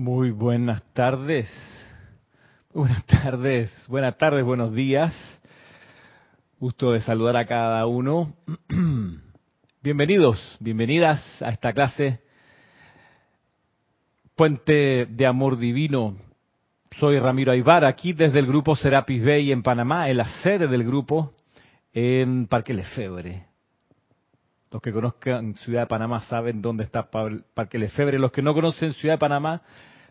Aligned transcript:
Muy 0.00 0.30
buenas 0.30 0.82
tardes. 0.94 1.46
Buenas 2.72 3.04
tardes, 3.04 3.70
buenas 3.86 4.16
tardes, 4.16 4.42
buenos 4.42 4.72
días. 4.72 5.14
Gusto 6.58 6.92
de 6.92 7.00
saludar 7.00 7.36
a 7.36 7.44
cada 7.44 7.84
uno. 7.84 8.32
Bienvenidos, 9.82 10.56
bienvenidas 10.58 11.22
a 11.42 11.50
esta 11.50 11.74
clase 11.74 12.22
Puente 14.34 15.04
de 15.04 15.26
Amor 15.26 15.58
Divino. 15.58 16.16
Soy 16.98 17.18
Ramiro 17.18 17.52
Aybar, 17.52 17.84
aquí 17.84 18.14
desde 18.14 18.38
el 18.38 18.46
grupo 18.46 18.76
Serapis 18.76 19.22
Bay 19.22 19.52
en 19.52 19.62
Panamá, 19.62 20.08
en 20.08 20.16
la 20.16 20.28
sede 20.42 20.66
del 20.66 20.82
grupo 20.82 21.30
en 21.92 22.46
Parque 22.46 22.72
Lefebvre. 22.72 23.49
Los 24.72 24.80
que 24.82 24.92
conozcan 24.92 25.56
Ciudad 25.56 25.80
de 25.80 25.86
Panamá 25.88 26.20
saben 26.20 26.62
dónde 26.62 26.84
está 26.84 27.10
Parque 27.10 27.76
Lefebvre. 27.76 28.20
Los 28.20 28.30
que 28.30 28.40
no 28.40 28.54
conocen 28.54 28.92
Ciudad 28.92 29.14
de 29.14 29.18
Panamá, 29.18 29.62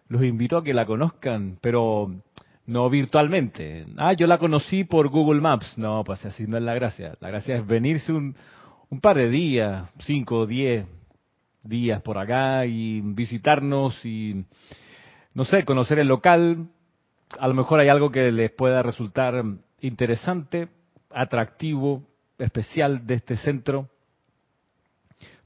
los 0.09 0.21
invito 0.21 0.57
a 0.57 0.63
que 0.63 0.73
la 0.73 0.85
conozcan, 0.85 1.57
pero 1.61 2.13
no 2.65 2.89
virtualmente. 2.89 3.85
Ah, 3.95 4.11
yo 4.11 4.27
la 4.27 4.37
conocí 4.37 4.84
por 4.84 5.07
Google 5.07 5.39
Maps. 5.39 5.77
No, 5.77 6.03
pues 6.03 6.25
así 6.25 6.45
no 6.45 6.57
es 6.57 6.63
la 6.63 6.73
gracia. 6.73 7.15
La 7.21 7.29
gracia 7.29 7.55
es 7.55 7.65
venirse 7.65 8.11
un, 8.11 8.35
un 8.89 8.99
par 8.99 9.15
de 9.15 9.29
días, 9.29 9.89
cinco 9.99 10.39
o 10.39 10.45
diez 10.45 10.85
días 11.63 12.01
por 12.01 12.17
acá 12.17 12.65
y 12.65 12.99
visitarnos 12.99 14.05
y, 14.05 14.43
no 15.35 15.45
sé, 15.45 15.63
conocer 15.63 15.99
el 15.99 16.09
local. 16.09 16.67
A 17.39 17.48
lo 17.48 17.53
mejor 17.53 17.79
hay 17.79 17.87
algo 17.87 18.12
que 18.12 18.29
les 18.34 18.51
pueda 18.51 18.84
resultar 18.84 19.41
interesante, 19.79 20.67
atractivo, 21.12 22.03
especial 22.37 23.07
de 23.07 23.13
este 23.13 23.37
centro 23.37 23.89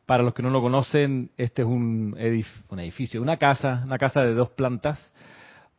para 0.06 0.24
los 0.24 0.34
que 0.34 0.44
no 0.44 0.50
lo 0.50 0.62
conocen, 0.62 1.32
este 1.38 1.62
es 1.62 1.68
un, 1.68 2.16
edificio, 2.18 3.22
una 3.22 3.38
casa, 3.38 3.84
una 3.86 3.98
casa 3.98 4.22
de 4.22 4.34
dos 4.34 4.50
plantas, 4.50 5.00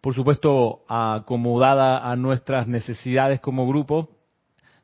por 0.01 0.15
supuesto 0.15 0.85
acomodada 0.89 2.11
a 2.11 2.17
nuestras 2.17 2.67
necesidades 2.67 3.41
como 3.41 3.67
grupo, 3.67 4.11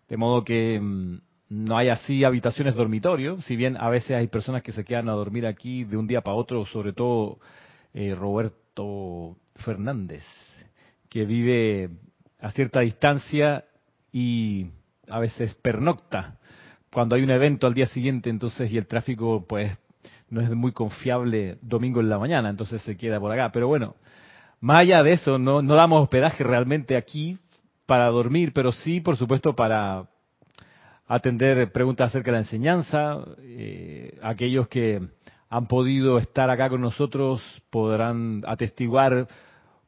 de 0.09 0.17
modo 0.17 0.45
que 0.45 0.79
mm, 0.81 1.21
no 1.51 1.77
hay 1.77 1.89
así 1.89 2.25
habitaciones 2.25 2.75
dormitorio, 2.75 3.41
si 3.43 3.57
bien 3.57 3.77
a 3.79 3.89
veces 3.89 4.13
hay 4.13 4.29
personas 4.29 4.63
que 4.63 4.73
se 4.73 4.85
quedan 4.85 5.09
a 5.09 5.13
dormir 5.13 5.47
aquí 5.47 5.85
de 5.85 5.97
un 5.97 6.07
día 6.07 6.21
para 6.21 6.37
otro, 6.37 6.67
sobre 6.67 6.93
todo 6.93 7.39
eh, 7.95 8.15
Roberto 8.15 9.37
Fernández, 9.57 10.25
que 11.09 11.25
vive 11.25 11.91
a 12.41 12.51
cierta 12.51 12.81
distancia 12.81 13.65
y 14.13 14.67
a 15.09 15.19
veces 15.19 15.55
pernocta 15.55 16.39
cuando 16.93 17.17
hay 17.17 17.23
un 17.23 17.31
evento 17.31 17.67
al 17.67 17.75
día 17.75 17.87
siguiente, 17.87 18.31
entonces, 18.31 18.73
y 18.73 18.77
el 18.77 18.87
tráfico, 18.87 19.45
pues, 19.49 19.77
no 20.29 20.41
es 20.41 20.51
muy 20.51 20.73
confiable 20.73 21.59
domingo 21.61 22.01
en 22.01 22.09
la 22.09 22.19
mañana, 22.19 22.51
entonces 22.51 22.83
se 22.83 22.97
queda 22.97 23.19
por 23.21 23.33
acá. 23.33 23.51
Pero 23.53 23.69
bueno, 23.69 23.97
más 24.61 24.81
allá 24.81 25.03
de 25.03 25.13
eso, 25.13 25.39
no, 25.39 25.63
no 25.63 25.75
damos 25.75 26.03
hospedaje 26.03 26.45
realmente 26.45 26.97
aquí 26.97 27.39
para 27.87 28.07
dormir, 28.07 28.53
pero 28.53 28.73
sí, 28.73 29.01
por 29.01 29.17
supuesto, 29.17 29.55
para 29.55 30.07
atender 31.11 31.73
preguntas 31.73 32.11
acerca 32.11 32.31
de 32.31 32.37
la 32.37 32.43
enseñanza. 32.43 33.19
Eh, 33.41 34.17
aquellos 34.23 34.69
que 34.69 35.01
han 35.49 35.67
podido 35.67 36.19
estar 36.19 36.49
acá 36.51 36.69
con 36.69 36.81
nosotros 36.81 37.43
podrán 37.71 38.43
atestiguar 38.47 39.27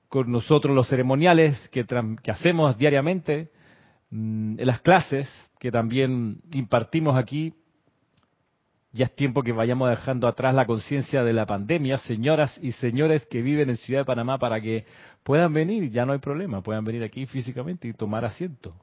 con 0.09 0.31
nosotros 0.31 0.75
los 0.75 0.89
ceremoniales 0.89 1.57
que, 1.69 1.87
hacemos 2.29 2.77
diariamente 2.77 3.51
mm, 4.11 4.59
en 4.59 4.67
las 4.67 4.81
clases, 4.81 5.29
que 5.63 5.71
también 5.71 6.41
impartimos 6.53 7.17
aquí. 7.17 7.55
Ya 8.91 9.05
es 9.05 9.15
tiempo 9.15 9.45
que 9.45 9.53
vayamos 9.53 9.91
dejando 9.91 10.27
atrás 10.27 10.57
la 10.57 10.67
conciencia 10.67 11.23
de 11.23 11.33
la 11.33 11.47
pandemia, 11.47 11.99
señoras 11.99 12.59
y 12.61 12.73
señores 12.73 13.25
que 13.27 13.43
viven 13.43 13.71
en 13.71 13.77
Ciudad 13.77 14.01
de 14.01 14.05
Panamá, 14.05 14.39
para 14.39 14.61
que 14.61 14.87
puedan 15.23 15.53
venir, 15.53 15.89
ya 15.89 16.05
no 16.05 16.15
hay 16.15 16.19
problema, 16.19 16.63
puedan 16.63 16.85
venir 16.85 17.05
aquí 17.05 17.27
físicamente 17.27 17.87
y 17.87 17.93
tomar 17.93 18.25
asiento 18.25 18.75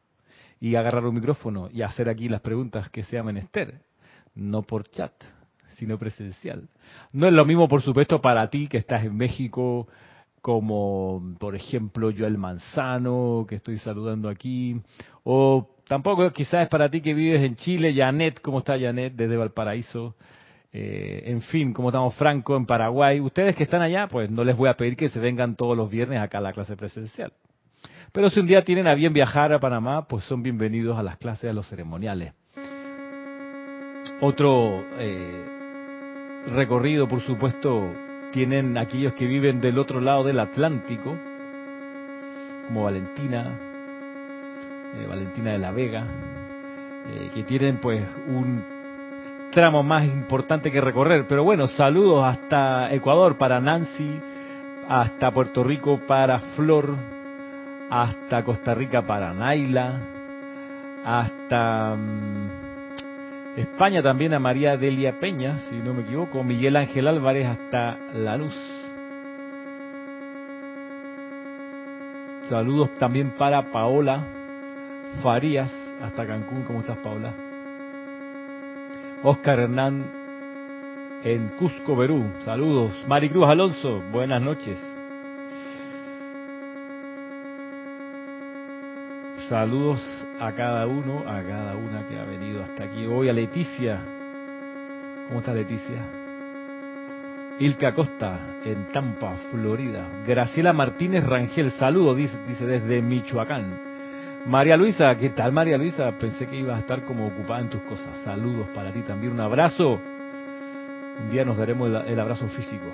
y 0.62 0.76
agarrar 0.76 1.06
un 1.06 1.16
micrófono 1.16 1.68
y 1.70 1.82
hacer 1.82 2.08
aquí 2.08 2.30
las 2.30 2.40
preguntas 2.40 2.90
que 2.90 3.04
sean 3.04 3.26
menester, 3.26 3.82
no 4.34 4.62
por 4.62 4.88
chat, 4.88 5.12
sino 5.76 5.98
presencial. 5.98 6.70
No 7.12 7.28
es 7.28 7.34
lo 7.34 7.44
mismo, 7.44 7.68
por 7.68 7.82
supuesto, 7.82 8.22
para 8.22 8.50
ti 8.50 8.68
que 8.68 8.78
estás 8.78 9.04
en 9.04 9.18
México, 9.18 9.90
como 10.42 11.36
por 11.40 11.58
ejemplo 11.58 12.10
yo 12.10 12.26
el 12.26 12.38
Manzano, 12.38 13.46
que 13.50 13.56
estoy 13.56 13.80
saludando 13.80 14.30
aquí, 14.30 14.80
o 15.26 15.76
Tampoco 15.90 16.32
quizás 16.32 16.62
es 16.62 16.68
para 16.68 16.88
ti 16.88 17.02
que 17.02 17.16
vives 17.16 17.42
en 17.42 17.56
Chile, 17.56 17.96
Janet, 17.96 18.42
¿cómo 18.42 18.60
está 18.60 18.80
Janet 18.80 19.12
desde 19.16 19.36
Valparaíso? 19.36 20.14
Eh, 20.72 21.24
en 21.26 21.42
fin, 21.42 21.74
¿cómo 21.74 21.90
estamos 21.90 22.14
Franco 22.14 22.56
en 22.56 22.68
Paraguay? 22.68 23.20
Ustedes 23.20 23.56
que 23.56 23.64
están 23.64 23.82
allá, 23.82 24.08
pues 24.08 24.30
no 24.30 24.44
les 24.44 24.56
voy 24.56 24.70
a 24.70 24.76
pedir 24.76 24.96
que 24.96 25.10
se 25.10 25.20
vengan 25.20 25.56
todos 25.56 25.76
los 25.76 25.90
viernes 25.90 26.22
acá 26.22 26.38
a 26.38 26.42
la 26.42 26.54
clase 26.54 26.78
presencial. 26.78 27.34
Pero 28.12 28.30
si 28.30 28.40
un 28.40 28.46
día 28.46 28.64
tienen 28.64 28.88
a 28.88 28.94
bien 28.94 29.14
viajar 29.14 29.52
a 29.52 29.60
Panamá, 29.60 30.08
pues 30.08 30.24
son 30.26 30.44
bienvenidos 30.44 30.96
a 30.96 31.02
las 31.02 31.18
clases 31.18 31.48
de 31.50 31.54
los 31.54 31.68
ceremoniales. 31.68 32.34
Otro 34.22 34.86
eh, 35.00 35.44
recorrido, 36.54 37.08
por 37.08 37.22
supuesto, 37.22 37.92
tienen 38.32 38.78
aquellos 38.78 39.14
que 39.14 39.26
viven 39.26 39.60
del 39.60 39.80
otro 39.80 40.02
lado 40.02 40.24
del 40.24 40.40
Atlántico, 40.40 41.18
como 42.68 42.84
Valentina, 42.84 43.69
eh, 44.96 45.06
Valentina 45.08 45.52
de 45.52 45.60
la 45.60 45.72
Vega, 45.72 46.04
eh, 46.04 47.30
que 47.34 47.44
tienen 47.44 47.78
pues 47.78 48.04
un 48.28 48.64
tramo 49.52 49.84
más 49.84 50.06
importante 50.06 50.72
que 50.72 50.82
recorrer. 50.82 51.26
Pero 51.28 51.44
bueno, 51.44 51.68
saludos 51.68 52.24
hasta 52.26 52.92
Ecuador 52.94 53.38
para 53.38 53.60
Nancy, 53.60 54.20
hasta 54.88 55.32
Puerto 55.32 55.64
Rico 55.64 56.00
para 56.08 56.40
Flor, 56.56 56.96
hasta 57.90 58.44
Costa 58.44 58.74
Rica 58.74 59.04
para 59.04 59.34
Naila, 59.34 60.00
hasta 61.06 61.96
mm, 61.96 63.58
España 63.58 64.02
también 64.02 64.34
a 64.34 64.40
María 64.40 64.78
Delia 64.78 65.20
Peña, 65.20 65.60
si 65.70 65.76
no 65.78 65.94
me 65.94 66.02
equivoco, 66.02 66.44
Miguel 66.44 66.76
Ángel 66.76 67.08
Álvarez 67.08 67.48
hasta 67.48 67.98
La 68.14 68.38
Luz. 68.38 68.56
Saludos 72.50 72.92
también 72.96 73.30
para 73.38 73.72
Paola 73.72 74.39
Farías 75.22 75.72
hasta 76.02 76.26
Cancún. 76.26 76.64
¿Cómo 76.64 76.82
estás, 76.82 76.98
Paula? 76.98 77.34
Oscar 79.24 79.60
Hernán 79.60 80.06
en 81.24 81.50
Cusco, 81.50 81.98
Perú. 81.98 82.24
Saludos. 82.46 82.94
Maricruz 83.08 83.48
Alonso, 83.48 84.02
buenas 84.12 84.42
noches. 84.42 84.78
Saludos 89.50 90.00
a 90.40 90.52
cada 90.54 90.86
uno, 90.86 91.24
a 91.28 91.42
cada 91.42 91.76
una 91.76 92.08
que 92.08 92.18
ha 92.18 92.24
venido 92.24 92.64
hasta 92.64 92.84
aquí 92.86 93.06
hoy. 93.06 93.30
A 93.30 93.34
Leticia. 93.34 94.00
¿Cómo 95.28 95.40
está 95.40 95.54
Leticia? 95.54 95.98
Ilka 97.60 97.94
Costa 97.94 98.40
en 98.64 98.86
Tampa, 98.94 99.36
Florida. 99.52 100.08
Graciela 100.26 100.72
Martínez 100.72 101.26
Rangel, 101.26 101.72
saludos, 101.72 102.16
dice, 102.16 102.38
dice 102.48 102.66
desde 102.66 103.02
Michoacán. 103.02 103.89
María 104.46 104.78
Luisa, 104.78 105.16
¿qué 105.16 105.30
tal 105.30 105.52
María 105.52 105.78
Luisa? 105.78 106.12
Pensé 106.14 106.48
que 106.48 106.56
ibas 106.56 106.78
a 106.78 106.80
estar 106.80 107.04
como 107.04 107.28
ocupada 107.28 107.60
en 107.60 107.70
tus 107.70 107.82
cosas. 107.82 108.18
Saludos 108.24 108.68
para 108.74 108.92
ti 108.92 109.02
también, 109.02 109.34
un 109.34 109.42
abrazo. 109.42 110.00
Un 111.22 111.30
día 111.30 111.44
nos 111.44 111.58
daremos 111.58 111.90
el, 112.08 112.20
abrazo 112.20 112.48
físico. 112.48 112.86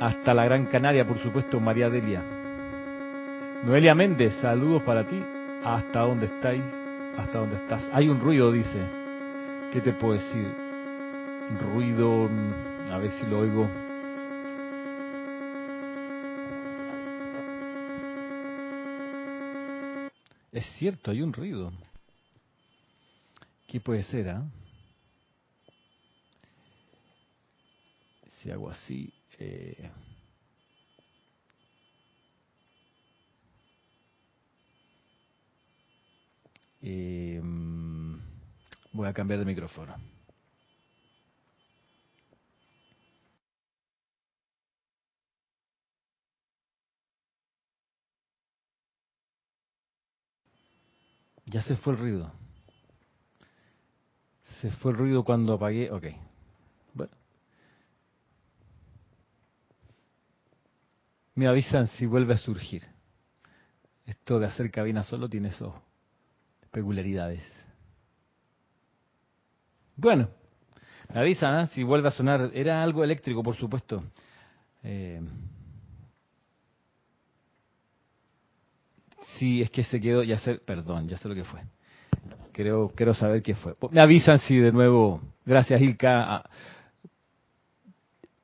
Hasta 0.00 0.34
la 0.34 0.44
Gran 0.44 0.66
Canaria, 0.66 1.06
por 1.06 1.18
supuesto, 1.18 1.60
María 1.60 1.88
Delia. 1.88 2.20
Noelia 3.64 3.94
Méndez, 3.94 4.34
saludos 4.40 4.82
para 4.82 5.04
ti. 5.04 5.22
¿Hasta 5.64 6.00
dónde 6.00 6.26
estáis? 6.26 6.62
¿Hasta 7.16 7.38
dónde 7.38 7.56
estás? 7.56 7.82
Hay 7.92 8.08
un 8.08 8.20
ruido, 8.20 8.52
dice. 8.52 8.80
¿Qué 9.72 9.80
te 9.80 9.92
puedo 9.92 10.14
decir? 10.14 10.46
Ruido, 11.72 12.28
a 12.90 12.98
ver 12.98 13.10
si 13.10 13.26
lo 13.26 13.38
oigo. 13.38 13.85
Es 20.56 20.64
cierto, 20.78 21.10
hay 21.10 21.20
un 21.20 21.34
ruido. 21.34 21.70
¿Qué 23.68 23.78
puede 23.78 24.02
ser? 24.04 24.30
Ah? 24.30 24.42
Si 28.38 28.50
hago 28.50 28.70
así... 28.70 29.12
Eh, 29.38 29.90
em, 36.80 38.18
voy 38.92 39.08
a 39.08 39.12
cambiar 39.12 39.40
de 39.40 39.44
micrófono. 39.44 40.15
Ya 51.46 51.62
se 51.62 51.76
fue 51.76 51.92
el 51.92 51.98
ruido. 51.98 52.32
Se 54.60 54.70
fue 54.72 54.92
el 54.92 54.98
ruido 54.98 55.24
cuando 55.24 55.54
apagué. 55.54 55.90
Ok. 55.90 56.04
Bueno. 56.92 57.12
Me 61.34 61.46
avisan 61.46 61.86
si 61.86 62.06
vuelve 62.06 62.34
a 62.34 62.38
surgir. 62.38 62.82
Esto 64.06 64.38
de 64.38 64.46
hacer 64.46 64.70
cabina 64.70 65.02
solo 65.02 65.28
tiene 65.28 65.52
sus 65.52 65.72
peculiaridades. 66.70 67.42
Bueno, 69.96 70.28
me 71.12 71.20
avisan 71.20 71.64
¿eh? 71.64 71.66
si 71.68 71.82
vuelve 71.82 72.08
a 72.08 72.12
sonar. 72.12 72.50
Era 72.54 72.82
algo 72.82 73.04
eléctrico, 73.04 73.42
por 73.42 73.56
supuesto. 73.56 74.02
Eh, 74.82 75.20
sí, 79.38 79.62
es 79.62 79.70
que 79.70 79.84
se 79.84 80.00
quedó, 80.00 80.22
ya 80.22 80.38
sé, 80.38 80.56
perdón, 80.56 81.08
ya 81.08 81.16
sé 81.18 81.28
lo 81.28 81.34
que 81.34 81.44
fue. 81.44 81.60
Creo, 82.52 82.90
quiero 82.94 83.14
saber 83.14 83.42
qué 83.42 83.54
fue. 83.54 83.74
Me 83.90 84.00
avisan 84.00 84.38
si 84.38 84.56
de 84.56 84.72
nuevo, 84.72 85.20
gracias 85.44 85.80
Ilka. 85.80 86.44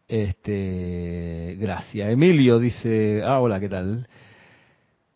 Este, 0.07 1.57
gracias. 1.59 2.11
Emilio 2.11 2.59
dice, 2.59 3.23
ah, 3.25 3.41
hola, 3.41 3.59
¿qué 3.59 3.69
tal? 3.71 4.07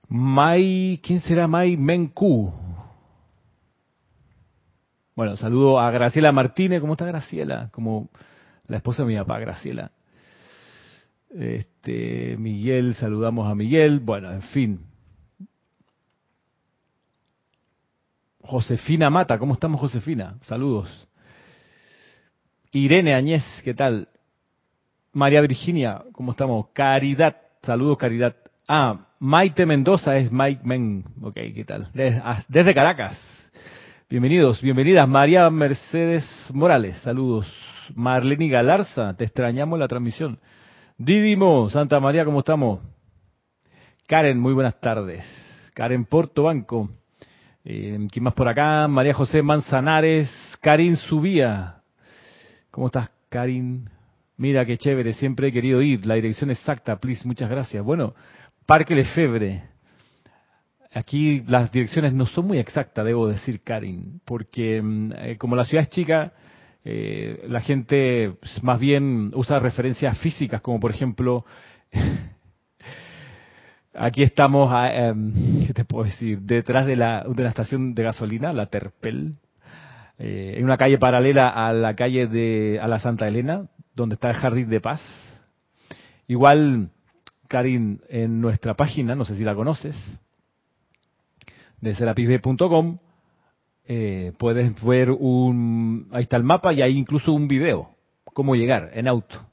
Mai, 0.09 1.01
¿quién 1.03 1.21
será 1.21 1.47
Mai 1.47 1.77
Menku? 1.77 2.53
Bueno, 5.15 5.37
saludo 5.37 5.81
a 5.81 5.91
Graciela 5.91 6.33
Martínez. 6.33 6.81
¿Cómo 6.81 6.95
está 6.95 7.07
Graciela? 7.07 7.69
Como 7.73 8.11
la 8.69 8.79
esposa 8.79 9.03
de 9.03 9.09
mi 9.09 9.17
papá, 9.17 9.39
Graciela. 9.39 9.91
Este, 11.31 12.37
Miguel, 12.39 12.95
saludamos 12.95 13.51
a 13.51 13.55
Miguel. 13.55 14.01
Bueno, 14.01 14.31
en 14.31 14.43
fin. 14.43 14.86
Josefina 18.47 19.11
Mata, 19.11 19.39
¿cómo 19.39 19.55
estamos 19.55 19.81
Josefina? 19.81 20.37
Saludos. 20.43 20.89
Irene 22.71 23.15
Añez, 23.15 23.43
¿qué 23.65 23.75
tal? 23.75 24.09
María 25.13 25.41
Virginia, 25.41 26.05
¿cómo 26.13 26.31
estamos? 26.31 26.67
Caridad, 26.73 27.37
saludos 27.63 27.99
Caridad. 27.99 28.37
Ah, 28.69 29.07
Maite 29.19 29.67
Mendoza 29.67 30.17
es 30.17 30.31
Mike 30.31 30.61
Men, 30.65 31.05
ok, 31.23 31.35
¿qué 31.35 31.65
tal? 31.67 31.89
Ah, 32.23 32.43
desde, 32.49 32.75
Caracas. 32.75 33.19
Bienvenidos, 34.09 34.63
bienvenidas. 34.63 35.09
María 35.09 35.51
Mercedes 35.51 36.25
Morales, 36.53 36.97
saludos. 36.99 37.53
Marlene 37.95 38.49
Galarza, 38.49 39.15
te 39.15 39.25
extrañamos 39.25 39.79
la 39.79 39.89
transmisión. 39.89 40.39
Didimo, 40.99 41.69
Santa 41.71 41.99
María, 41.99 42.25
¿cómo 42.25 42.41
estamos? 42.41 42.81
Karen, 44.07 44.39
muy 44.39 44.53
buenas 44.53 44.79
tardes. 44.81 45.25
Karen 45.75 46.05
Porto 46.05 46.45
Banco. 46.45 46.91
Eh, 47.69 47.99
¿Quién 48.13 48.23
más 48.23 48.35
por 48.35 48.49
acá? 48.49 48.87
María 48.87 49.13
José 49.13 49.43
Manzanares, 49.43 50.31
Karin 50.61 50.97
Subía. 50.97 51.83
¿Cómo 52.71 52.87
estás, 52.87 53.11
Karin? 53.29 53.91
Mira 54.37 54.65
qué 54.65 54.79
chévere, 54.79 55.15
siempre 55.15 55.49
he 55.49 55.53
querido 55.53 55.83
ir. 55.83 56.07
La 56.07 56.15
dirección 56.15 56.53
exacta, 56.53 56.95
please, 57.01 57.27
muchas 57.27 57.51
gracias. 57.51 57.83
Bueno, 57.83 58.15
Parque 58.67 58.95
Lefebvre. 58.95 59.65
Aquí 60.95 61.43
las 61.49 61.73
direcciones 61.73 62.13
no 62.13 62.27
son 62.27 62.47
muy 62.47 62.59
exactas, 62.59 63.05
debo 63.05 63.27
decir, 63.27 63.61
Karin, 63.65 64.21
porque 64.25 64.81
mm, 64.81 65.13
eh, 65.17 65.37
como 65.37 65.57
la 65.57 65.65
ciudad 65.65 65.83
es 65.83 65.91
chica, 65.91 66.35
eh, 66.85 67.47
la 67.49 67.61
gente 67.63 68.37
pues, 68.39 68.63
más 68.63 68.79
bien 68.79 69.33
usa 69.35 69.59
referencias 69.59 70.17
físicas, 70.21 70.61
como 70.61 70.79
por 70.79 70.93
ejemplo 70.93 71.45
Aquí 73.99 74.23
estamos, 74.23 74.71
em, 74.93 75.33
¿qué 75.67 75.73
te 75.73 75.85
puedo 75.85 76.05
decir? 76.05 76.41
Detrás 76.41 76.87
de 76.87 76.97
la, 76.97 77.25
de 77.27 77.43
la 77.43 77.49
estación 77.49 77.95
de 77.95 78.03
gasolina, 78.03 78.53
la 78.53 78.67
Terpel, 78.67 79.39
eh, 80.19 80.55
en 80.59 80.65
una 80.65 80.77
calle 80.77 80.99
paralela 80.99 81.49
a 81.49 81.73
la 81.73 81.95
calle 81.95 82.27
de, 82.27 82.79
a 82.81 82.89
la 82.89 82.99
Santa 82.99 83.27
Elena, 83.27 83.69
donde 83.95 84.15
está 84.15 84.29
el 84.29 84.37
Jardín 84.37 84.69
de 84.69 84.81
Paz. 84.81 85.01
Igual, 86.27 86.91
Karin, 87.49 88.01
en 88.09 88.41
nuestra 88.41 88.75
página, 88.75 89.15
no 89.15 89.25
sé 89.25 89.35
si 89.37 89.45
la 89.45 89.55
conoces, 89.55 89.97
de 91.81 91.95
serapisb.com, 91.95 92.99
eh, 93.87 94.33
puedes 94.39 94.83
ver 94.85 95.11
un, 95.11 96.09
ahí 96.13 96.25
está 96.25 96.37
el 96.37 96.45
mapa 96.45 96.75
y 96.75 96.83
hay 96.83 96.99
incluso 96.99 97.33
un 97.33 97.49
video, 97.49 97.91
cómo 98.25 98.57
llegar 98.57 98.91
en 98.93 99.09
auto. 99.09 99.47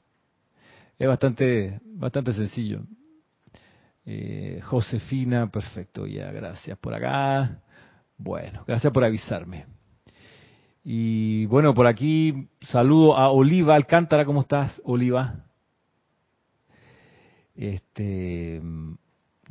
Es 0.98 1.08
bastante, 1.08 1.80
bastante 1.84 2.34
sencillo. 2.34 2.82
Eh, 4.06 4.60
Josefina, 4.64 5.50
perfecto, 5.50 6.06
ya, 6.06 6.30
gracias 6.30 6.78
por 6.78 6.94
acá. 6.94 7.62
Bueno, 8.18 8.64
gracias 8.66 8.92
por 8.92 9.04
avisarme. 9.04 9.66
Y 10.82 11.46
bueno, 11.46 11.72
por 11.72 11.86
aquí 11.86 12.48
saludo 12.60 13.16
a 13.16 13.30
Oliva 13.30 13.74
Alcántara, 13.74 14.26
¿cómo 14.26 14.42
estás, 14.42 14.80
Oliva? 14.84 15.46
Este, 17.54 18.60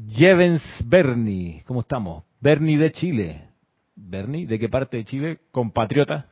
Jevens 0.08 0.62
Berni, 0.86 1.62
¿cómo 1.66 1.80
estamos? 1.80 2.24
Berni 2.40 2.78
de 2.78 2.92
Chile. 2.92 3.50
Berni, 3.96 4.46
¿de 4.46 4.60
qué 4.60 4.70
parte 4.70 4.98
de 4.98 5.06
Chile? 5.06 5.40
Compatriota. 5.52 6.30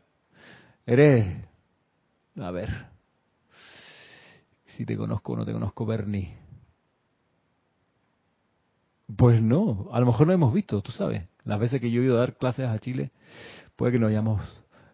Eres, 0.86 1.26
a 2.36 2.52
ver, 2.52 2.70
si 4.66 4.86
te 4.86 4.98
conozco 4.98 5.34
o 5.34 5.38
no 5.38 5.46
te 5.46 5.54
conozco, 5.54 5.86
Berni. 5.86 6.41
Pues 9.18 9.42
no, 9.42 9.90
a 9.92 10.00
lo 10.00 10.06
mejor 10.06 10.28
no 10.28 10.34
hemos 10.34 10.54
visto, 10.54 10.82
tú 10.82 10.92
sabes. 10.92 11.24
Las 11.44 11.60
veces 11.60 11.82
que 11.82 11.92
yo 11.92 12.02
he 12.02 12.06
ido 12.06 12.18
a 12.18 12.20
dar 12.20 12.36
clases 12.36 12.68
a 12.68 12.80
Chile, 12.80 13.10
puede 13.76 13.94
que 13.94 14.00
no 14.00 14.08
hayamos 14.08 14.42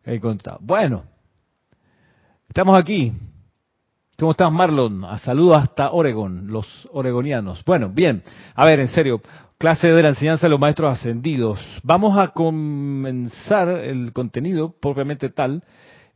encontrado. 0.06 0.60
Bueno, 0.62 1.04
estamos 2.48 2.78
aquí. 2.78 3.12
¿Cómo 4.18 4.31
estás, 4.31 4.52
Marlon? 4.52 5.04
A 5.06 5.19
saludos 5.19 5.58
hasta 5.58 5.92
Oregon, 5.92 6.48
los 6.48 6.90
oregonianos. 6.92 7.64
Bueno, 7.66 7.90
bien. 7.90 8.24
A 8.56 8.66
ver, 8.66 8.80
en 8.80 8.88
serio, 8.88 9.22
clase 9.60 9.90
de 9.90 10.02
la 10.02 10.10
enseñanza 10.10 10.48
de 10.48 10.52
los 10.52 10.60
maestros 10.60 10.98
ascendidos. 10.98 11.60
Vamos 11.84 12.18
a 12.18 12.30
comenzar 12.30 13.68
el 13.68 14.13
contenido 14.13 14.72
propiamente 14.72 15.30
tal, 15.30 15.63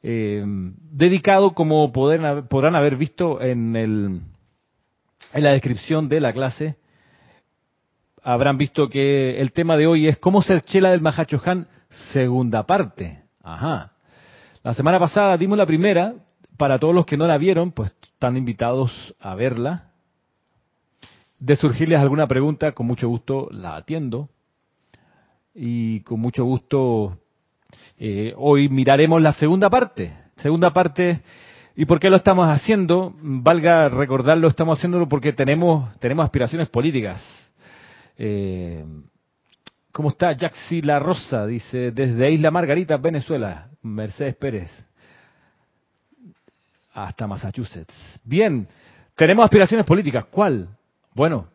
eh, 0.02 0.44
dedicado 0.46 1.54
como 1.54 1.92
podrán 1.92 2.76
haber 2.76 2.96
visto 2.96 3.40
en, 3.42 3.76
el, 3.76 4.22
en 5.34 5.44
la 5.44 5.52
descripción 5.52 6.10
de 6.10 6.22
la 6.22 6.34
clase, 6.34 6.76
habrán 8.24 8.58
visto 8.58 8.90
que 8.90 9.40
el 9.40 9.52
tema 9.52 9.78
de 9.78 9.88
hoy 9.88 10.08
es 10.08 10.18
cómo 10.18 10.42
ser 10.42 10.62
chela 10.62 10.92
del 10.92 11.02
Mahachohan, 11.02 11.68
segunda 12.14 12.64
parte. 12.64 13.24
Ajá. 13.44 13.94
La 14.64 14.74
semana 14.74 15.00
pasada 15.00 15.38
dimos 15.38 15.58
la 15.58 15.66
primera, 15.66 16.14
para 16.58 16.78
todos 16.78 16.94
los 16.94 17.06
que 17.06 17.18
no 17.18 17.26
la 17.26 17.38
vieron, 17.38 17.72
pues 17.72 17.96
están 18.04 18.38
invitados 18.38 19.16
a 19.20 19.36
verla. 19.36 19.90
De 21.40 21.56
surgirles 21.56 22.00
alguna 22.00 22.28
pregunta, 22.28 22.74
con 22.74 22.86
mucho 22.86 23.08
gusto 23.08 23.48
la 23.52 23.76
atiendo. 23.76 24.30
Y 25.56 26.02
con 26.02 26.20
mucho 26.20 26.46
gusto 26.46 27.18
eh, 27.98 28.34
hoy 28.38 28.70
miraremos 28.70 29.22
la 29.22 29.34
segunda 29.34 29.70
parte. 29.70 30.14
Segunda 30.38 30.72
parte, 30.72 31.22
¿y 31.76 31.86
por 31.86 32.00
qué 32.00 32.10
lo 32.10 32.16
estamos 32.16 32.48
haciendo? 32.48 33.14
Valga 33.22 33.90
recordarlo, 33.90 34.48
estamos 34.48 34.78
haciéndolo 34.78 35.10
porque 35.10 35.34
tenemos, 35.34 35.92
tenemos 36.00 36.24
aspiraciones 36.26 36.70
políticas 36.70 37.22
eh, 38.24 38.86
¿Cómo 39.92 40.10
está 40.10 40.38
Jaxi 40.38 40.84
La 40.84 41.00
Rosa? 41.00 41.48
Dice, 41.48 41.90
desde 41.90 42.32
Isla 42.32 42.52
Margarita, 42.52 42.98
Venezuela, 42.98 43.68
Mercedes 43.82 44.36
Pérez, 44.36 44.70
hasta 46.94 47.26
Massachusetts. 47.26 47.94
Bien, 48.24 48.68
tenemos 49.16 49.44
aspiraciones 49.44 49.88
políticas. 49.88 50.26
¿Cuál? 50.26 50.70
Bueno, 51.16 51.48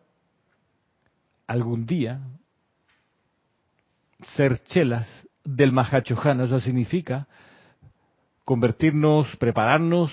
algún 1.47 1.87
día 1.87 2.19
ser 4.35 4.59
chelas 4.65 5.07
del 5.45 5.71
Mahachohan, 5.71 6.41
eso 6.41 6.59
significa 6.59 7.29
convertirnos, 8.45 9.37
prepararnos 9.37 10.13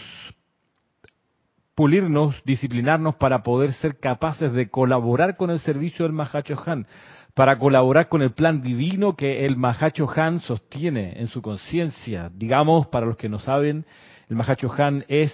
pulirnos, 1.76 2.42
disciplinarnos 2.46 3.16
para 3.16 3.42
poder 3.44 3.74
ser 3.74 4.00
capaces 4.00 4.54
de 4.54 4.70
colaborar 4.70 5.38
con 5.38 5.50
el 5.50 5.60
servicio 5.60 6.06
del 6.06 6.14
Mahacho 6.14 6.62
Han, 6.66 6.88
para 7.34 7.58
colaborar 7.58 8.10
con 8.10 8.22
el 8.22 8.32
plan 8.32 8.62
divino 8.62 9.16
que 9.16 9.46
el 9.46 9.58
Mahacho 9.58 10.08
Han 10.16 10.40
sostiene 10.40 11.20
en 11.20 11.28
su 11.28 11.42
conciencia. 11.42 12.30
Digamos, 12.34 12.88
para 12.88 13.06
los 13.06 13.18
que 13.18 13.30
no 13.30 13.40
saben, 13.40 13.86
el 14.30 14.36
Mahacho 14.36 14.72
Han 14.78 15.04
es 15.08 15.34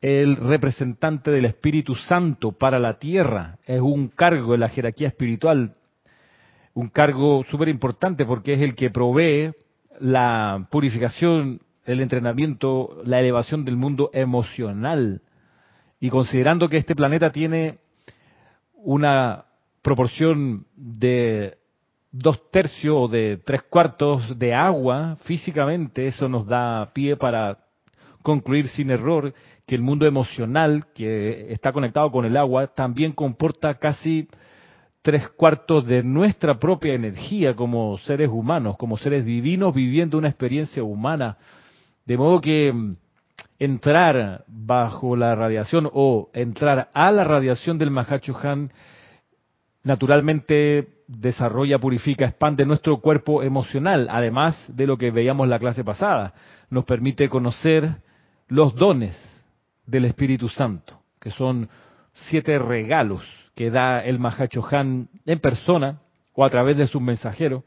el 0.00 0.36
representante 0.36 1.30
del 1.30 1.46
Espíritu 1.46 1.94
Santo 1.94 2.52
para 2.52 2.78
la 2.78 2.98
tierra, 2.98 3.58
es 3.64 3.80
un 3.80 4.08
cargo 4.08 4.54
en 4.54 4.60
la 4.60 4.68
jerarquía 4.68 5.08
espiritual, 5.08 5.72
un 6.74 6.88
cargo 6.90 7.42
súper 7.44 7.68
importante 7.68 8.24
porque 8.24 8.52
es 8.52 8.60
el 8.60 8.74
que 8.74 8.90
provee 8.90 9.52
la 9.98 10.68
purificación, 10.70 11.60
el 11.86 12.00
entrenamiento, 12.00 13.00
la 13.04 13.18
elevación 13.18 13.64
del 13.64 13.76
mundo 13.76 14.10
emocional 14.12 15.22
y 16.00 16.10
considerando 16.10 16.68
que 16.68 16.76
este 16.76 16.94
planeta 16.94 17.30
tiene 17.30 17.76
una 18.74 19.44
proporción 19.82 20.66
de 20.76 21.56
dos 22.12 22.50
tercios 22.50 22.94
o 22.96 23.08
de 23.08 23.38
tres 23.38 23.62
cuartos 23.62 24.38
de 24.38 24.54
agua 24.54 25.16
físicamente, 25.24 26.06
eso 26.06 26.28
nos 26.28 26.46
da 26.46 26.92
pie 26.92 27.16
para 27.16 27.58
concluir 28.22 28.68
sin 28.68 28.90
error 28.90 29.32
que 29.66 29.74
el 29.74 29.82
mundo 29.82 30.06
emocional 30.06 30.86
que 30.94 31.52
está 31.52 31.72
conectado 31.72 32.10
con 32.10 32.24
el 32.24 32.36
agua 32.36 32.66
también 32.68 33.12
comporta 33.12 33.74
casi 33.74 34.28
tres 35.02 35.28
cuartos 35.28 35.86
de 35.86 36.02
nuestra 36.02 36.58
propia 36.58 36.94
energía 36.94 37.54
como 37.54 37.96
seres 37.98 38.28
humanos, 38.28 38.76
como 38.76 38.96
seres 38.96 39.24
divinos 39.24 39.72
viviendo 39.72 40.18
una 40.18 40.28
experiencia 40.28 40.82
humana. 40.82 41.36
De 42.04 42.16
modo 42.16 42.40
que 42.40 42.72
entrar 43.58 44.44
bajo 44.46 45.16
la 45.16 45.34
radiación 45.34 45.88
o 45.92 46.30
entrar 46.34 46.90
a 46.92 47.10
la 47.10 47.24
radiación 47.24 47.78
del 47.78 47.90
Mahachohan 47.90 48.70
naturalmente 49.82 50.88
desarrolla, 51.06 51.78
purifica, 51.78 52.26
expande 52.26 52.66
nuestro 52.66 53.00
cuerpo 53.00 53.42
emocional, 53.42 54.08
además 54.10 54.64
de 54.68 54.86
lo 54.86 54.98
que 54.98 55.12
veíamos 55.12 55.48
la 55.48 55.60
clase 55.60 55.84
pasada. 55.84 56.34
Nos 56.70 56.84
permite 56.84 57.28
conocer 57.28 57.96
los 58.48 58.74
dones 58.74 59.16
del 59.86 60.04
Espíritu 60.04 60.48
Santo, 60.48 61.00
que 61.20 61.30
son 61.30 61.68
siete 62.14 62.58
regalos 62.58 63.22
que 63.54 63.70
da 63.70 64.00
el 64.00 64.18
Mahachohan 64.18 65.08
en 65.24 65.38
persona 65.38 66.00
o 66.34 66.44
a 66.44 66.50
través 66.50 66.76
de 66.76 66.86
su 66.86 67.00
mensajero, 67.00 67.64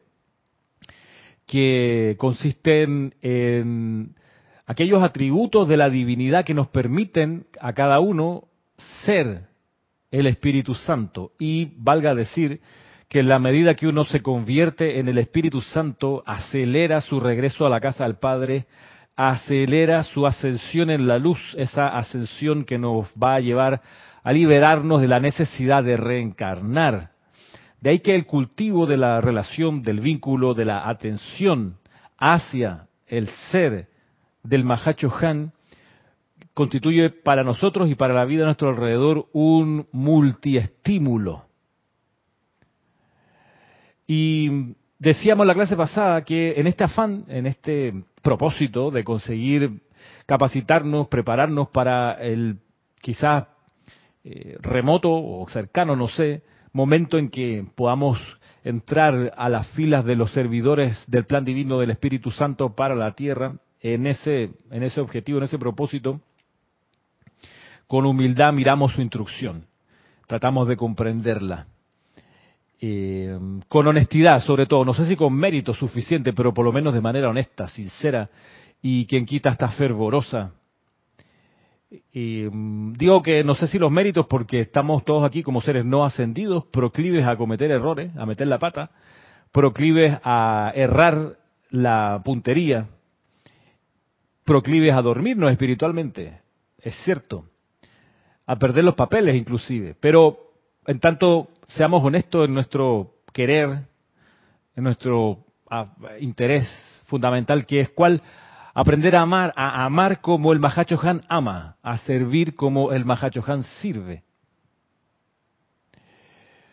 que 1.48 2.16
consisten 2.20 3.16
en 3.22 4.14
aquellos 4.70 5.02
atributos 5.02 5.68
de 5.68 5.78
la 5.78 5.90
divinidad 5.90 6.46
que 6.46 6.54
nos 6.54 6.68
permiten 6.68 7.48
a 7.60 7.74
cada 7.74 8.00
uno 8.00 8.44
ser 9.04 9.48
el 10.12 10.28
Espíritu 10.28 10.76
Santo. 10.76 11.32
Y 11.40 11.72
valga 11.78 12.14
decir 12.14 12.62
que 13.08 13.22
en 13.22 13.30
la 13.30 13.40
medida 13.40 13.74
que 13.74 13.88
uno 13.88 14.06
se 14.06 14.22
convierte 14.22 15.00
en 15.00 15.08
el 15.08 15.18
Espíritu 15.18 15.60
Santo, 15.62 16.22
acelera 16.24 17.02
su 17.02 17.20
regreso 17.20 17.66
a 17.66 17.70
la 17.72 17.80
casa 17.80 18.04
del 18.04 18.18
Padre, 18.18 18.68
acelera 19.16 20.04
su 20.04 20.28
ascensión 20.28 20.92
en 20.92 21.08
la 21.08 21.18
luz, 21.18 21.40
esa 21.58 21.88
ascensión 21.88 22.64
que 22.64 22.78
nos 22.78 23.08
va 23.14 23.36
a 23.36 23.40
llevar 23.40 23.82
a 24.22 24.32
liberarnos 24.32 25.02
de 25.02 25.08
la 25.08 25.20
necesidad 25.20 25.84
de 25.84 25.98
reencarnar. 25.98 27.10
De 27.82 27.90
ahí 27.90 28.00
que 28.02 28.14
el 28.14 28.28
cultivo 28.28 28.86
de 28.86 28.98
la 28.98 29.20
relación, 29.20 29.82
del 29.82 30.00
vínculo, 30.00 30.54
de 30.54 30.66
la 30.66 30.88
atención 30.88 31.78
hacia 32.20 32.86
el 33.08 33.30
ser 33.52 33.89
del 34.44 34.64
Mahacho 34.64 35.12
Han 35.22 35.52
constituye 36.54 37.10
para 37.10 37.44
nosotros 37.44 37.90
y 37.90 37.96
para 37.96 38.14
la 38.14 38.26
vida 38.26 38.44
a 38.44 38.48
nuestro 38.48 38.70
alrededor 38.70 39.28
un 39.32 39.86
multiestímulo. 39.92 41.46
Y 44.06 44.76
decíamos 44.98 45.46
la 45.48 45.54
clase 45.54 45.78
pasada 45.78 46.24
que 46.24 46.60
en 46.60 46.68
este 46.68 46.84
afán, 46.84 47.26
en 47.28 47.46
este 47.46 48.04
propósito 48.22 48.92
de 48.92 49.04
conseguir 49.04 49.82
capacitarnos, 50.26 51.08
prepararnos 51.08 51.70
para 51.70 52.14
el 52.14 52.60
quizás 53.02 53.46
eh, 54.24 54.58
remoto 54.62 55.10
o 55.12 55.48
cercano, 55.50 55.96
no 55.96 56.08
sé, 56.08 56.44
momento 56.74 57.18
en 57.18 57.30
que 57.30 57.66
podamos 57.76 58.20
entrar 58.64 59.32
a 59.38 59.48
las 59.48 59.68
filas 59.70 60.04
de 60.04 60.16
los 60.16 60.32
servidores 60.34 61.04
del 61.08 61.26
plan 61.26 61.46
divino 61.46 61.80
del 61.80 61.92
Espíritu 61.92 62.32
Santo 62.32 62.76
para 62.76 62.96
la 62.96 63.14
tierra, 63.14 63.54
en 63.82 64.08
ese, 64.08 64.52
objetivo, 64.98 65.38
en 65.38 65.46
ese 65.46 65.58
propósito, 65.58 66.20
con 67.88 68.06
humildad 68.06 68.54
miramos 68.54 68.94
su 68.94 69.02
instrucción, 69.02 69.66
tratamos 70.28 70.68
de 70.68 70.78
comprenderla. 70.78 71.68
Eh, 72.82 73.38
con 73.68 73.88
honestidad, 73.88 74.42
sobre 74.42 74.66
todo, 74.66 74.86
no 74.86 74.94
sé 74.94 75.06
si 75.06 75.16
con 75.16 75.34
mérito 75.34 75.74
suficiente, 75.74 76.32
pero 76.34 76.54
por 76.54 76.66
lo 76.66 76.72
menos 76.72 76.94
de 76.94 77.02
manera 77.02 77.30
honesta, 77.30 77.68
sincera, 77.68 78.30
y 78.82 79.06
quien 79.06 79.26
quita 79.26 79.50
está 79.50 79.70
fervorosa. 79.70 80.54
Mm, 82.14 82.94
digo 82.94 83.22
que 83.22 83.44
no 83.44 83.56
sé 83.56 83.68
si 83.68 83.80
los 83.80 83.92
méritos, 83.92 84.28
porque 84.28 84.62
estamos 84.62 85.04
todos 85.04 85.24
aquí 85.24 85.42
como 85.44 85.62
seres 85.62 85.86
no 85.86 86.06
ascendidos, 86.06 86.66
proclives 86.66 87.26
a 87.26 87.36
cometer 87.36 87.72
errores, 87.72 88.16
a 88.16 88.26
meter 88.26 88.48
la 88.48 88.60
pata, 88.60 88.92
proclives 89.52 90.20
a 90.24 90.72
errar 90.76 91.38
la 91.72 92.22
puntería, 92.24 92.88
proclives 94.50 94.96
a 94.96 95.04
dormirnos 95.04 95.52
espiritualmente, 95.52 96.42
es 96.80 96.96
cierto, 97.04 97.46
a 98.48 98.56
perder 98.56 98.84
los 98.84 98.96
papeles 98.96 99.36
inclusive, 99.36 99.96
pero 100.00 100.54
en 100.88 101.00
tanto 101.00 101.50
seamos 101.68 102.04
honestos 102.04 102.48
en 102.48 102.56
nuestro 102.56 103.14
querer, 103.32 103.86
en 104.76 104.84
nuestro 104.84 105.46
ah, 105.70 105.94
interés 106.20 106.68
fundamental, 107.06 107.68
que 107.68 107.82
es 107.82 107.90
cuál 107.90 108.24
aprender 108.74 109.16
a 109.18 109.22
amar, 109.22 109.54
a 109.56 109.86
amar 109.86 110.20
como 110.20 110.52
el 110.52 110.60
Mahacho 110.60 111.00
Han 111.00 111.22
ama, 111.30 111.78
a 111.84 112.00
servir 112.00 112.56
como 112.56 112.92
el 112.92 113.06
Mahacho 113.06 113.44
Han 113.46 113.62
sirve. 113.82 114.24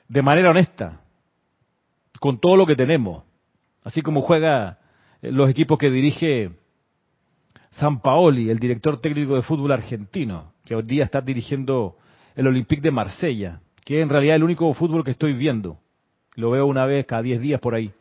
De 0.09 0.23
manera 0.23 0.49
honesta, 0.49 1.03
con 2.21 2.41
todo 2.41 2.57
lo 2.57 2.65
que 2.65 2.75
tenemos, 2.75 3.23
así 3.85 4.01
como 4.01 4.23
juega 4.23 4.79
los 5.21 5.51
equipos 5.51 5.77
que 5.77 5.91
dirige 5.91 6.53
San 7.79 8.01
Paoli, 8.01 8.49
el 8.49 8.59
director 8.59 9.01
técnico 9.01 9.35
de 9.35 9.43
fútbol 9.43 9.73
argentino, 9.73 10.53
que 10.65 10.75
hoy 10.75 10.83
día 10.83 11.05
está 11.05 11.21
dirigiendo 11.21 11.97
el 12.35 12.47
Olympique 12.47 12.81
de 12.81 12.91
Marsella, 12.91 13.61
que 13.85 13.99
es 13.99 14.03
en 14.03 14.09
realidad 14.09 14.37
el 14.37 14.45
único 14.45 14.73
fútbol 14.73 15.05
que 15.05 15.11
estoy 15.11 15.35
viendo. 15.35 15.79
Lo 16.37 16.51
veo 16.51 16.67
una 16.67 16.87
vez 16.87 17.05
cada 17.05 17.21
10 17.21 17.41
días 17.41 17.61
por 17.61 17.75
ahí. 17.75 17.93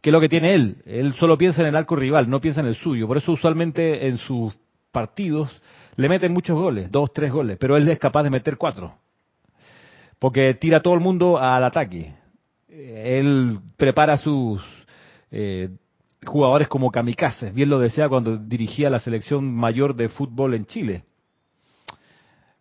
¿Qué 0.00 0.10
es 0.10 0.12
lo 0.12 0.20
que 0.20 0.28
tiene 0.28 0.54
él? 0.54 0.76
Él 0.86 1.14
solo 1.14 1.36
piensa 1.36 1.60
en 1.62 1.68
el 1.68 1.76
arco 1.76 1.96
rival, 1.96 2.30
no 2.30 2.40
piensa 2.40 2.60
en 2.60 2.68
el 2.68 2.76
suyo. 2.76 3.08
Por 3.08 3.16
eso 3.16 3.32
usualmente 3.32 4.06
en 4.06 4.16
sus 4.18 4.56
partidos 4.92 5.50
le 5.96 6.08
meten 6.08 6.32
muchos 6.32 6.56
goles, 6.56 6.90
dos, 6.90 7.12
tres 7.12 7.32
goles, 7.32 7.56
pero 7.58 7.76
él 7.76 7.88
es 7.88 7.98
capaz 7.98 8.22
de 8.22 8.30
meter 8.30 8.56
cuatro. 8.56 8.94
Porque 10.20 10.54
tira 10.54 10.78
a 10.78 10.82
todo 10.82 10.94
el 10.94 11.00
mundo 11.00 11.36
al 11.36 11.64
ataque. 11.64 12.12
Él 12.68 13.58
prepara 13.76 14.16
sus 14.16 14.62
eh, 15.32 15.68
jugadores 16.24 16.68
como 16.68 16.90
kamikazes. 16.90 17.54
Bien 17.54 17.68
lo 17.68 17.78
decía 17.78 18.08
cuando 18.08 18.36
dirigía 18.36 18.90
la 18.90 19.00
selección 19.00 19.52
mayor 19.52 19.94
de 19.94 20.08
fútbol 20.08 20.54
en 20.54 20.66
Chile. 20.66 21.04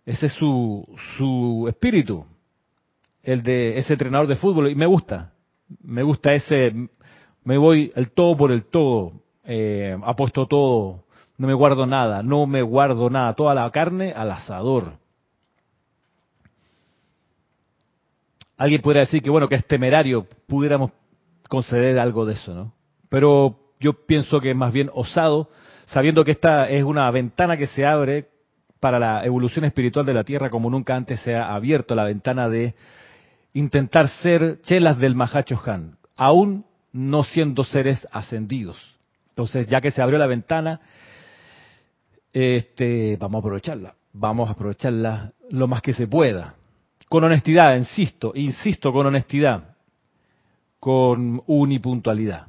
Ese 0.06 0.28
es 0.28 0.34
su, 0.34 0.88
su 1.18 1.66
espíritu, 1.68 2.26
el 3.24 3.44
de 3.44 3.78
ese 3.78 3.94
entrenador 3.94 4.28
de 4.28 4.36
fútbol. 4.36 4.72
Y 4.72 4.76
me 4.76 4.86
gusta, 4.86 5.34
me 5.82 6.02
gusta 6.04 6.34
ese, 6.34 6.74
me 7.44 7.58
voy 7.58 7.92
el 7.96 8.12
todo 8.12 8.38
por 8.38 8.52
el 8.52 8.66
todo, 8.66 9.12
eh, 9.44 9.98
apuesto 10.04 10.46
todo, 10.46 11.04
no 11.38 11.48
me 11.48 11.54
guardo 11.54 11.86
nada, 11.86 12.24
no 12.24 12.48
me 12.48 12.62
guardo 12.62 13.10
nada, 13.10 13.34
toda 13.34 13.54
la 13.54 13.70
carne 13.72 14.14
al 14.14 14.32
asador. 14.32 14.94
Alguien 18.58 18.82
podría 18.82 19.02
decir 19.02 19.22
que 19.22 19.30
bueno, 19.30 19.48
que 19.50 19.56
es 19.56 19.68
temerario, 19.68 20.26
pudiéramos 20.48 20.92
conceder 21.50 22.00
algo 22.00 22.26
de 22.26 22.34
eso, 22.34 22.54
¿no? 22.54 22.77
Pero 23.10 23.60
yo 23.80 23.94
pienso 24.06 24.40
que 24.40 24.54
más 24.54 24.74
bien 24.74 24.90
osado, 24.94 25.50
sabiendo 25.88 26.24
que 26.24 26.32
esta 26.32 26.70
es 26.70 26.84
una 26.84 27.10
ventana 27.12 27.58
que 27.58 27.68
se 27.68 27.86
abre 27.86 28.28
para 28.80 29.00
la 29.00 29.26
evolución 29.26 29.66
espiritual 29.66 30.06
de 30.06 30.14
la 30.14 30.24
Tierra 30.24 30.50
como 30.50 30.70
nunca 30.70 30.96
antes 30.96 31.20
se 31.22 31.36
ha 31.36 31.54
abierto 31.54 31.96
la 31.96 32.04
ventana 32.04 32.50
de 32.50 32.76
intentar 33.54 34.08
ser 34.08 34.62
chelas 34.62 34.98
del 34.98 35.16
Mahacho 35.16 35.60
Han, 35.66 35.98
aún 36.16 36.66
no 36.92 37.24
siendo 37.24 37.64
seres 37.64 38.08
ascendidos. 38.12 38.78
Entonces, 39.30 39.68
ya 39.68 39.82
que 39.82 39.92
se 39.92 40.02
abrió 40.02 40.18
la 40.18 40.28
ventana, 40.28 40.82
este, 42.34 43.18
vamos 43.20 43.36
a 43.36 43.40
aprovecharla, 43.40 43.96
vamos 44.14 44.50
a 44.50 44.54
aprovecharla 44.54 45.34
lo 45.50 45.68
más 45.68 45.82
que 45.82 45.94
se 45.94 46.08
pueda. 46.08 46.56
Con 47.10 47.24
honestidad, 47.24 47.76
insisto, 47.76 48.32
insisto, 48.36 48.92
con 48.92 49.06
honestidad, 49.06 49.76
con 50.80 51.42
unipuntualidad. 51.48 52.48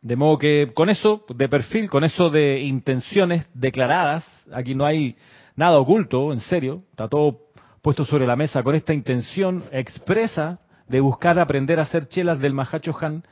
De 0.00 0.16
modo 0.16 0.38
que 0.38 0.72
con 0.74 0.90
eso 0.90 1.24
de 1.28 1.48
perfil, 1.48 1.90
con 1.90 2.04
eso 2.04 2.30
de 2.30 2.60
intenciones 2.60 3.48
declaradas, 3.52 4.24
aquí 4.52 4.74
no 4.74 4.86
hay 4.86 5.16
nada 5.56 5.78
oculto, 5.78 6.32
en 6.32 6.40
serio, 6.40 6.78
está 6.90 7.08
todo 7.08 7.40
puesto 7.82 8.04
sobre 8.04 8.26
la 8.26 8.36
mesa 8.36 8.62
con 8.62 8.74
esta 8.74 8.94
intención 8.94 9.64
expresa 9.72 10.60
de 10.86 11.00
buscar 11.00 11.38
aprender 11.38 11.78
a 11.78 11.82
hacer 11.82 12.08
chelas 12.08 12.38
del 12.38 12.54
Mahacho 12.54 12.96
Han, 13.00 13.24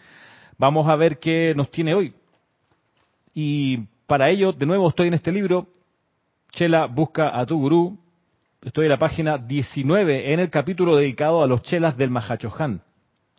vamos 0.58 0.88
a 0.88 0.96
ver 0.96 1.18
qué 1.18 1.54
nos 1.56 1.70
tiene 1.70 1.94
hoy. 1.94 2.14
Y 3.32 3.78
para 4.06 4.28
ello, 4.30 4.52
de 4.52 4.66
nuevo, 4.66 4.88
estoy 4.88 5.08
en 5.08 5.14
este 5.14 5.32
libro, 5.32 5.68
Chela 6.50 6.86
busca 6.86 7.38
a 7.38 7.44
tu 7.46 7.58
gurú, 7.58 7.98
estoy 8.62 8.86
en 8.86 8.92
la 8.92 8.98
página 8.98 9.38
19, 9.38 10.32
en 10.32 10.40
el 10.40 10.50
capítulo 10.50 10.96
dedicado 10.96 11.42
a 11.42 11.46
los 11.46 11.62
chelas 11.62 11.96
del 11.96 12.10
Mahacho 12.10 12.52
Han. 12.58 12.82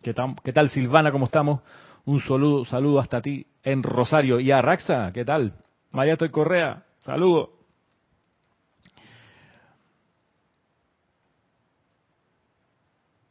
¿Qué 0.02 0.14
tal, 0.14 0.36
¿Qué 0.44 0.52
tal 0.52 0.70
Silvana? 0.70 1.10
¿Cómo 1.10 1.24
estamos? 1.24 1.60
Un 2.08 2.22
saludo, 2.22 2.64
saludo 2.64 3.00
hasta 3.00 3.20
ti 3.20 3.46
en 3.62 3.82
Rosario. 3.82 4.40
Y 4.40 4.50
a 4.50 4.62
Raxa, 4.62 5.12
¿qué 5.12 5.26
tal? 5.26 5.52
María 5.90 6.14
Estoy 6.14 6.30
Correa, 6.30 6.86
saludo. 7.00 7.50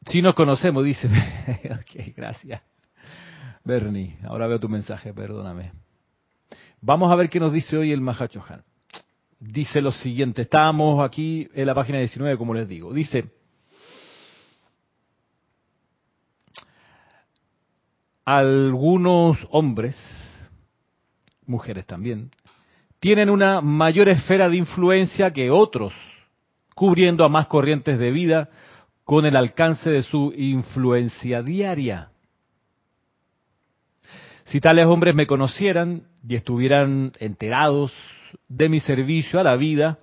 Si 0.06 0.22
nos 0.22 0.36
conocemos, 0.36 0.84
dice. 0.84 1.08
ok, 1.72 2.14
gracias. 2.16 2.62
Bernie, 3.64 4.16
ahora 4.22 4.46
veo 4.46 4.60
tu 4.60 4.68
mensaje, 4.68 5.12
perdóname. 5.12 5.72
Vamos 6.80 7.10
a 7.10 7.16
ver 7.16 7.28
qué 7.30 7.40
nos 7.40 7.52
dice 7.52 7.76
hoy 7.76 7.90
el 7.90 8.00
Mahachohan. 8.00 8.62
dice 9.40 9.82
lo 9.82 9.90
siguiente. 9.90 10.42
Estábamos 10.42 11.04
aquí 11.04 11.48
en 11.52 11.66
la 11.66 11.74
página 11.74 11.98
19, 11.98 12.38
como 12.38 12.54
les 12.54 12.68
digo. 12.68 12.94
Dice, 12.94 13.28
algunos 18.36 19.38
hombres, 19.50 19.96
mujeres 21.46 21.86
también, 21.86 22.30
tienen 23.00 23.30
una 23.30 23.62
mayor 23.62 24.10
esfera 24.10 24.50
de 24.50 24.58
influencia 24.58 25.32
que 25.32 25.50
otros, 25.50 25.94
cubriendo 26.74 27.24
a 27.24 27.30
más 27.30 27.46
corrientes 27.46 27.98
de 27.98 28.10
vida 28.10 28.50
con 29.04 29.24
el 29.24 29.34
alcance 29.34 29.88
de 29.88 30.02
su 30.02 30.34
influencia 30.36 31.42
diaria. 31.42 32.10
Si 34.44 34.60
tales 34.60 34.84
hombres 34.84 35.14
me 35.14 35.26
conocieran 35.26 36.02
y 36.28 36.34
estuvieran 36.34 37.12
enterados 37.20 37.94
de 38.46 38.68
mi 38.68 38.80
servicio 38.80 39.40
a 39.40 39.44
la 39.44 39.56
vida, 39.56 40.00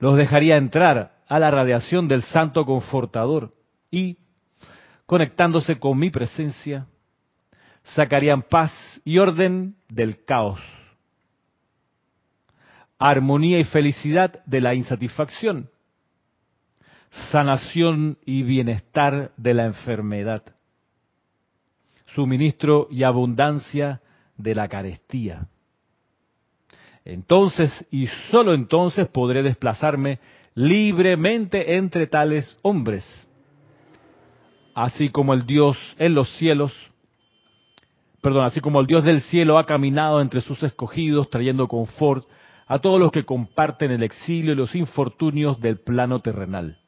los 0.00 0.16
dejaría 0.16 0.56
entrar 0.56 1.12
a 1.28 1.38
la 1.38 1.52
radiación 1.52 2.08
del 2.08 2.22
Santo 2.22 2.64
Confortador 2.64 3.54
y, 3.92 4.18
conectándose 5.10 5.76
con 5.80 5.98
mi 5.98 6.08
presencia, 6.08 6.86
sacarían 7.82 8.42
paz 8.42 8.72
y 9.04 9.18
orden 9.18 9.74
del 9.88 10.24
caos, 10.24 10.60
armonía 12.96 13.58
y 13.58 13.64
felicidad 13.64 14.40
de 14.46 14.60
la 14.60 14.72
insatisfacción, 14.72 15.68
sanación 17.32 18.18
y 18.24 18.44
bienestar 18.44 19.32
de 19.36 19.52
la 19.52 19.64
enfermedad, 19.64 20.44
suministro 22.14 22.86
y 22.88 23.02
abundancia 23.02 24.00
de 24.36 24.54
la 24.54 24.68
carestía. 24.68 25.48
Entonces 27.04 27.84
y 27.90 28.06
sólo 28.30 28.54
entonces 28.54 29.08
podré 29.08 29.42
desplazarme 29.42 30.20
libremente 30.54 31.74
entre 31.78 32.06
tales 32.06 32.56
hombres, 32.62 33.04
así 34.74 35.08
como 35.08 35.34
el 35.34 35.46
Dios 35.46 35.76
en 35.98 36.14
los 36.14 36.28
cielos, 36.36 36.72
perdón, 38.20 38.44
así 38.44 38.60
como 38.60 38.80
el 38.80 38.86
Dios 38.86 39.04
del 39.04 39.22
cielo 39.22 39.58
ha 39.58 39.66
caminado 39.66 40.20
entre 40.20 40.40
sus 40.40 40.62
escogidos 40.62 41.30
trayendo 41.30 41.68
confort 41.68 42.26
a 42.66 42.78
todos 42.78 43.00
los 43.00 43.10
que 43.10 43.24
comparten 43.24 43.90
el 43.90 44.02
exilio 44.02 44.52
y 44.52 44.56
los 44.56 44.74
infortunios 44.74 45.60
del 45.60 45.80
plano 45.80 46.20
terrenal. 46.20 46.78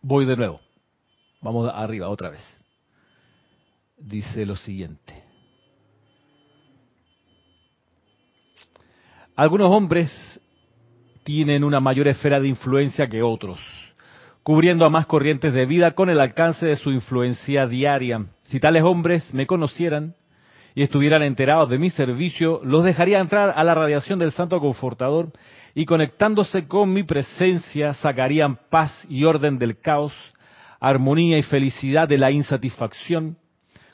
Voy 0.00 0.26
de 0.26 0.36
nuevo. 0.36 0.60
Vamos 1.40 1.70
arriba 1.74 2.08
otra 2.08 2.30
vez. 2.30 2.40
Dice 3.96 4.46
lo 4.46 4.54
siguiente. 4.54 5.24
Algunos 9.34 9.70
hombres 9.70 10.40
tienen 11.22 11.62
una 11.62 11.78
mayor 11.78 12.08
esfera 12.08 12.40
de 12.40 12.48
influencia 12.48 13.08
que 13.08 13.22
otros, 13.22 13.58
cubriendo 14.48 14.86
a 14.86 14.88
más 14.88 15.04
corrientes 15.04 15.52
de 15.52 15.66
vida 15.66 15.90
con 15.90 16.08
el 16.08 16.18
alcance 16.18 16.64
de 16.64 16.76
su 16.76 16.90
influencia 16.90 17.66
diaria. 17.66 18.24
Si 18.44 18.58
tales 18.58 18.82
hombres 18.82 19.34
me 19.34 19.46
conocieran 19.46 20.14
y 20.74 20.82
estuvieran 20.82 21.22
enterados 21.22 21.68
de 21.68 21.76
mi 21.76 21.90
servicio, 21.90 22.62
los 22.64 22.82
dejaría 22.82 23.18
entrar 23.18 23.52
a 23.54 23.62
la 23.62 23.74
radiación 23.74 24.18
del 24.18 24.32
Santo 24.32 24.58
Confortador 24.58 25.32
y 25.74 25.84
conectándose 25.84 26.66
con 26.66 26.94
mi 26.94 27.02
presencia 27.02 27.92
sacarían 27.92 28.58
paz 28.70 29.06
y 29.10 29.24
orden 29.24 29.58
del 29.58 29.80
caos, 29.80 30.14
armonía 30.80 31.36
y 31.36 31.42
felicidad 31.42 32.08
de 32.08 32.16
la 32.16 32.30
insatisfacción, 32.30 33.36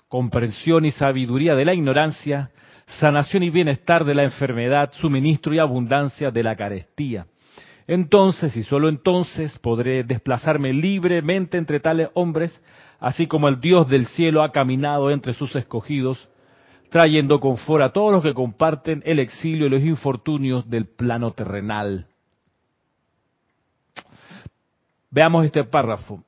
comprensión 0.06 0.84
y 0.84 0.92
sabiduría 0.92 1.56
de 1.56 1.64
la 1.64 1.74
ignorancia, 1.74 2.52
sanación 2.86 3.42
y 3.42 3.50
bienestar 3.50 4.04
de 4.04 4.14
la 4.14 4.22
enfermedad, 4.22 4.92
suministro 5.00 5.52
y 5.52 5.58
abundancia 5.58 6.30
de 6.30 6.44
la 6.44 6.54
carestía. 6.54 7.26
Entonces, 7.86 8.56
y 8.56 8.62
solo 8.62 8.88
entonces, 8.88 9.58
podré 9.58 10.04
desplazarme 10.04 10.72
libremente 10.72 11.58
entre 11.58 11.80
tales 11.80 12.08
hombres, 12.14 12.62
así 12.98 13.26
como 13.26 13.48
el 13.48 13.60
Dios 13.60 13.88
del 13.88 14.06
cielo 14.06 14.42
ha 14.42 14.52
caminado 14.52 15.10
entre 15.10 15.34
sus 15.34 15.54
escogidos, 15.54 16.28
trayendo 16.88 17.40
confort 17.40 17.82
a 17.82 17.92
todos 17.92 18.12
los 18.12 18.22
que 18.22 18.32
comparten 18.32 19.02
el 19.04 19.18
exilio 19.18 19.66
y 19.66 19.70
los 19.70 19.82
infortunios 19.82 20.68
del 20.70 20.86
plano 20.86 21.32
terrenal. 21.32 22.06
Veamos 25.10 25.44
este 25.44 25.64
párrafo. 25.64 26.24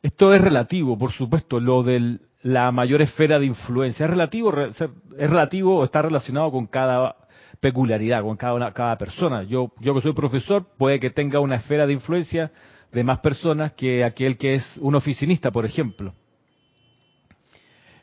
Esto 0.00 0.32
es 0.32 0.40
relativo, 0.40 0.96
por 0.96 1.12
supuesto, 1.12 1.60
lo 1.60 1.82
del 1.82 2.22
la 2.42 2.70
mayor 2.70 3.02
esfera 3.02 3.38
de 3.38 3.46
influencia. 3.46 4.04
Es 4.04 4.10
relativo, 4.10 4.52
es 4.56 4.78
relativo 5.30 5.84
está 5.84 6.02
relacionado 6.02 6.50
con 6.50 6.66
cada 6.66 7.16
peculiaridad, 7.60 8.22
con 8.22 8.36
cada, 8.36 8.72
cada 8.72 8.96
persona. 8.96 9.42
Yo, 9.42 9.72
yo 9.80 9.94
que 9.94 10.00
soy 10.00 10.12
profesor, 10.12 10.66
puede 10.76 11.00
que 11.00 11.10
tenga 11.10 11.40
una 11.40 11.56
esfera 11.56 11.86
de 11.86 11.92
influencia 11.92 12.50
de 12.92 13.04
más 13.04 13.20
personas 13.20 13.72
que 13.72 14.04
aquel 14.04 14.36
que 14.36 14.54
es 14.54 14.76
un 14.80 14.94
oficinista, 14.94 15.50
por 15.50 15.66
ejemplo. 15.66 16.14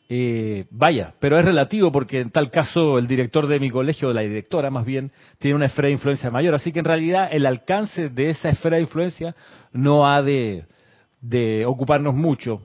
Eh, 0.07 0.65
vaya, 0.69 1.15
pero 1.19 1.39
es 1.39 1.45
relativo 1.45 1.91
porque 1.91 2.19
en 2.19 2.29
tal 2.29 2.51
caso 2.51 2.99
el 2.99 3.07
director 3.07 3.47
de 3.47 3.59
mi 3.59 3.71
colegio, 3.71 4.13
la 4.13 4.21
directora 4.21 4.69
más 4.69 4.85
bien, 4.85 5.11
tiene 5.39 5.55
una 5.55 5.65
esfera 5.65 5.87
de 5.87 5.93
influencia 5.93 6.29
mayor. 6.29 6.53
Así 6.53 6.71
que 6.71 6.79
en 6.79 6.85
realidad 6.85 7.29
el 7.31 7.45
alcance 7.45 8.09
de 8.09 8.29
esa 8.29 8.49
esfera 8.49 8.75
de 8.75 8.83
influencia 8.83 9.35
no 9.71 10.07
ha 10.07 10.21
de, 10.21 10.65
de 11.21 11.65
ocuparnos 11.65 12.13
mucho. 12.13 12.61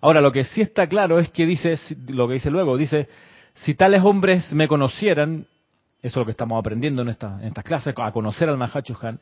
Ahora, 0.00 0.20
lo 0.20 0.32
que 0.32 0.44
sí 0.44 0.62
está 0.62 0.86
claro 0.86 1.18
es 1.18 1.28
que 1.30 1.46
dice, 1.46 1.78
lo 2.08 2.26
que 2.28 2.34
dice 2.34 2.50
luego, 2.50 2.76
dice, 2.76 3.08
si 3.54 3.74
tales 3.74 4.02
hombres 4.02 4.52
me 4.52 4.68
conocieran, 4.68 5.46
eso 6.02 6.12
es 6.12 6.16
lo 6.16 6.24
que 6.24 6.30
estamos 6.32 6.58
aprendiendo 6.58 7.02
en, 7.02 7.08
esta, 7.08 7.38
en 7.40 7.48
estas 7.48 7.64
clases, 7.64 7.94
a 7.96 8.12
conocer 8.12 8.48
al 8.48 8.58
Mahacho 8.58 8.98
Han, 9.02 9.18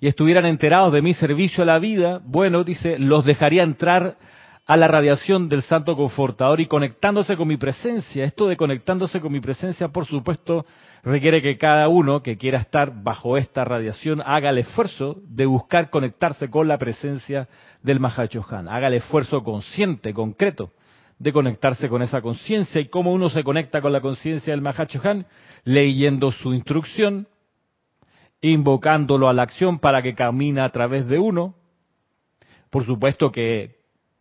y 0.00 0.08
estuvieran 0.08 0.46
enterados 0.46 0.92
de 0.92 1.02
mi 1.02 1.14
servicio 1.14 1.62
a 1.62 1.66
la 1.66 1.78
vida, 1.78 2.20
bueno, 2.24 2.64
dice, 2.64 2.98
los 2.98 3.24
dejaría 3.24 3.62
entrar 3.62 4.16
a 4.68 4.76
la 4.76 4.86
radiación 4.86 5.48
del 5.48 5.62
Santo 5.62 5.96
Confortador 5.96 6.60
y 6.60 6.66
conectándose 6.66 7.38
con 7.38 7.48
mi 7.48 7.56
presencia. 7.56 8.24
Esto 8.24 8.48
de 8.48 8.56
conectándose 8.58 9.18
con 9.18 9.32
mi 9.32 9.40
presencia, 9.40 9.88
por 9.88 10.04
supuesto, 10.04 10.66
requiere 11.02 11.40
que 11.40 11.56
cada 11.56 11.88
uno 11.88 12.22
que 12.22 12.36
quiera 12.36 12.58
estar 12.58 13.02
bajo 13.02 13.38
esta 13.38 13.64
radiación 13.64 14.22
haga 14.26 14.50
el 14.50 14.58
esfuerzo 14.58 15.22
de 15.24 15.46
buscar 15.46 15.88
conectarse 15.88 16.50
con 16.50 16.68
la 16.68 16.76
presencia 16.76 17.48
del 17.82 17.98
Mahachohan. 17.98 18.68
Haga 18.68 18.88
el 18.88 18.94
esfuerzo 18.94 19.42
consciente, 19.42 20.12
concreto, 20.12 20.72
de 21.18 21.32
conectarse 21.32 21.88
con 21.88 22.02
esa 22.02 22.20
conciencia. 22.20 22.80
¿Y 22.80 22.88
cómo 22.88 23.12
uno 23.12 23.28
se 23.28 23.42
conecta 23.42 23.80
con 23.80 23.92
la 23.92 24.00
conciencia 24.00 24.52
del 24.52 24.62
Mahachohan? 24.62 25.26
Leyendo 25.64 26.30
su 26.30 26.54
instrucción, 26.54 27.26
invocándolo 28.40 29.28
a 29.28 29.32
la 29.32 29.42
acción 29.42 29.78
para 29.78 30.02
que 30.02 30.14
camine 30.14 30.60
a 30.60 30.70
través 30.70 31.06
de 31.08 31.18
uno. 31.18 31.54
Por 32.70 32.84
supuesto 32.84 33.32
que 33.32 33.78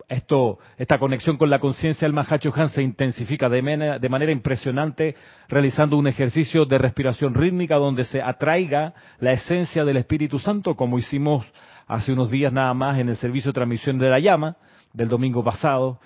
esto, 0.10 0.58
esta 0.78 0.98
conexión 1.00 1.38
con 1.38 1.50
la 1.50 1.60
conciencia 1.60 2.06
del 2.06 2.14
Mahacho 2.14 2.54
Han 2.56 2.70
se 2.70 2.82
intensifica 2.82 3.50
de 3.50 4.10
manera 4.10 4.32
impresionante 4.32 5.16
realizando 5.50 5.98
un 5.98 6.08
ejercicio 6.08 6.66
de 6.66 6.78
respiración 6.78 7.36
rítmica 7.36 7.76
donde 7.76 8.06
se 8.06 8.22
atraiga 8.22 8.94
la 9.20 9.34
esencia 9.34 9.84
del 9.84 9.98
Espíritu 9.98 10.40
Santo, 10.40 10.76
como 10.76 10.98
hicimos 10.98 11.46
hace 11.88 12.14
unos 12.14 12.32
días 12.32 12.54
nada 12.54 12.74
más 12.74 12.98
en 13.00 13.10
el 13.10 13.18
servicio 13.18 13.50
de 13.50 13.56
transmisión 13.56 14.00
de 14.00 14.10
la 14.10 14.20
llama 14.20 14.56
del 14.94 15.10
domingo 15.10 15.44
pasado. 15.44 16.00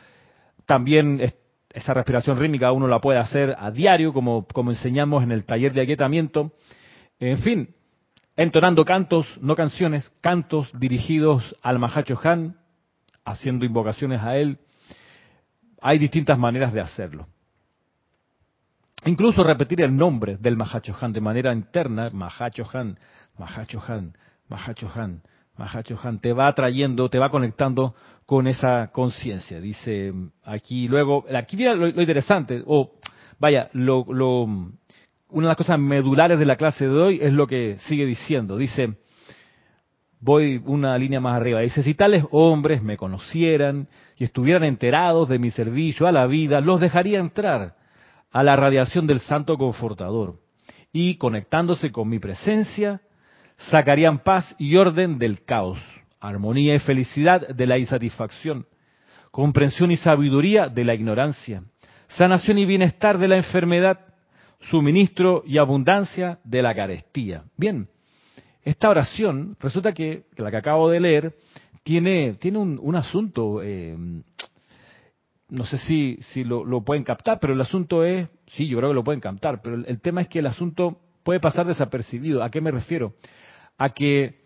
También 0.72 1.20
esa 1.74 1.94
respiración 1.94 2.40
rítmica 2.40 2.72
uno 2.72 2.88
la 2.88 3.02
puede 3.02 3.20
hacer 3.20 3.54
a 3.60 3.72
diario, 3.72 4.14
como, 4.14 4.48
enseñamos 4.70 5.22
en 5.22 5.34
el 5.34 5.44
taller 5.44 5.74
de 5.74 5.82
aquietamiento. 5.82 6.54
En 7.20 7.40
fin, 7.40 7.76
entonando 8.38 8.86
cantos, 8.86 9.28
no 9.42 9.54
canciones, 9.54 10.10
cantos 10.22 10.72
dirigidos 10.80 11.58
al 11.62 11.78
Mahacho 11.78 12.18
Han, 12.24 12.56
haciendo 13.26 13.66
invocaciones 13.66 14.22
a 14.22 14.38
Él. 14.38 14.60
Hay 15.82 16.00
distintas 16.00 16.40
maneras 16.40 16.72
de 16.72 16.80
hacerlo. 16.80 17.28
Incluso 19.04 19.44
repetir 19.44 19.82
el 19.82 19.94
nombre 19.94 20.38
del 20.38 20.56
Mahachohan 20.56 21.12
de 21.12 21.20
manera 21.20 21.52
interna, 21.52 22.12
Mahachohan, 22.12 22.98
Mahachohan, 23.38 24.16
Mahachohan, 24.48 25.22
Mahachohan, 25.58 26.20
te 26.22 26.32
va 26.32 26.48
atrayendo, 26.48 27.10
te 27.10 27.20
va 27.20 27.30
conectando 27.30 27.94
con 28.26 28.48
esa 28.48 28.92
conciencia. 28.92 29.60
Dice 29.60 30.12
aquí, 30.44 30.88
luego, 30.88 31.26
aquí 31.34 31.58
viene 31.58 31.76
lo, 31.76 31.88
interesante, 31.88 32.64
o 32.66 32.94
vaya, 33.40 33.70
lo, 33.74 34.06
lo, 34.10 34.44
una 34.44 35.48
de 35.48 35.48
las 35.48 35.58
cosas 35.58 35.80
medulares 35.80 36.40
de 36.40 36.46
la 36.46 36.56
clase 36.56 36.88
de 36.88 36.94
hoy 36.94 37.20
es 37.22 37.34
lo 37.34 37.48
que 37.48 37.78
sigue 37.88 38.06
diciendo. 38.06 38.58
Dice, 38.58 38.96
voy 40.22 40.62
una 40.66 40.98
línea 40.98 41.20
más 41.20 41.36
arriba. 41.36 41.60
Dice, 41.60 41.84
si 41.84 41.94
tales 41.94 42.24
hombres 42.32 42.82
me 42.84 42.98
conocieran 42.98 43.88
y 44.18 44.24
estuvieran 44.24 44.64
enterados 44.64 45.28
de 45.28 45.40
mi 45.40 45.52
servicio 45.52 46.08
a 46.08 46.12
la 46.12 46.28
vida, 46.28 46.62
los 46.62 46.80
dejaría 46.80 47.20
entrar 47.20 47.76
a 48.32 48.44
la 48.44 48.56
radiación 48.56 49.08
del 49.08 49.20
Santo 49.20 49.58
Confortador. 49.58 50.40
Y 50.94 51.16
conectándose 51.16 51.92
con 51.92 52.10
mi 52.10 52.20
presencia, 52.20 53.02
sacarían 53.70 54.20
paz 54.20 54.56
y 54.58 54.76
orden 54.76 55.18
del 55.18 55.44
caos, 55.44 55.80
armonía 56.22 56.76
y 56.76 56.80
felicidad 56.80 57.48
de 57.48 57.66
la 57.66 57.78
insatisfacción, 57.78 58.66
comprensión 59.32 59.92
y 59.92 59.98
sabiduría 59.98 60.70
de 60.70 60.84
la 60.86 60.94
ignorancia, 60.94 61.64
sanación 62.10 62.60
y 62.60 62.66
bienestar 62.66 63.18
de 63.18 63.28
la 63.28 63.38
enfermedad, 63.38 64.00
suministro 64.60 65.44
y 65.46 65.58
abundancia 65.58 66.40
de 66.44 66.62
la 66.62 66.76
carestía. 66.76 67.44
Bien, 67.58 67.88
esta 68.64 68.90
oración, 68.90 69.58
resulta 69.60 69.92
que, 69.92 70.26
la 70.38 70.52
que 70.52 70.58
acabo 70.58 70.90
de 70.90 71.00
leer, 71.00 71.36
tiene, 71.84 72.34
tiene 72.34 72.60
un, 72.60 72.96
asunto, 72.96 73.62
eh, 73.64 73.98
no 75.50 75.66
sé 75.66 75.78
si, 75.80 76.20
si 76.32 76.44
lo, 76.44 76.84
pueden 76.84 77.04
captar, 77.04 77.40
pero 77.40 77.54
el 77.54 77.62
asunto 77.62 78.04
es, 78.04 78.30
sí, 78.52 78.68
yo 78.68 78.78
creo 78.78 78.92
que 78.92 78.96
lo 78.96 79.04
pueden 79.04 79.20
captar, 79.20 79.62
pero 79.64 79.78
el, 79.78 80.00
tema 80.00 80.22
es 80.22 80.28
que 80.28 80.40
el 80.40 80.48
asunto 80.48 81.00
puede 81.24 81.40
pasar 81.40 81.66
desapercibido. 81.66 82.44
¿A 82.44 82.52
qué 82.52 82.62
me 82.62 82.70
refiero? 82.70 83.16
A 83.78 83.90
que 83.90 84.41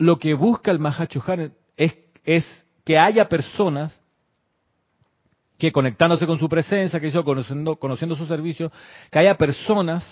lo 0.00 0.18
que 0.18 0.32
busca 0.32 0.70
el 0.70 0.78
Mahachohan 0.78 1.52
es, 1.76 1.96
es 2.24 2.66
que 2.84 2.98
haya 2.98 3.28
personas 3.28 3.94
que 5.58 5.70
conectándose 5.70 6.26
con 6.26 6.38
su 6.38 6.48
presencia, 6.48 6.98
que 6.98 7.08
hizo 7.08 7.22
conociendo, 7.22 7.76
conociendo 7.76 8.16
su 8.16 8.24
servicio, 8.24 8.72
que 9.10 9.18
haya 9.18 9.36
personas 9.36 10.02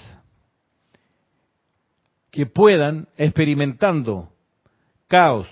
que 2.31 2.44
puedan, 2.44 3.09
experimentando 3.16 4.29
caos, 5.07 5.48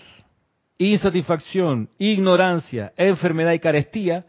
insatisfacción, 0.76 1.88
ignorancia, 1.96 2.92
enfermedad 2.98 3.54
y 3.54 3.58
carestía, 3.58 4.26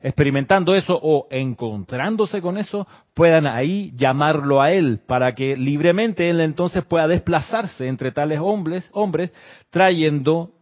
experimentando 0.00 0.74
eso 0.74 0.98
o 1.00 1.26
encontrándose 1.30 2.40
con 2.40 2.56
eso, 2.56 2.86
puedan 3.14 3.46
ahí 3.46 3.92
llamarlo 3.96 4.62
a 4.62 4.72
él 4.72 5.00
para 5.06 5.34
que 5.34 5.56
libremente 5.56 6.28
él 6.28 6.40
entonces 6.40 6.84
pueda 6.84 7.08
desplazarse 7.08 7.88
entre 7.88 8.12
tales 8.12 8.38
hombres, 8.40 8.88
hombres 8.92 9.32
trayendo 9.70 10.52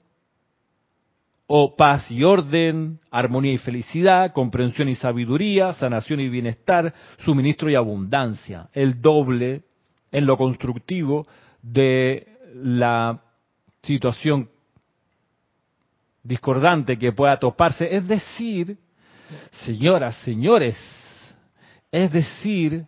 o 1.47 1.77
paz 1.77 2.11
y 2.11 2.25
orden, 2.25 2.99
armonía 3.11 3.53
y 3.53 3.59
felicidad, 3.59 4.33
comprensión 4.33 4.89
y 4.89 4.97
sabiduría, 4.97 5.75
sanación 5.75 6.21
y 6.21 6.29
bienestar, 6.29 6.93
suministro 7.19 7.71
y 7.71 7.77
abundancia, 7.77 8.69
el 8.73 9.01
doble 9.01 9.63
en 10.11 10.27
lo 10.27 10.37
constructivo 10.37 11.27
de 11.63 12.27
la 12.55 13.21
situación 13.83 14.49
discordante 16.23 16.99
que 16.99 17.13
pueda 17.13 17.39
toparse. 17.39 17.95
Es 17.95 18.09
decir, 18.09 18.77
señoras, 19.65 20.17
señores, 20.25 20.77
es 21.91 22.13
decir, 22.13 22.87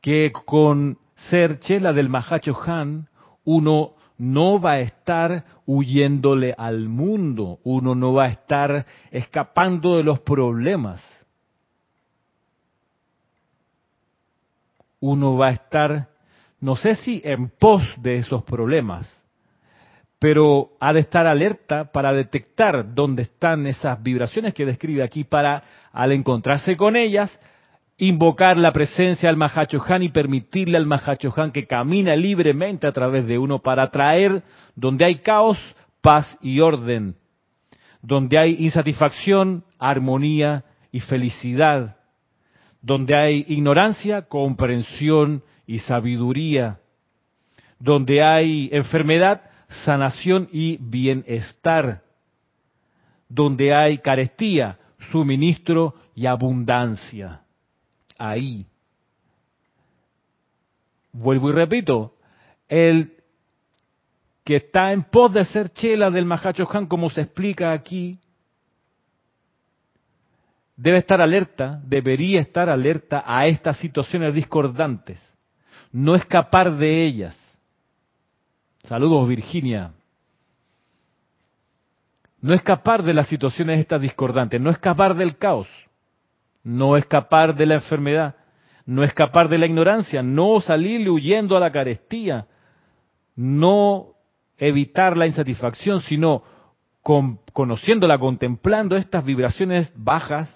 que 0.00 0.32
con 0.44 0.98
ser 1.14 1.58
chela 1.60 1.92
del 1.92 2.08
Mahacho 2.08 2.56
Han, 2.66 3.08
uno 3.44 3.94
no 4.18 4.60
va 4.60 4.72
a 4.72 4.80
estar 4.80 5.44
huyéndole 5.66 6.54
al 6.56 6.88
mundo, 6.88 7.58
uno 7.64 7.94
no 7.94 8.12
va 8.14 8.24
a 8.24 8.28
estar 8.28 8.86
escapando 9.10 9.96
de 9.96 10.04
los 10.04 10.20
problemas. 10.20 11.02
Uno 15.00 15.36
va 15.36 15.48
a 15.48 15.52
estar, 15.52 16.08
no 16.60 16.76
sé 16.76 16.94
si 16.94 17.20
en 17.24 17.50
pos 17.50 17.82
de 17.98 18.16
esos 18.16 18.42
problemas, 18.44 19.10
pero 20.26 20.72
ha 20.80 20.92
de 20.92 20.98
estar 20.98 21.24
alerta 21.24 21.92
para 21.92 22.12
detectar 22.12 22.92
dónde 22.96 23.22
están 23.22 23.64
esas 23.68 24.02
vibraciones 24.02 24.54
que 24.54 24.66
describe 24.66 25.04
aquí, 25.04 25.22
para 25.22 25.62
al 25.92 26.10
encontrarse 26.10 26.76
con 26.76 26.96
ellas, 26.96 27.38
invocar 27.96 28.56
la 28.56 28.72
presencia 28.72 29.28
del 29.28 29.36
Mahachohan 29.36 30.02
y 30.02 30.08
permitirle 30.08 30.78
al 30.78 30.86
Mahachohan 30.86 31.52
que 31.52 31.68
camina 31.68 32.16
libremente 32.16 32.88
a 32.88 32.92
través 32.92 33.28
de 33.28 33.38
uno 33.38 33.60
para 33.60 33.92
traer 33.92 34.42
donde 34.74 35.04
hay 35.04 35.20
caos, 35.20 35.58
paz 36.00 36.36
y 36.42 36.58
orden, 36.58 37.14
donde 38.02 38.36
hay 38.36 38.56
insatisfacción, 38.58 39.62
armonía 39.78 40.64
y 40.90 40.98
felicidad, 40.98 41.98
donde 42.82 43.14
hay 43.14 43.44
ignorancia, 43.46 44.22
comprensión 44.22 45.44
y 45.68 45.78
sabiduría, 45.78 46.80
donde 47.78 48.24
hay 48.24 48.70
enfermedad, 48.72 49.50
sanación 49.84 50.48
y 50.52 50.78
bienestar, 50.80 52.02
donde 53.28 53.74
hay 53.74 53.98
carestía, 53.98 54.78
suministro 55.10 55.94
y 56.14 56.26
abundancia 56.26 57.42
ahí. 58.18 58.66
Vuelvo 61.12 61.50
y 61.50 61.52
repito, 61.52 62.14
el 62.68 63.12
que 64.44 64.56
está 64.56 64.92
en 64.92 65.02
pos 65.02 65.32
de 65.32 65.44
ser 65.44 65.70
chela 65.70 66.10
del 66.10 66.24
Mahacho 66.24 66.68
Han, 66.70 66.86
como 66.86 67.10
se 67.10 67.22
explica 67.22 67.72
aquí, 67.72 68.18
debe 70.76 70.98
estar 70.98 71.20
alerta, 71.20 71.80
debería 71.84 72.40
estar 72.40 72.68
alerta 72.68 73.24
a 73.26 73.46
estas 73.46 73.78
situaciones 73.78 74.34
discordantes, 74.34 75.20
no 75.90 76.14
escapar 76.14 76.76
de 76.76 77.04
ellas. 77.04 77.45
Saludos 78.88 79.28
Virginia. 79.28 79.92
No 82.40 82.54
escapar 82.54 83.02
de 83.02 83.14
las 83.14 83.28
situaciones 83.28 83.80
estas 83.80 84.00
discordantes, 84.00 84.60
no 84.60 84.70
escapar 84.70 85.14
del 85.14 85.36
caos 85.36 85.68
no 86.66 86.96
escapar 86.96 87.54
de 87.54 87.64
la 87.64 87.74
enfermedad, 87.74 88.34
no 88.86 89.04
escapar 89.04 89.48
de 89.48 89.56
la 89.56 89.66
ignorancia, 89.66 90.20
no 90.20 90.60
salir 90.60 91.08
huyendo 91.08 91.56
a 91.56 91.60
la 91.60 91.70
carestía, 91.70 92.48
no 93.36 94.14
evitar 94.58 95.16
la 95.16 95.28
insatisfacción, 95.28 96.00
sino 96.00 96.42
conociéndola, 97.52 98.18
contemplando 98.18 98.96
estas 98.96 99.24
vibraciones 99.24 99.92
bajas, 99.94 100.52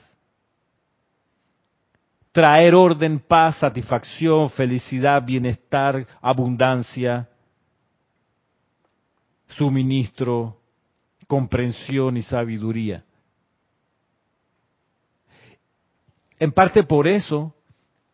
traer 2.33 2.75
orden, 2.75 3.21
paz, 3.21 3.59
satisfacción, 3.59 4.51
felicidad, 4.51 5.25
bienestar, 5.25 6.09
abundancia, 6.21 7.29
suministro, 9.57 10.57
comprensión 11.27 12.17
y 12.17 12.23
sabiduría. 12.23 13.05
En 16.39 16.53
parte 16.53 16.83
por 16.83 17.07
eso, 17.07 17.55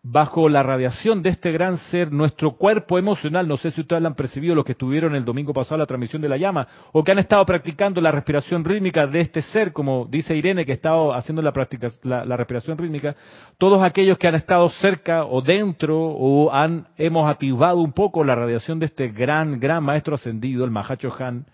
bajo 0.08 0.48
la 0.48 0.62
radiación 0.62 1.20
de 1.20 1.30
este 1.30 1.50
gran 1.50 1.78
ser, 1.78 2.12
nuestro 2.12 2.52
cuerpo 2.52 2.96
emocional, 2.96 3.48
no 3.48 3.56
sé 3.56 3.72
si 3.72 3.80
ustedes 3.80 4.00
lo 4.00 4.08
han 4.08 4.14
percibido 4.14 4.54
los 4.54 4.64
que 4.64 4.72
estuvieron 4.72 5.16
el 5.16 5.24
domingo 5.24 5.52
pasado 5.52 5.78
la 5.78 5.86
transmisión 5.86 6.22
de 6.22 6.28
la 6.28 6.36
llama, 6.36 6.68
o 6.92 7.02
que 7.02 7.10
han 7.10 7.18
estado 7.18 7.44
practicando 7.44 8.00
la 8.00 8.12
respiración 8.12 8.64
rítmica 8.64 9.08
de 9.08 9.20
este 9.20 9.42
ser, 9.42 9.72
como 9.72 10.06
dice 10.08 10.36
Irene, 10.36 10.64
que 10.64 10.70
ha 10.70 10.74
estado 10.74 11.12
haciendo 11.12 11.42
la, 11.42 11.52
práctica, 11.52 11.88
la, 12.04 12.36
respiración 12.36 12.78
rítmica, 12.78 13.16
todos 13.58 13.82
aquellos 13.82 14.16
que 14.16 14.28
han 14.28 14.36
estado 14.36 14.68
cerca 14.68 15.24
o 15.24 15.42
dentro, 15.42 15.98
o 15.98 16.52
han, 16.52 16.86
hemos 16.96 17.28
activado 17.28 17.80
un 17.80 17.92
poco 17.92 18.22
la 18.22 18.36
radiación 18.36 18.78
de 18.78 18.86
este 18.86 19.08
gran, 19.08 19.58
gran 19.58 19.82
maestro 19.82 20.14
ascendido, 20.14 20.64
el 20.64 20.70
Mahacho 20.70 21.12
Han, 21.18 21.46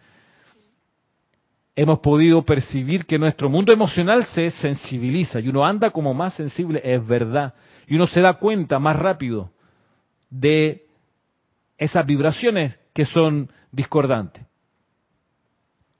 hemos 1.74 2.00
podido 2.00 2.42
percibir 2.42 3.06
que 3.06 3.18
nuestro 3.18 3.48
mundo 3.48 3.72
emocional 3.72 4.24
se 4.26 4.50
sensibiliza 4.50 5.40
y 5.40 5.48
uno 5.48 5.64
anda 5.64 5.90
como 5.90 6.12
más 6.14 6.34
sensible, 6.34 6.80
es 6.84 7.06
verdad, 7.06 7.54
y 7.86 7.96
uno 7.96 8.06
se 8.06 8.20
da 8.20 8.34
cuenta 8.34 8.78
más 8.78 8.96
rápido 8.96 9.50
de 10.30 10.86
esas 11.78 12.06
vibraciones 12.06 12.78
que 12.94 13.04
son 13.04 13.50
discordantes. 13.70 14.44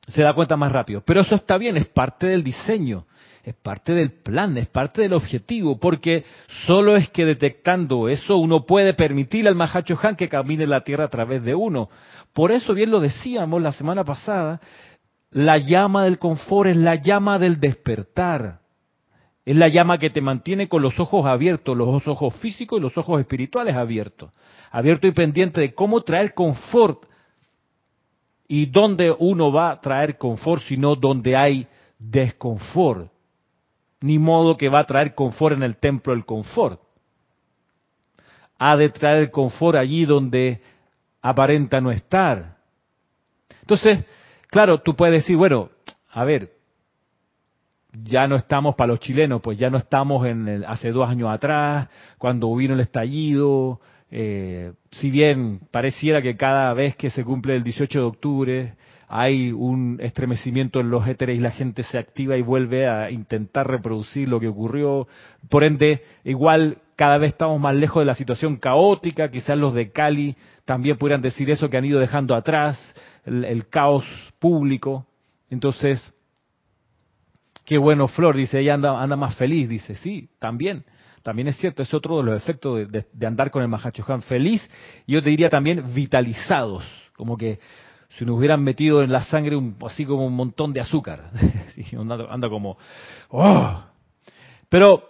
Se 0.09 0.23
da 0.23 0.35
cuenta 0.35 0.57
más 0.57 0.73
rápido. 0.73 1.03
Pero 1.05 1.21
eso 1.21 1.35
está 1.35 1.57
bien, 1.59 1.77
es 1.77 1.87
parte 1.87 2.27
del 2.27 2.43
diseño, 2.43 3.07
es 3.45 3.55
parte 3.55 3.93
del 3.93 4.11
plan, 4.11 4.57
es 4.59 4.69
parte 4.69 5.03
del 5.03 5.13
objetivo, 5.13 5.79
porque 5.79 6.25
solo 6.67 6.97
es 6.97 7.09
que 7.11 7.25
detectando 7.25 8.09
eso 8.09 8.37
uno 8.37 8.67
puede 8.67 8.95
permitir 8.95 9.49
al 9.49 9.55
Mahacho 9.55 9.99
Han 10.03 10.17
que 10.17 10.29
camine 10.29 10.67
la 10.67 10.83
tierra 10.83 11.05
a 11.05 11.11
través 11.11 11.43
de 11.43 11.55
uno. 11.55 11.89
Por 12.33 12.53
eso 12.53 12.75
bien 12.75 12.91
lo 12.91 13.01
decíamos 13.01 13.61
la 13.61 13.73
semana 13.73 14.05
pasada, 14.05 14.61
la 15.33 15.57
llama 15.57 16.05
del 16.05 16.19
confort 16.19 16.71
es 16.71 16.77
la 16.77 16.97
llama 16.97 17.39
del 17.39 17.59
despertar. 17.59 18.61
Es 19.45 19.57
la 19.57 19.69
llama 19.69 19.99
que 19.99 20.11
te 20.11 20.21
mantiene 20.21 20.69
con 20.69 20.83
los 20.83 21.01
ojos 21.01 21.25
abiertos, 21.25 21.77
los 21.77 22.07
ojos 22.07 22.35
físicos 22.37 22.79
y 22.79 22.83
los 22.83 22.97
ojos 22.99 23.19
espirituales 23.21 23.75
abiertos. 23.75 24.31
Abierto 24.71 25.07
y 25.07 25.13
pendiente 25.13 25.61
de 25.61 25.75
cómo 25.75 26.03
traer 26.03 26.35
confort. 26.35 27.07
Y 28.47 28.67
dónde 28.67 29.15
uno 29.19 29.51
va 29.51 29.71
a 29.71 29.81
traer 29.81 30.19
confort, 30.19 30.63
sino 30.65 30.95
donde 30.95 31.35
hay 31.35 31.67
desconfort. 31.99 33.11
Ni 34.03 34.19
modo 34.19 34.57
que 34.59 34.69
va 34.69 34.81
a 34.81 34.87
traer 34.87 35.15
confort 35.15 35.57
en 35.57 35.63
el 35.63 35.79
templo 35.79 36.13
del 36.13 36.27
confort. 36.27 36.79
Ha 38.59 38.77
de 38.77 38.91
traer 38.91 39.31
confort 39.31 39.79
allí 39.79 40.05
donde 40.05 40.61
aparenta 41.23 41.81
no 41.81 41.91
estar. 41.91 42.59
Entonces, 43.63 44.05
Claro, 44.53 44.83
tú 44.83 44.95
puedes 44.95 45.23
decir, 45.23 45.35
bueno, 45.39 45.71
a 46.11 46.25
ver, 46.25 46.51
ya 47.91 48.27
no 48.27 48.37
estamos 48.37 48.75
para 48.75 48.89
los 48.89 49.01
chilenos, 49.01 49.41
pues 49.41 49.57
ya 49.57 49.71
no 49.71 49.79
estamos 49.79 50.27
en 50.27 50.63
hace 50.67 50.91
dos 50.91 51.09
años 51.09 51.31
atrás, 51.31 51.89
cuando 52.19 52.55
vino 52.55 52.75
el 52.75 52.81
estallido, 52.81 53.81
eh, 54.11 54.75
si 54.91 55.11
bien 55.11 55.61
pareciera 55.71 56.21
que 56.21 56.37
cada 56.37 56.75
vez 56.75 56.95
que 56.97 57.09
se 57.09 57.25
cumple 57.25 57.57
el 57.57 57.65
18 57.65 57.99
de 57.99 58.05
octubre 58.05 58.75
hay 59.09 59.53
un 59.53 59.99
estremecimiento 60.03 60.81
en 60.81 60.91
los 60.91 61.07
éteres 61.09 61.39
y 61.39 61.41
la 61.41 61.51
gente 61.51 61.83
se 61.83 61.99
activa 61.99 62.37
y 62.37 62.43
vuelve 62.43 62.87
a 62.87 63.11
intentar 63.11 63.67
reproducir 63.67 64.29
lo 64.29 64.39
que 64.39 64.49
ocurrió. 64.49 65.09
Por 65.49 65.65
ende, 65.65 66.03
igual 66.25 66.77
cada 66.97 67.17
vez 67.17 67.33
estamos 67.33 67.59
más 67.59 67.75
lejos 67.75 68.03
de 68.03 68.07
la 68.07 68.15
situación 68.15 68.59
caótica, 68.59 69.31
quizás 69.31 69.57
los 69.57 69.73
de 69.73 69.93
Cali 69.93 70.37
también 70.67 70.99
pudieran 70.99 71.23
decir 71.23 71.51
eso 71.51 71.71
que 71.71 71.79
han 71.79 71.87
ido 71.87 72.01
dejando 72.01 72.35
atrás, 72.35 72.79
el, 73.25 73.67
caos 73.69 74.05
público. 74.43 75.07
Entonces, 75.49 76.13
qué 77.65 77.79
bueno 77.79 78.09
Flor, 78.09 78.37
dice, 78.37 78.59
ella 78.59 78.75
anda, 78.75 79.01
anda 79.01 79.15
más 79.15 79.37
feliz, 79.37 79.69
dice, 79.69 79.95
sí, 79.95 80.29
también. 80.41 80.85
También 81.23 81.47
es 81.47 81.57
cierto, 81.57 81.85
es 81.85 81.95
otro 81.95 82.17
de 82.17 82.25
los 82.25 82.43
efectos 82.43 82.91
de, 82.91 83.27
andar 83.27 83.53
con 83.53 83.63
el 83.63 83.69
Mahachohan 83.69 84.23
feliz, 84.23 84.69
y 85.07 85.13
yo 85.13 85.23
te 85.23 85.31
diría 85.31 85.49
también 85.49 85.95
vitalizados, 85.95 86.85
como 87.17 87.37
que 87.37 87.61
si 88.09 88.25
nos 88.25 88.37
hubieran 88.37 88.63
metido 88.63 89.03
en 89.05 89.13
la 89.13 89.23
sangre 89.23 89.55
un, 89.55 89.77
así 89.87 90.05
como 90.05 90.27
un 90.27 90.35
montón 90.35 90.73
de 90.73 90.81
azúcar. 90.81 91.31
anda, 92.29 92.49
como, 92.49 92.77
oh. 93.29 93.85
Pero 94.69 95.09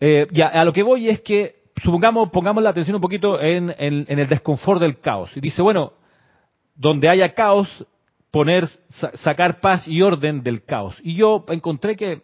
eh, 0.00 0.26
ya, 0.32 0.48
a 0.48 0.64
lo 0.64 0.72
que 0.72 0.82
voy 0.82 1.08
es 1.08 1.20
que, 1.20 1.62
supongamos, 1.82 2.30
pongamos 2.30 2.62
la 2.62 2.70
atención 2.70 2.96
un 2.96 3.00
poquito 3.00 3.40
en, 3.40 3.72
el 3.78 4.28
desconfort 4.28 4.80
del 4.80 4.98
caos. 4.98 5.30
Y 5.36 5.40
dice, 5.40 5.62
bueno, 5.62 5.92
donde 6.74 7.08
haya 7.08 7.32
caos, 7.32 7.86
poner, 8.34 8.68
sacar 9.14 9.60
paz 9.60 9.86
y 9.86 10.02
orden 10.02 10.42
del 10.42 10.64
caos. 10.64 10.96
Y 11.04 11.14
yo 11.14 11.44
encontré 11.50 11.94
que, 11.94 12.22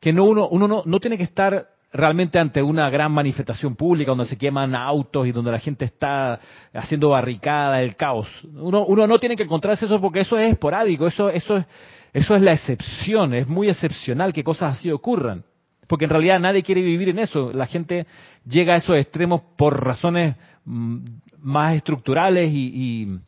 que 0.00 0.12
no 0.12 0.22
uno, 0.22 0.46
uno 0.48 0.68
no, 0.68 0.82
no 0.86 1.00
tiene 1.00 1.18
que 1.18 1.24
estar 1.24 1.66
realmente 1.92 2.38
ante 2.38 2.62
una 2.62 2.88
gran 2.90 3.10
manifestación 3.10 3.74
pública 3.74 4.12
donde 4.12 4.26
se 4.26 4.38
queman 4.38 4.76
autos 4.76 5.26
y 5.26 5.32
donde 5.32 5.50
la 5.50 5.58
gente 5.58 5.84
está 5.84 6.38
haciendo 6.72 7.08
barricada, 7.08 7.82
el 7.82 7.96
caos. 7.96 8.28
Uno, 8.54 8.84
uno 8.86 9.08
no 9.08 9.18
tiene 9.18 9.34
que 9.34 9.42
encontrarse 9.42 9.86
eso 9.86 10.00
porque 10.00 10.20
eso 10.20 10.38
es 10.38 10.52
esporádico, 10.52 11.08
eso, 11.08 11.28
eso, 11.28 11.56
es, 11.56 11.66
eso 12.12 12.36
es 12.36 12.42
la 12.42 12.52
excepción, 12.52 13.34
es 13.34 13.48
muy 13.48 13.68
excepcional 13.68 14.32
que 14.32 14.44
cosas 14.44 14.78
así 14.78 14.92
ocurran. 14.92 15.42
Porque 15.88 16.04
en 16.04 16.10
realidad 16.12 16.38
nadie 16.38 16.62
quiere 16.62 16.82
vivir 16.82 17.08
en 17.08 17.18
eso. 17.18 17.50
La 17.52 17.66
gente 17.66 18.06
llega 18.46 18.74
a 18.74 18.76
esos 18.76 18.96
extremos 18.96 19.40
por 19.56 19.84
razones 19.84 20.36
mm, 20.64 20.98
más 21.40 21.74
estructurales 21.74 22.48
y, 22.52 23.18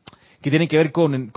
que 0.40 0.50
tienen 0.50 0.68
que 0.68 0.76
ver 0.76 0.92
con, 0.92 1.32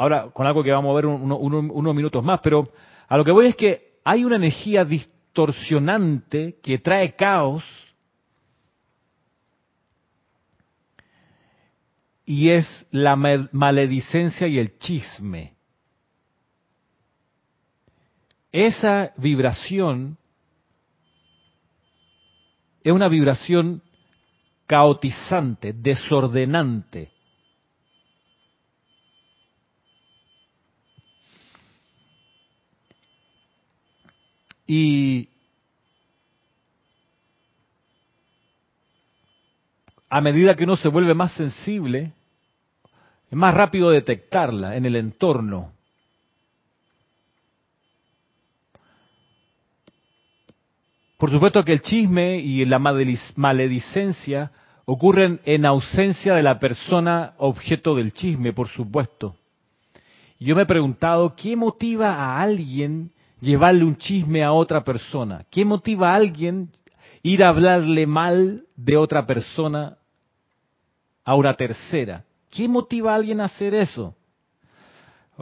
ahora, 0.00 0.30
con 0.30 0.46
algo 0.46 0.62
que 0.62 0.72
vamos 0.72 0.90
a 0.90 0.94
ver 0.94 1.06
unos 1.06 1.94
minutos 1.94 2.24
más. 2.24 2.40
Pero 2.42 2.68
a 3.08 3.16
lo 3.16 3.24
que 3.24 3.32
voy 3.32 3.46
es 3.46 3.56
que 3.56 3.98
hay 4.04 4.24
una 4.24 4.36
energía 4.36 4.84
distinta 4.84 5.20
torsionante 5.32 6.58
que 6.62 6.78
trae 6.78 7.14
caos 7.14 7.64
y 12.24 12.50
es 12.50 12.86
la 12.90 13.16
maledicencia 13.16 14.46
y 14.46 14.58
el 14.58 14.78
chisme. 14.78 15.54
Esa 18.52 19.12
vibración 19.16 20.18
es 22.82 22.92
una 22.92 23.08
vibración 23.08 23.82
caotizante, 24.66 25.72
desordenante. 25.72 27.12
Y 34.72 35.28
a 40.08 40.20
medida 40.20 40.54
que 40.54 40.62
uno 40.62 40.76
se 40.76 40.86
vuelve 40.86 41.12
más 41.12 41.32
sensible, 41.32 42.12
es 43.28 43.36
más 43.36 43.52
rápido 43.52 43.90
detectarla 43.90 44.76
en 44.76 44.86
el 44.86 44.94
entorno. 44.94 45.72
Por 51.18 51.32
supuesto 51.32 51.64
que 51.64 51.72
el 51.72 51.82
chisme 51.82 52.38
y 52.38 52.64
la 52.64 52.78
maledicencia 52.78 54.52
ocurren 54.84 55.40
en 55.46 55.66
ausencia 55.66 56.34
de 56.34 56.44
la 56.44 56.60
persona 56.60 57.34
objeto 57.38 57.96
del 57.96 58.12
chisme, 58.12 58.52
por 58.52 58.68
supuesto. 58.68 59.34
Yo 60.38 60.54
me 60.54 60.62
he 60.62 60.66
preguntado, 60.66 61.34
¿qué 61.34 61.56
motiva 61.56 62.14
a 62.14 62.40
alguien 62.40 63.10
llevarle 63.40 63.84
un 63.84 63.96
chisme 63.96 64.42
a 64.44 64.52
otra 64.52 64.84
persona? 64.84 65.42
¿Qué 65.50 65.64
motiva 65.64 66.12
a 66.12 66.16
alguien 66.16 66.70
ir 67.22 67.42
a 67.42 67.48
hablarle 67.48 68.06
mal 68.06 68.64
de 68.76 68.96
otra 68.96 69.26
persona 69.26 69.98
a 71.24 71.34
una 71.34 71.54
tercera? 71.54 72.24
¿Qué 72.50 72.68
motiva 72.68 73.12
a 73.12 73.16
alguien 73.16 73.40
a 73.40 73.44
hacer 73.44 73.74
eso? 73.74 74.14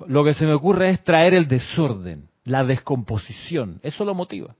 Lo 0.07 0.25
que 0.25 0.35
se 0.35 0.47
me 0.47 0.55
ocurre 0.55 0.91
es 0.91 1.03
traer 1.03 1.35
el 1.35 1.49
desorden, 1.49 2.29
la 2.45 2.65
descomposición. 2.65 3.81
Eso 3.83 4.05
lo 4.05 4.15
motiva. 4.15 4.55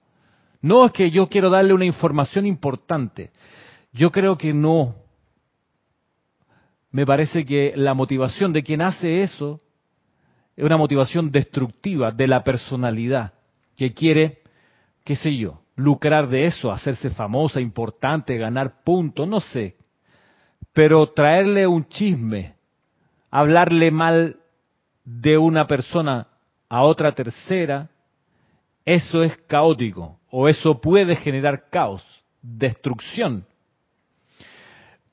No 0.61 0.87
es 0.87 0.93
que 0.93 1.11
yo 1.11 1.29
quiero 1.29 1.51
darle 1.51 1.73
una 1.73 1.85
información 1.85 2.45
importante. 2.47 3.31
Yo 3.93 4.11
creo 4.11 4.37
que 4.37 4.53
no. 4.53 4.97
Me 6.91 7.07
parece 7.07 7.45
que 7.45 7.73
la 7.77 7.95
motivación 7.95 8.53
de 8.53 8.63
quien 8.63 8.83
hace 8.83 9.23
eso 9.23 9.61
es 10.59 10.65
una 10.65 10.77
motivación 10.77 11.31
destructiva 11.31 12.11
de 12.11 12.27
la 12.27 12.43
personalidad 12.43 13.33
que 13.77 13.95
quiere, 13.95 14.41
qué 15.05 15.15
sé 15.15 15.37
yo, 15.37 15.61
lucrar 15.77 16.27
de 16.27 16.47
eso, 16.47 16.73
hacerse 16.73 17.11
famosa, 17.11 17.61
importante, 17.61 18.37
ganar 18.37 18.83
puntos, 18.83 19.29
no 19.29 19.39
sé. 19.39 19.77
Pero 20.73 21.13
traerle 21.13 21.65
un 21.69 21.87
chisme, 21.87 22.57
hablarle 23.31 23.93
mal 23.93 24.41
de 25.05 25.39
una 25.39 25.69
persona 25.69 26.27
a 26.69 26.83
otra 26.83 27.13
tercera, 27.13 27.89
eso 28.85 29.23
es 29.23 29.37
caótico 29.47 30.19
o 30.29 30.49
eso 30.49 30.81
puede 30.81 31.15
generar 31.15 31.71
caos, 31.71 32.05
destrucción. 32.43 33.47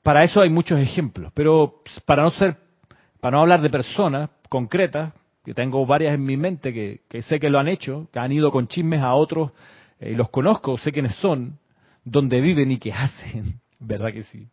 Para 0.02 0.24
eso 0.24 0.40
hay 0.40 0.50
muchos 0.50 0.80
ejemplos, 0.80 1.30
pero 1.36 1.84
para 2.04 2.24
no 2.24 2.30
ser, 2.30 2.56
para 3.20 3.36
no 3.36 3.42
hablar 3.42 3.60
de 3.60 3.70
personas 3.70 4.28
concretas, 4.48 5.12
que 5.46 5.54
tengo 5.54 5.86
varias 5.86 6.12
en 6.12 6.24
mi 6.24 6.36
mente 6.36 6.74
que, 6.74 7.22
sé 7.22 7.38
que 7.38 7.48
lo 7.48 7.60
han 7.60 7.68
hecho, 7.68 8.08
que 8.12 8.18
han 8.18 8.32
ido 8.32 8.50
con 8.50 8.66
chismes 8.66 9.00
a 9.00 9.14
otros, 9.14 9.52
eh, 10.00 10.12
los 10.12 10.28
conozco, 10.30 10.76
sé 10.76 10.90
quiénes 10.90 11.14
son, 11.16 11.56
dónde 12.04 12.40
viven 12.40 12.72
y 12.72 12.78
qué 12.78 12.92
hacen, 12.92 13.60
¿verdad 13.78 14.12
que 14.12 14.24
sí? 14.24 14.48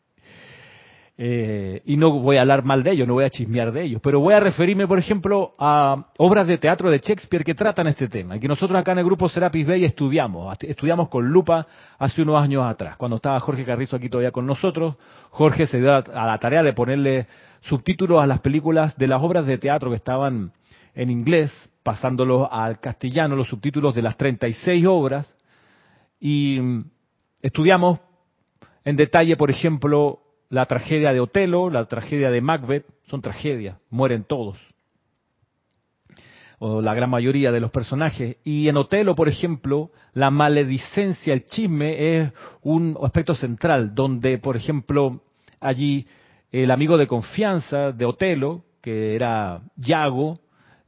Eh, 1.18 1.82
y 1.86 1.98
no 1.98 2.12
voy 2.12 2.38
a 2.38 2.42
hablar 2.42 2.64
mal 2.64 2.84
de 2.84 2.92
ellos, 2.92 3.08
no 3.08 3.16
voy 3.16 3.24
a 3.24 3.32
chismear 3.32 3.72
de 3.72 3.86
ellos, 3.86 4.02
pero 4.04 4.20
voy 4.20 4.36
a 4.36 4.40
referirme, 4.40 4.86
por 4.86 5.00
ejemplo, 5.00 5.56
a 5.58 6.10
obras 6.18 6.46
de 6.46 6.60
teatro 6.60 6.92
de 6.92 7.00
Shakespeare 7.00 7.44
que 7.44 7.56
tratan 7.56 7.88
este 7.88 8.08
tema, 8.08 8.36
y 8.36 8.40
que 8.40 8.48
nosotros 8.48 8.80
acá 8.80 8.92
en 8.92 9.00
el 9.00 9.06
grupo 9.06 9.28
Serapis 9.28 9.66
Bay 9.66 9.86
estudiamos, 9.86 10.56
estudiamos 10.62 11.10
con 11.10 11.28
lupa 11.28 11.66
hace 11.98 12.22
unos 12.22 12.40
años 12.40 12.64
atrás, 12.68 12.98
cuando 12.98 13.16
estaba 13.16 13.40
Jorge 13.40 13.66
Carrizo 13.66 13.96
aquí 13.96 14.10
todavía 14.10 14.32
con 14.32 14.46
nosotros, 14.46 14.96
Jorge 15.32 15.66
se 15.66 15.80
dio 15.80 15.92
a 15.92 16.28
la 16.28 16.38
tarea 16.38 16.62
de 16.62 16.74
ponerle 16.74 17.26
subtítulos 17.62 18.22
a 18.22 18.28
las 18.28 18.42
películas 18.42 18.96
de 18.96 19.08
las 19.08 19.24
obras 19.24 19.48
de 19.48 19.58
teatro 19.58 19.90
que 19.90 19.96
estaban 19.96 20.52
en 20.96 21.10
inglés, 21.10 21.52
pasándolo 21.84 22.52
al 22.52 22.80
castellano, 22.80 23.36
los 23.36 23.48
subtítulos 23.48 23.96
de 23.96 24.02
las 24.02 24.18
36 24.18 24.86
obras, 24.88 25.38
y 26.20 26.60
mm, 26.62 26.86
estudiamos 27.42 28.00
en 28.86 28.96
detalle, 28.96 29.36
por 29.38 29.50
ejemplo, 29.50 30.20
la 30.50 30.66
tragedia 30.66 31.14
de 31.14 31.20
Otelo, 31.20 31.70
la 31.70 31.86
tragedia 31.86 32.30
de 32.30 32.42
Macbeth, 32.42 32.86
son 33.08 33.22
tragedias, 33.22 33.78
mueren 33.90 34.24
todos, 34.24 34.58
o 36.60 36.82
la 36.82 36.94
gran 36.94 37.10
mayoría 37.10 37.52
de 37.52 37.60
los 37.60 37.72
personajes. 37.72 38.38
Y 38.44 38.70
en 38.70 38.78
Otelo, 38.78 39.16
por 39.16 39.28
ejemplo, 39.28 39.92
la 40.14 40.32
maledicencia, 40.32 41.34
el 41.34 41.46
chisme 41.46 42.18
es 42.18 42.32
un 42.62 42.98
aspecto 43.04 43.36
central, 43.36 43.94
donde, 43.94 44.38
por 44.38 44.56
ejemplo, 44.56 45.24
allí 45.60 46.08
el 46.52 46.72
amigo 46.72 46.98
de 46.98 47.08
confianza 47.08 47.92
de 47.92 48.06
Otelo, 48.06 48.64
que 48.82 49.16
era 49.16 49.62
Yago, 49.76 50.40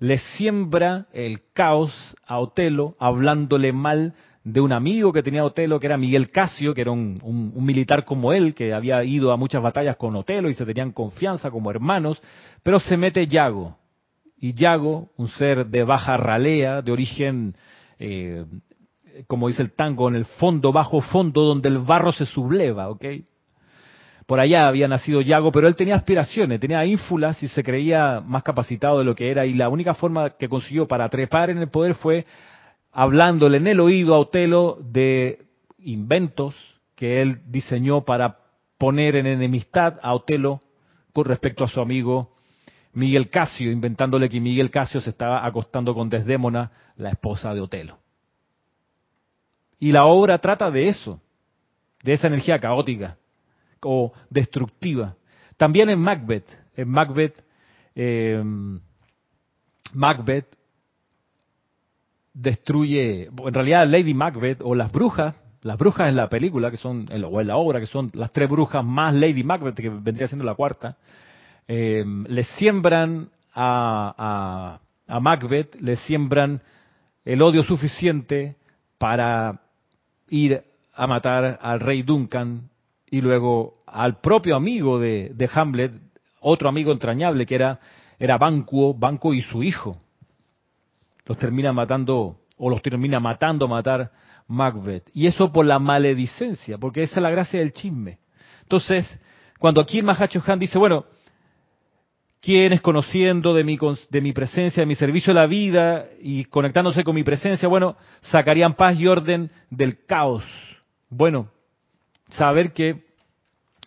le 0.06 0.20
siembra 0.20 1.08
el 1.14 1.42
caos 1.54 1.92
a 2.28 2.38
Otelo 2.38 2.96
hablándole 3.00 3.74
mal 3.74 4.14
de 4.44 4.62
un 4.62 4.72
amigo 4.72 5.12
que 5.12 5.24
tenía 5.24 5.44
Otelo, 5.44 5.80
que 5.80 5.88
era 5.88 5.98
Miguel 5.98 6.30
Casio, 6.30 6.76
que 6.76 6.82
era 6.82 6.92
un, 6.92 7.52
militar 7.56 8.06
como 8.06 8.32
él, 8.32 8.54
que 8.54 8.72
había 8.72 9.04
ido 9.04 9.32
a 9.32 9.38
muchas 9.38 9.64
batallas 9.64 9.96
con 9.98 10.16
Otelo 10.16 10.48
y 10.48 10.54
se 10.54 10.64
tenían 10.64 10.92
confianza 10.92 11.50
como 11.50 11.72
hermanos, 11.72 12.22
pero 12.62 12.80
se 12.80 12.98
mete 12.98 13.26
Yago. 13.26 13.78
Y 14.38 14.54
Yago, 14.54 15.10
un 15.18 15.28
ser 15.30 15.66
de 15.66 15.84
baja 15.84 16.18
ralea, 16.18 16.84
de 16.84 16.92
origen, 16.92 17.56
eh, 17.98 18.46
como 19.26 19.48
dice 19.48 19.64
el 19.64 19.74
tango, 19.74 20.08
en 20.08 20.16
el 20.16 20.26
fondo, 20.26 20.72
bajo 20.72 21.02
fondo, 21.02 21.42
donde 21.42 21.70
el 21.70 21.80
barro 21.80 22.12
se 22.12 22.28
subleva, 22.28 22.90
¿ok? 22.90 23.06
Por 24.26 24.40
allá 24.40 24.68
había 24.68 24.88
nacido 24.88 25.22
Yago, 25.22 25.52
pero 25.52 25.68
él 25.68 25.76
tenía 25.76 25.96
aspiraciones, 25.96 26.60
tenía 26.60 26.84
ínfulas 26.86 27.42
y 27.44 27.48
se 27.48 27.64
creía 27.64 28.22
más 28.22 28.42
capacitado 28.42 29.00
de 29.00 29.06
lo 29.06 29.14
que 29.14 29.30
era. 29.30 29.46
Y 29.46 29.54
la 29.54 29.70
única 29.70 29.94
forma 29.94 30.32
que 30.32 30.50
consiguió 30.50 30.88
para 30.88 31.10
trepar 31.10 31.52
en 31.52 31.60
el 31.60 31.70
poder 31.70 31.94
fue 31.94 32.26
hablándole 32.92 33.58
en 33.58 33.68
el 33.68 33.80
oído 33.80 34.16
a 34.16 34.20
Otelo 34.20 34.80
de 34.82 35.46
inventos 35.80 36.56
que 36.96 37.22
él 37.22 37.42
diseñó 37.46 38.04
para 38.04 38.40
poner 38.80 39.16
en 39.16 39.28
enemistad 39.28 40.00
a 40.02 40.16
Otelo 40.16 40.60
con 41.14 41.26
respecto 41.26 41.64
a 41.64 41.68
su 41.68 41.80
amigo 41.80 42.34
Miguel 42.94 43.30
Casio, 43.30 43.72
inventándole 43.72 44.30
que 44.30 44.40
Miguel 44.40 44.72
Casio 44.72 45.02
se 45.02 45.12
estaba 45.12 45.46
acostando 45.46 45.94
con 45.94 46.10
Desdémona, 46.10 46.72
la 46.96 47.10
esposa 47.10 47.54
de 47.54 47.62
Otelo. 47.62 48.00
Y 49.78 49.92
la 49.92 50.06
obra 50.06 50.40
trata 50.40 50.72
de 50.72 50.88
eso, 50.88 51.22
de 52.02 52.14
esa 52.14 52.28
energía 52.28 52.60
caótica 52.60 53.18
o 53.82 54.14
destructiva. 54.30 55.16
También 55.58 55.90
en 55.90 56.00
Macbeth, 56.00 56.48
en 56.76 56.90
Macbeth, 56.90 57.44
eh, 57.96 58.44
Macbeth 59.94 60.48
destruye, 62.34 63.26
en 63.28 63.54
realidad 63.54 63.88
Lady 63.88 64.14
Macbeth 64.14 64.62
o 64.62 64.76
las 64.76 64.92
brujas, 64.92 65.36
las 65.62 65.78
brujas 65.78 66.10
en 66.10 66.16
la 66.16 66.30
película, 66.30 66.70
que 66.70 66.78
son, 66.78 67.08
o 67.10 67.42
en 67.42 67.48
la 67.48 67.56
obra, 67.56 67.80
que 67.80 67.86
son 67.88 68.12
las 68.14 68.32
tres 68.32 68.50
brujas 68.50 68.84
más 68.84 69.16
Lady 69.16 69.44
Macbeth, 69.44 69.76
que 69.76 69.90
vendría 69.90 70.28
siendo 70.28 70.46
la 70.46 70.54
cuarta, 70.54 70.98
eh, 71.68 72.04
le 72.28 72.44
siembran 72.44 73.30
a, 73.54 74.80
a, 75.08 75.16
a 75.16 75.20
Macbeth, 75.20 75.76
le 75.82 75.96
siembran 75.96 76.62
el 77.24 77.42
odio 77.42 77.64
suficiente 77.64 78.58
para 78.98 79.62
ir 80.30 80.64
a 80.94 81.08
matar 81.08 81.58
al 81.62 81.80
rey 81.80 82.04
Duncan 82.04 82.70
y 83.16 83.22
luego 83.22 83.76
al 83.88 84.20
propio 84.20 84.58
amigo 84.58 85.00
de, 85.00 85.50
Hamlet, 85.54 85.94
otro 86.42 86.68
amigo 86.68 86.92
entrañable 86.92 87.46
que 87.46 87.56
era, 87.56 87.80
era 88.20 88.38
Banquo, 88.38 88.94
Banquo 88.94 89.34
y 89.34 89.42
su 89.42 89.64
hijo. 89.64 89.98
Los 91.26 91.38
termina 91.38 91.72
matando, 91.72 92.42
o 92.58 92.70
los 92.70 92.82
termina 92.82 93.22
matando, 93.22 93.70
matar 93.70 94.12
Macbeth. 94.50 95.10
Y 95.14 95.28
eso 95.28 95.50
por 95.54 95.66
la 95.66 95.80
maledicencia, 95.80 96.78
porque 96.78 97.04
esa 97.04 97.16
es 97.16 97.22
la 97.22 97.30
gracia 97.30 97.58
del 97.58 97.72
chisme. 97.72 98.20
Entonces, 98.64 99.08
cuando 99.60 99.80
aquí 99.80 100.00
el 100.00 100.04
Mahacho 100.04 100.44
Han 100.46 100.60
dice, 100.60 100.78
bueno, 100.78 101.06
quienes 102.42 102.82
conociendo 102.82 103.54
de 103.54 103.64
mi, 103.64 103.80
de 104.10 104.20
mi 104.20 104.34
presencia, 104.34 104.82
de 104.82 104.88
mi 104.88 104.96
servicio 104.96 105.32
a 105.32 105.36
la 105.36 105.48
vida 105.48 106.08
y 106.20 106.44
conectándose 106.44 107.06
con 107.06 107.16
mi 107.16 107.24
presencia, 107.24 107.70
bueno, 107.70 107.96
sacarían 108.20 108.74
paz 108.74 109.00
y 109.00 109.08
orden 109.08 109.52
del 109.70 110.04
caos. 110.06 110.44
Bueno, 111.10 111.50
saber 112.28 112.74
que 112.74 113.05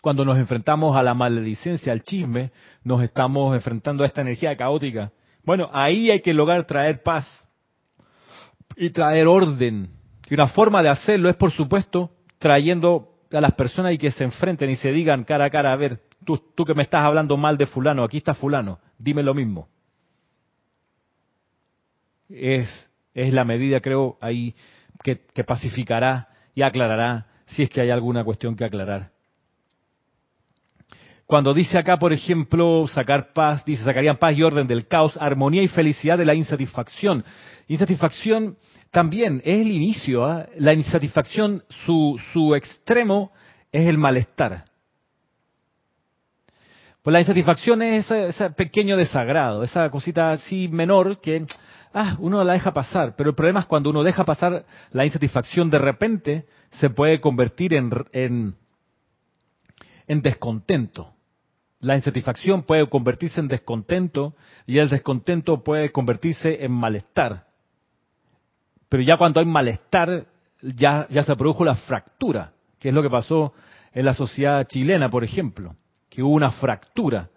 cuando 0.01 0.25
nos 0.25 0.39
enfrentamos 0.39 0.97
a 0.97 1.03
la 1.03 1.15
maledicencia, 1.15 1.93
al 1.93 2.03
chisme, 2.03 2.51
nos 2.85 3.03
estamos 3.03 3.55
enfrentando 3.55 4.03
a 4.03 4.07
esta 4.07 4.21
energía 4.21 4.57
caótica. 4.57 5.13
Bueno, 5.45 5.69
ahí 5.73 6.11
hay 6.11 6.21
que 6.21 6.35
lograr 6.35 6.65
traer 6.65 7.03
paz 7.03 7.27
y 8.77 8.91
traer 8.91 9.27
orden. 9.27 9.91
Y 10.29 10.35
una 10.35 10.49
forma 10.49 10.83
de 10.83 10.91
hacerlo 10.91 11.29
es, 11.29 11.37
por 11.37 11.51
supuesto, 11.51 12.11
trayendo 12.39 13.15
a 13.33 13.41
las 13.41 13.53
personas 13.53 13.93
y 13.93 13.99
que 13.99 14.11
se 14.11 14.25
enfrenten 14.25 14.71
y 14.71 14.77
se 14.77 14.91
digan 14.91 15.25
cara 15.25 15.47
a 15.47 15.51
cara, 15.51 15.73
a 15.73 15.77
ver, 15.77 16.01
Tú, 16.25 16.65
que 16.65 16.75
me 16.75 16.83
estás 16.83 17.05
hablando 17.05 17.37
mal 17.37 17.57
de 17.57 17.67
fulano, 17.67 18.03
aquí 18.05 18.19
está 18.19 18.35
fulano, 18.35 18.81
dime 18.99 19.23
lo 19.23 19.33
mismo. 19.35 19.69
Es, 22.29 22.91
es 23.15 23.33
la 23.33 23.45
medida, 23.45 23.81
creo, 23.81 24.19
ahí 24.21 24.55
que, 25.03 25.21
que 25.33 25.45
pacificará 25.45 26.29
y 26.55 26.63
aclarará 26.63 27.27
si 27.47 27.63
es 27.63 27.71
que 27.71 27.81
hay 27.81 27.91
alguna 27.91 28.25
cuestión 28.25 28.57
que 28.57 28.65
aclarar. 28.65 29.11
Cuando 31.29 31.53
dice 31.53 31.79
acá, 31.79 31.99
por 31.99 32.15
ejemplo, 32.15 32.87
sacar 32.89 33.35
paz, 33.35 33.63
dice, 33.67 33.85
sacarían 33.85 34.17
paz 34.17 34.35
y 34.35 34.43
orden 34.43 34.67
del 34.67 34.89
caos, 34.89 35.15
armonía 35.21 35.63
y 35.63 35.69
felicidad 35.69 36.17
de 36.17 36.25
la 36.25 36.35
insatisfacción. 36.35 37.23
Insatisfacción 37.67 38.57
también 38.91 39.43
es 39.45 39.61
el 39.61 39.71
inicio. 39.71 40.25
¿ah? 40.25 40.47
La 40.57 40.73
insatisfacción, 40.73 41.63
su, 41.85 42.19
su 42.33 42.55
extremo 42.55 43.31
es 43.71 43.87
el 43.87 43.99
malestar. 43.99 44.65
Pues 47.03 47.13
la 47.13 47.21
insatisfacción 47.21 47.83
es 47.83 48.11
ese, 48.11 48.49
pequeño 48.53 48.97
desagrado, 48.97 49.63
esa 49.63 49.91
cosita 49.91 50.31
así 50.31 50.67
menor 50.69 51.21
que 51.21 51.45
ah, 51.93 52.17
uno 52.21 52.43
la 52.43 52.55
deja 52.55 52.73
pasar. 52.73 53.17
Pero 53.17 53.29
el 53.29 53.37
problema 53.37 53.61
es 53.61 53.67
cuando 53.67 53.91
uno 53.91 54.03
deja 54.03 54.25
pasar 54.25 54.65
la 54.93 55.05
insatisfacción 55.05 55.69
de 55.69 55.79
repente, 55.79 56.47
se 56.81 56.89
puede 56.89 57.21
convertir 57.21 57.75
en, 57.75 57.91
en, 58.15 58.55
en 60.07 60.23
descontento. 60.23 61.18
La 61.81 61.95
insatisfacción 61.95 62.65
puede 62.65 62.89
convertirse 62.89 63.41
en 63.41 63.49
descontento 63.49 64.35
y 64.67 64.79
el 64.79 64.89
descontento 64.89 65.63
puede 65.63 65.91
convertirse 65.91 66.65
en 66.65 66.73
malestar. 66.73 67.47
Pero 68.89 69.03
ya 69.03 69.17
cuando 69.17 69.41
hay 69.41 69.47
malestar, 69.47 70.27
ya, 70.61 71.07
se 71.09 71.37
produjo 71.37 71.65
la 71.65 71.77
fractura, 71.77 72.53
que 72.81 72.89
es 72.89 72.95
lo 72.95 73.03
que 73.03 73.11
pasó 73.11 73.53
en 73.93 74.05
la 74.05 74.15
sociedad 74.15 74.67
chilena, 74.67 75.09
por 75.09 75.25
ejemplo 75.25 75.77
que 76.09 76.23
hubo 76.23 76.35
una 76.35 76.51
fractura, 76.53 77.31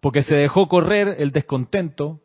porque 0.00 0.22
se 0.22 0.36
dejó 0.36 0.68
correr 0.68 1.16
el 1.18 1.32
descontento, 1.32 2.20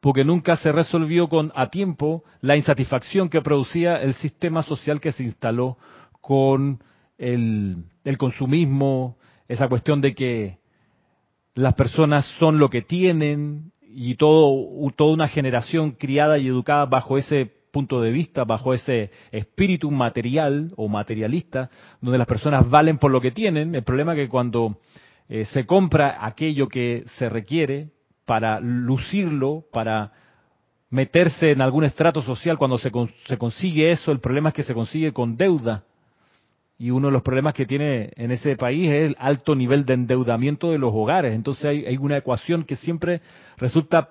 porque 0.00 0.24
nunca 0.24 0.56
se 0.56 0.72
resolvió 0.72 1.28
con 1.28 1.52
a 1.54 1.70
tiempo 1.70 2.24
la 2.40 2.56
insatisfacción 2.56 3.28
que 3.28 3.40
producía 3.40 3.96
el 3.96 4.14
sistema 4.14 4.62
social 4.62 5.00
que 5.00 5.12
se 5.12 5.22
instaló 5.22 5.78
con 6.20 6.82
el 7.18 7.84
consumismo, 8.18 9.18
esa 9.46 9.68
cuestión 9.68 10.00
de 10.00 10.14
que 10.14 10.59
las 11.54 11.74
personas 11.74 12.24
son 12.38 12.58
lo 12.58 12.70
que 12.70 12.82
tienen 12.82 13.72
y 13.82 14.14
todo, 14.14 14.66
toda 14.96 15.12
una 15.12 15.28
generación 15.28 15.92
criada 15.92 16.38
y 16.38 16.46
educada 16.46 16.86
bajo 16.86 17.18
ese 17.18 17.50
punto 17.70 18.00
de 18.00 18.10
vista, 18.10 18.44
bajo 18.44 18.74
ese 18.74 19.10
espíritu 19.32 19.90
material 19.90 20.72
o 20.76 20.88
materialista, 20.88 21.70
donde 22.00 22.18
las 22.18 22.26
personas 22.26 22.68
valen 22.68 22.98
por 22.98 23.10
lo 23.10 23.20
que 23.20 23.30
tienen. 23.30 23.74
El 23.74 23.82
problema 23.82 24.12
es 24.12 24.18
que 24.18 24.28
cuando 24.28 24.78
eh, 25.28 25.44
se 25.44 25.66
compra 25.66 26.18
aquello 26.24 26.68
que 26.68 27.04
se 27.18 27.28
requiere 27.28 27.90
para 28.24 28.60
lucirlo, 28.60 29.64
para 29.72 30.12
meterse 30.90 31.52
en 31.52 31.62
algún 31.62 31.84
estrato 31.84 32.22
social. 32.22 32.58
Cuando 32.58 32.78
se, 32.78 32.90
se 33.26 33.38
consigue 33.38 33.90
eso, 33.90 34.12
el 34.12 34.20
problema 34.20 34.50
es 34.50 34.54
que 34.54 34.62
se 34.62 34.74
consigue 34.74 35.12
con 35.12 35.36
deuda. 35.36 35.84
Y 36.80 36.90
uno 36.90 37.08
de 37.08 37.12
los 37.12 37.22
problemas 37.22 37.52
que 37.52 37.66
tiene 37.66 38.10
en 38.16 38.30
ese 38.30 38.56
país 38.56 38.88
es 38.88 39.10
el 39.10 39.16
alto 39.18 39.54
nivel 39.54 39.84
de 39.84 39.92
endeudamiento 39.92 40.70
de 40.70 40.78
los 40.78 40.94
hogares. 40.94 41.34
Entonces 41.34 41.66
hay, 41.66 41.84
hay 41.84 41.98
una 41.98 42.16
ecuación 42.16 42.64
que 42.64 42.74
siempre 42.74 43.20
resulta 43.58 44.08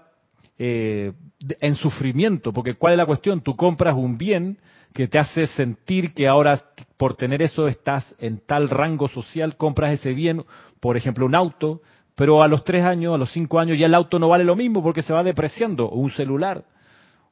eh, 0.59 1.13
en 1.61 1.73
sufrimiento, 1.73 2.53
porque 2.53 2.75
¿cuál 2.75 2.93
es 2.93 2.97
la 2.97 3.07
cuestión? 3.07 3.41
Tú 3.41 3.55
compras 3.55 3.95
un 3.95 4.19
bien 4.19 4.59
que 4.93 5.07
te 5.07 5.17
hace 5.17 5.47
sentir 5.47 6.13
que 6.13 6.27
ahora 6.27 6.61
por 6.95 7.15
tener 7.15 7.41
eso 7.41 7.67
estás 7.67 8.15
en 8.19 8.39
tal 8.45 8.69
rango 8.69 9.07
social, 9.07 9.57
compras 9.57 9.93
ese 9.93 10.13
bien, 10.13 10.43
por 10.79 10.95
ejemplo 10.95 11.25
un 11.25 11.33
auto, 11.33 11.81
pero 12.13 12.43
a 12.43 12.47
los 12.47 12.63
tres 12.63 12.83
años, 12.83 13.15
a 13.15 13.17
los 13.17 13.31
cinco 13.31 13.59
años 13.59 13.79
ya 13.79 13.87
el 13.87 13.95
auto 13.95 14.19
no 14.19 14.29
vale 14.29 14.43
lo 14.43 14.55
mismo 14.55 14.83
porque 14.83 15.01
se 15.01 15.11
va 15.11 15.23
depreciando, 15.23 15.87
o 15.87 15.97
un 15.97 16.11
celular, 16.11 16.65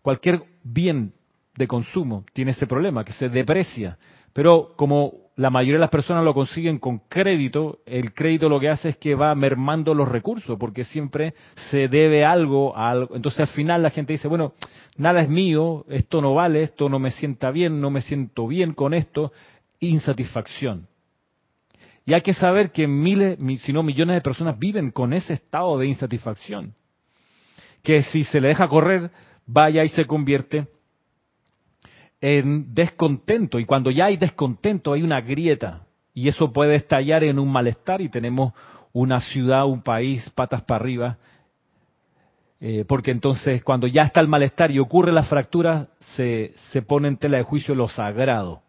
cualquier 0.02 0.42
bien 0.64 1.14
de 1.56 1.68
consumo 1.68 2.24
tiene 2.34 2.52
ese 2.52 2.66
problema, 2.66 3.06
que 3.06 3.14
se 3.14 3.30
deprecia. 3.30 4.00
Pero 4.34 4.74
como 4.76 5.27
la 5.38 5.52
mayoría 5.52 5.76
de 5.76 5.82
las 5.82 5.92
personas 5.92 6.24
lo 6.24 6.34
consiguen 6.34 6.80
con 6.80 6.98
crédito, 7.08 7.80
el 7.86 8.16
crédito 8.16 8.50
lo 8.50 8.60
que 8.60 8.70
hace 8.70 8.90
es 8.90 8.98
que 8.98 9.14
va 9.14 9.36
mermando 9.36 9.94
los 9.94 10.10
recursos, 10.10 10.58
porque 10.60 10.84
siempre 10.84 11.36
se 11.70 11.88
debe 11.88 12.26
algo 12.26 12.76
a 12.76 12.90
algo. 12.90 13.16
Entonces 13.16 13.42
al 13.42 13.56
final 13.56 13.84
la 13.84 13.92
gente 13.92 14.14
dice, 14.14 14.28
bueno, 14.28 14.54
nada 14.98 15.22
es 15.22 15.30
mío, 15.30 15.86
esto 15.90 16.22
no 16.22 16.34
vale, 16.34 16.64
esto 16.64 16.90
no 16.90 16.98
me 16.98 17.12
sienta 17.12 17.52
bien, 17.52 17.80
no 17.80 17.92
me 17.92 18.02
siento 18.02 18.48
bien 18.48 18.74
con 18.74 18.96
esto, 18.96 19.32
insatisfacción. 19.80 20.88
Y 22.04 22.16
hay 22.16 22.22
que 22.22 22.34
saber 22.34 22.72
que 22.72 22.88
miles, 22.88 23.38
si 23.62 23.72
no 23.72 23.84
millones 23.84 24.16
de 24.16 24.22
personas 24.22 24.58
viven 24.58 24.90
con 24.90 25.14
ese 25.14 25.34
estado 25.34 25.78
de 25.78 25.86
insatisfacción. 25.86 26.74
Que 27.84 28.02
si 28.02 28.24
se 28.24 28.42
le 28.42 28.48
deja 28.48 28.68
correr, 28.68 29.12
vaya 29.46 29.84
y 29.84 29.90
se 29.90 30.06
convierte 30.06 30.66
en 32.22 32.74
descontento. 32.74 33.60
Y 33.60 33.66
cuando 33.66 33.92
ya 33.92 34.06
hay 34.06 34.18
descontento, 34.18 34.94
hay 34.94 35.04
una 35.04 35.22
grieta. 35.22 35.86
Y 36.14 36.28
eso 36.28 36.52
puede 36.52 36.76
estallar 36.76 37.24
en 37.24 37.40
un 37.40 37.52
malestar 37.52 38.02
y 38.02 38.10
tenemos 38.10 38.54
una 38.94 39.20
ciudad, 39.20 39.66
un 39.66 39.82
país, 39.82 40.30
patas 40.32 40.64
para 40.64 40.82
arriba. 40.82 41.18
Eh, 42.60 42.86
porque 42.88 43.12
entonces 43.12 43.64
cuando 43.64 43.86
ya 43.86 44.02
está 44.02 44.20
el 44.20 44.28
malestar 44.28 44.72
y 44.72 44.80
ocurre 44.80 45.12
la 45.12 45.24
fractura, 45.24 45.90
se, 46.00 46.54
se 46.72 46.82
pone 46.82 47.08
en 47.08 47.18
tela 47.18 47.38
de 47.38 47.44
juicio 47.44 47.76
lo 47.76 47.88
sagrado. 47.88 48.64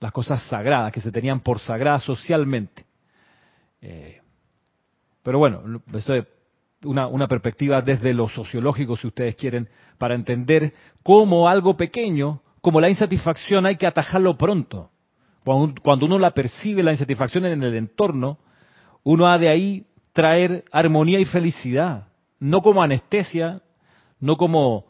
Las 0.00 0.12
cosas 0.12 0.42
sagradas 0.44 0.92
que 0.92 1.00
se 1.00 1.10
tenían 1.10 1.40
por 1.40 1.58
sagradas 1.58 2.02
socialmente. 2.02 2.84
Eh, 3.80 4.20
pero 5.22 5.38
bueno, 5.38 5.82
eso 5.94 6.14
es 6.80 6.86
una, 6.86 7.28
perspectiva 7.28 7.82
desde 7.82 8.14
lo 8.14 8.28
sociológico, 8.28 8.96
si 8.96 9.08
ustedes 9.08 9.34
quieren, 9.34 9.68
para 9.98 10.14
entender 10.14 10.72
cómo 11.02 11.48
algo 11.48 11.76
pequeño, 11.76 12.40
como 12.60 12.80
la 12.80 12.88
insatisfacción, 12.88 13.66
hay 13.66 13.76
que 13.76 13.86
atajarlo 13.86 14.36
pronto. 14.36 14.90
Cuando, 15.82 16.06
uno 16.06 16.18
la 16.18 16.32
percibe, 16.32 16.82
la 16.82 16.92
insatisfacción 16.92 17.46
en 17.46 17.62
el 17.62 17.74
entorno, 17.74 18.38
uno 19.02 19.26
ha 19.26 19.38
de 19.38 19.48
ahí 19.48 19.86
traer 20.12 20.64
armonía 20.70 21.18
y 21.18 21.24
felicidad, 21.24 22.08
no 22.38 22.60
como 22.60 22.82
anestesia, 22.82 23.62
no 24.20 24.36
como 24.36 24.84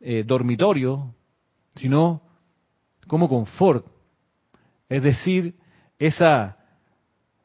eh, 0.00 0.24
dormitorio, 0.26 1.14
sino 1.76 2.22
como 3.06 3.28
confort. 3.28 3.86
Es 4.88 5.02
decir, 5.02 5.54
esa 5.98 6.58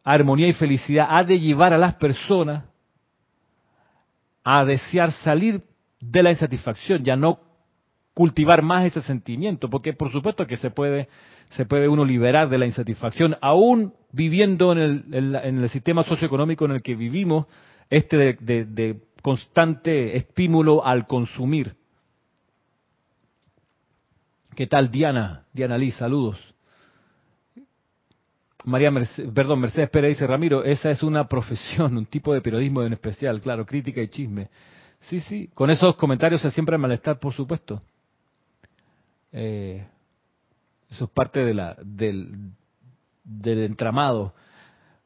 armonía 0.04 0.48
y 0.48 0.54
felicidad 0.54 1.08
ha 1.10 1.24
de 1.24 1.40
llevar 1.40 1.74
a 1.74 1.78
las 1.78 1.96
personas 1.96 2.66
a 4.44 4.66
desear 4.66 5.12
salir 5.12 5.62
de 6.00 6.24
la 6.24 6.32
insatisfacción, 6.32 7.04
ya 7.04 7.16
no 7.16 7.40
cultivar 8.14 8.62
más 8.62 8.86
ese 8.86 9.02
sentimiento, 9.02 9.70
porque 9.70 9.94
por 9.94 10.12
supuesto 10.12 10.46
que 10.46 10.58
se 10.58 10.70
puede, 10.70 11.08
se 11.52 11.66
puede 11.66 11.88
uno 11.88 12.06
liberar 12.06 12.50
de 12.50 12.58
la 12.58 12.66
insatisfacción, 12.66 13.36
aún 13.42 13.94
viviendo 14.12 14.72
en 14.72 14.78
el, 14.78 15.36
en 15.36 15.60
el 15.60 15.70
sistema 15.70 16.04
socioeconómico 16.04 16.66
en 16.66 16.72
el 16.72 16.82
que 16.82 16.96
vivimos, 16.96 17.48
este 17.90 18.18
de, 18.18 18.66
de 18.66 19.02
constante 19.22 20.16
estímulo 20.18 20.86
al 20.86 21.08
consumir. 21.08 21.76
¿Qué 24.56 24.68
tal 24.68 24.92
Diana? 24.92 25.46
Diana 25.54 25.78
Lee, 25.78 25.92
saludos. 25.92 26.53
María 28.66 28.92
Mercedes, 28.92 29.32
perdón, 29.34 29.60
Mercedes 29.60 29.90
Pérez 29.90 30.10
dice, 30.12 30.28
Ramiro, 30.28 30.64
esa 30.64 30.90
es 30.90 31.04
una 31.04 31.28
profesión, 31.28 31.98
un 31.98 32.06
tipo 32.06 32.34
de 32.34 32.42
periodismo 32.42 32.84
en 32.84 32.94
especial, 32.94 33.42
claro, 33.42 33.66
crítica 33.66 34.02
y 34.02 34.08
chisme. 34.08 34.50
Sí, 35.02 35.20
sí, 35.20 35.50
con 35.54 35.70
esos 35.70 35.96
comentarios 35.96 36.42
se 36.42 36.52
siempre 36.52 36.78
malestar, 36.78 37.20
por 37.20 37.34
supuesto. 37.34 37.82
Eh, 39.32 39.86
eso 40.90 41.06
es 41.06 41.12
parte 41.12 41.44
de 41.44 41.54
la, 41.54 41.76
del, 41.84 42.52
del 43.24 43.64
entramado. 43.64 44.34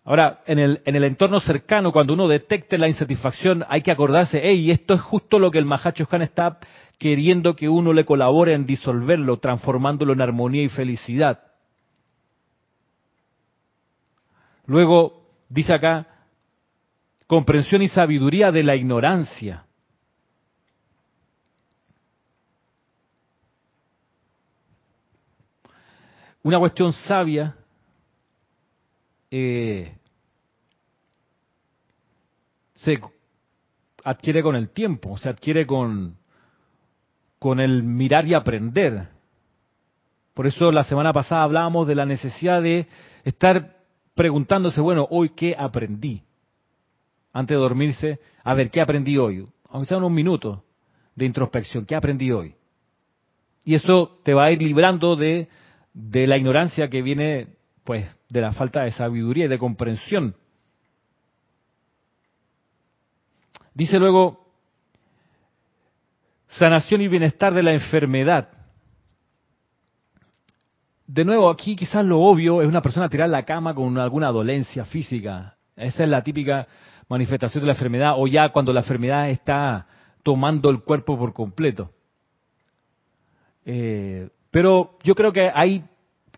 Ahora, 0.03 0.41
en 0.45 0.59
el, 0.59 0.81
en 0.85 0.95
el 0.95 1.03
entorno 1.03 1.39
cercano, 1.39 1.91
cuando 1.91 2.13
uno 2.13 2.27
detecte 2.27 2.77
la 2.77 2.87
insatisfacción, 2.87 3.65
hay 3.67 3.81
que 3.81 3.91
acordarse, 3.91 4.39
hey, 4.41 4.71
esto 4.71 4.93
es 4.93 5.01
justo 5.01 5.39
lo 5.39 5.51
que 5.51 5.57
el 5.57 5.65
Mahacho 5.65 6.07
Khan 6.07 6.21
está 6.21 6.59
queriendo 6.97 7.55
que 7.55 7.67
uno 7.67 7.91
le 7.91 8.05
colabore 8.05 8.53
en 8.53 8.65
disolverlo, 8.65 9.37
transformándolo 9.37 10.13
en 10.13 10.21
armonía 10.21 10.63
y 10.63 10.69
felicidad. 10.69 11.46
Luego, 14.67 15.23
dice 15.49 15.73
acá, 15.73 16.05
comprensión 17.25 17.81
y 17.81 17.87
sabiduría 17.87 18.51
de 18.51 18.63
la 18.63 18.75
ignorancia. 18.75 19.65
Una 26.43 26.59
cuestión 26.59 26.93
sabia 26.93 27.55
eh, 29.31 29.97
se 32.75 33.01
adquiere 34.03 34.41
con 34.41 34.55
el 34.55 34.69
tiempo, 34.69 35.17
se 35.17 35.27
adquiere 35.27 35.65
con, 35.65 36.17
con 37.39 37.59
el 37.59 37.83
mirar 37.83 38.25
y 38.25 38.33
aprender. 38.33 39.09
Por 40.33 40.47
eso 40.47 40.71
la 40.71 40.83
semana 40.83 41.11
pasada 41.11 41.43
hablábamos 41.43 41.87
de 41.87 41.95
la 41.95 42.05
necesidad 42.05 42.61
de 42.61 42.87
estar 43.25 43.76
preguntándose, 44.17 44.81
bueno, 44.81 45.07
hoy 45.09 45.29
qué 45.29 45.55
aprendí. 45.57 46.21
Antes 47.31 47.55
de 47.55 47.61
dormirse, 47.61 48.19
a 48.43 48.53
ver, 48.53 48.69
¿qué 48.69 48.81
aprendí 48.81 49.17
hoy? 49.17 49.47
Aunque 49.69 49.87
sea 49.87 49.97
unos 49.97 50.11
minutos 50.11 50.59
de 51.15 51.25
introspección, 51.25 51.85
¿qué 51.85 51.95
aprendí 51.95 52.31
hoy? 52.31 52.55
Y 53.63 53.75
eso 53.75 54.19
te 54.23 54.33
va 54.33 54.45
a 54.45 54.51
ir 54.51 54.61
librando 54.61 55.15
de, 55.15 55.47
de 55.93 56.27
la 56.27 56.35
ignorancia 56.35 56.89
que 56.89 57.01
viene, 57.01 57.47
pues, 57.83 58.13
de 58.27 58.41
la 58.41 58.51
falta 58.51 58.81
de 58.83 58.91
sabiduría 58.91 59.45
y 59.45 59.49
de 59.49 59.59
comprensión. 59.59 60.35
Dice 63.73 63.99
luego, 63.99 64.47
sanación 66.47 67.01
y 67.01 67.07
bienestar 67.07 67.53
de 67.53 67.63
la 67.63 67.73
enfermedad 67.73 68.56
de 71.07 71.23
nuevo, 71.23 71.49
aquí 71.49 71.75
quizás 71.75 72.05
lo 72.05 72.19
obvio 72.19 72.61
es 72.61 72.67
una 72.67 72.81
persona 72.81 73.07
tirar 73.07 73.29
la 73.29 73.43
cama 73.43 73.73
con 73.73 73.97
alguna 73.97 74.27
dolencia 74.27 74.83
física. 74.83 75.55
Esa 75.75 76.03
es 76.03 76.09
la 76.09 76.21
típica 76.21 76.67
manifestación 77.07 77.61
de 77.61 77.67
la 77.67 77.73
enfermedad, 77.73 78.15
o 78.17 78.27
ya 78.27 78.49
cuando 78.49 78.73
la 78.73 78.81
enfermedad 78.81 79.29
está 79.29 79.87
tomando 80.21 80.69
el 80.69 80.81
cuerpo 80.81 81.17
por 81.17 81.33
completo. 81.33 81.91
Eh, 83.65 84.29
pero 84.51 84.97
yo 85.03 85.15
creo 85.15 85.31
que 85.31 85.49
hay 85.53 85.85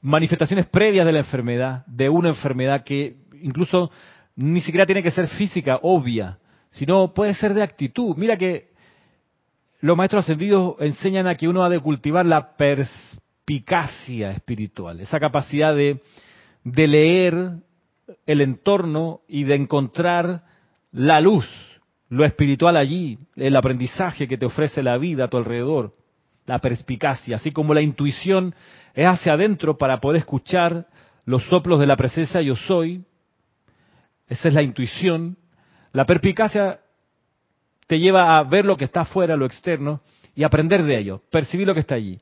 manifestaciones 0.01 0.67
previas 0.67 1.05
de 1.05 1.13
la 1.13 1.19
enfermedad, 1.19 1.85
de 1.87 2.07
una 2.07 2.29
enfermedad 2.29 2.83
que 2.83 3.17
incluso 3.41 3.89
ni 4.35 4.61
siquiera 4.61 4.85
tiene 4.85 5.01
que 5.01 5.11
ser 5.11 5.27
física, 5.29 5.79
obvia, 5.81 6.37
sino 6.71 7.11
puede 7.13 7.33
ser 7.33 7.55
de 7.55 7.63
actitud. 7.63 8.15
Mira 8.17 8.37
que 8.37 8.69
los 9.81 9.97
maestros 9.97 10.25
ascendidos 10.25 10.75
enseñan 10.79 11.27
a 11.27 11.35
que 11.35 11.47
uno 11.47 11.63
ha 11.63 11.69
de 11.69 11.79
cultivar 11.79 12.25
la 12.27 12.55
perspectiva 12.55 13.28
perspicacia 13.49 14.29
espiritual, 14.29 14.99
esa 14.99 15.19
capacidad 15.19 15.73
de, 15.75 16.01
de 16.63 16.87
leer 16.87 17.53
el 18.27 18.41
entorno 18.41 19.21
y 19.27 19.43
de 19.43 19.55
encontrar 19.55 20.43
la 20.91 21.19
luz, 21.19 21.47
lo 22.09 22.25
espiritual 22.25 22.77
allí, 22.77 23.17
el 23.35 23.55
aprendizaje 23.55 24.27
que 24.27 24.37
te 24.37 24.45
ofrece 24.45 24.83
la 24.83 24.99
vida 24.99 25.23
a 25.23 25.27
tu 25.29 25.37
alrededor, 25.37 25.95
la 26.45 26.59
perspicacia, 26.59 27.37
así 27.37 27.51
como 27.51 27.73
la 27.73 27.81
intuición 27.81 28.53
es 28.93 29.07
hacia 29.07 29.33
adentro 29.33 29.79
para 29.79 29.99
poder 29.99 30.19
escuchar 30.19 30.85
los 31.25 31.43
soplos 31.45 31.79
de 31.79 31.87
la 31.87 31.95
presencia 31.95 32.41
yo 32.41 32.55
soy, 32.55 33.03
esa 34.27 34.47
es 34.47 34.53
la 34.53 34.61
intuición, 34.61 35.37
la 35.91 36.05
perspicacia 36.05 36.81
te 37.87 37.97
lleva 37.97 38.37
a 38.37 38.43
ver 38.43 38.65
lo 38.65 38.77
que 38.77 38.85
está 38.85 39.01
afuera, 39.01 39.35
lo 39.35 39.47
externo, 39.47 40.01
y 40.35 40.43
aprender 40.43 40.83
de 40.83 40.99
ello, 40.99 41.23
percibir 41.31 41.65
lo 41.65 41.73
que 41.73 41.79
está 41.79 41.95
allí. 41.95 42.19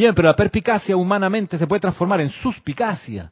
Bien, 0.00 0.14
pero 0.14 0.28
la 0.28 0.34
perspicacia 0.34 0.96
humanamente 0.96 1.58
se 1.58 1.66
puede 1.66 1.80
transformar 1.80 2.22
en 2.22 2.30
suspicacia. 2.30 3.30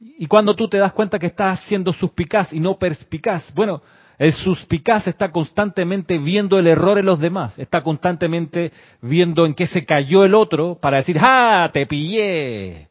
Y 0.00 0.26
cuando 0.26 0.56
tú 0.56 0.66
te 0.66 0.78
das 0.78 0.92
cuenta 0.92 1.16
que 1.16 1.26
estás 1.26 1.60
siendo 1.68 1.92
suspicaz 1.92 2.52
y 2.52 2.58
no 2.58 2.76
perspicaz, 2.76 3.54
bueno, 3.54 3.80
el 4.18 4.32
suspicaz 4.32 5.06
está 5.06 5.30
constantemente 5.30 6.18
viendo 6.18 6.58
el 6.58 6.66
error 6.66 6.98
en 6.98 7.06
los 7.06 7.20
demás, 7.20 7.56
está 7.56 7.84
constantemente 7.84 8.72
viendo 9.00 9.46
en 9.46 9.54
qué 9.54 9.66
se 9.66 9.84
cayó 9.84 10.24
el 10.24 10.34
otro 10.34 10.76
para 10.82 10.96
decir, 10.96 11.18
¡ah, 11.20 11.70
te 11.72 11.86
pillé! 11.86 12.88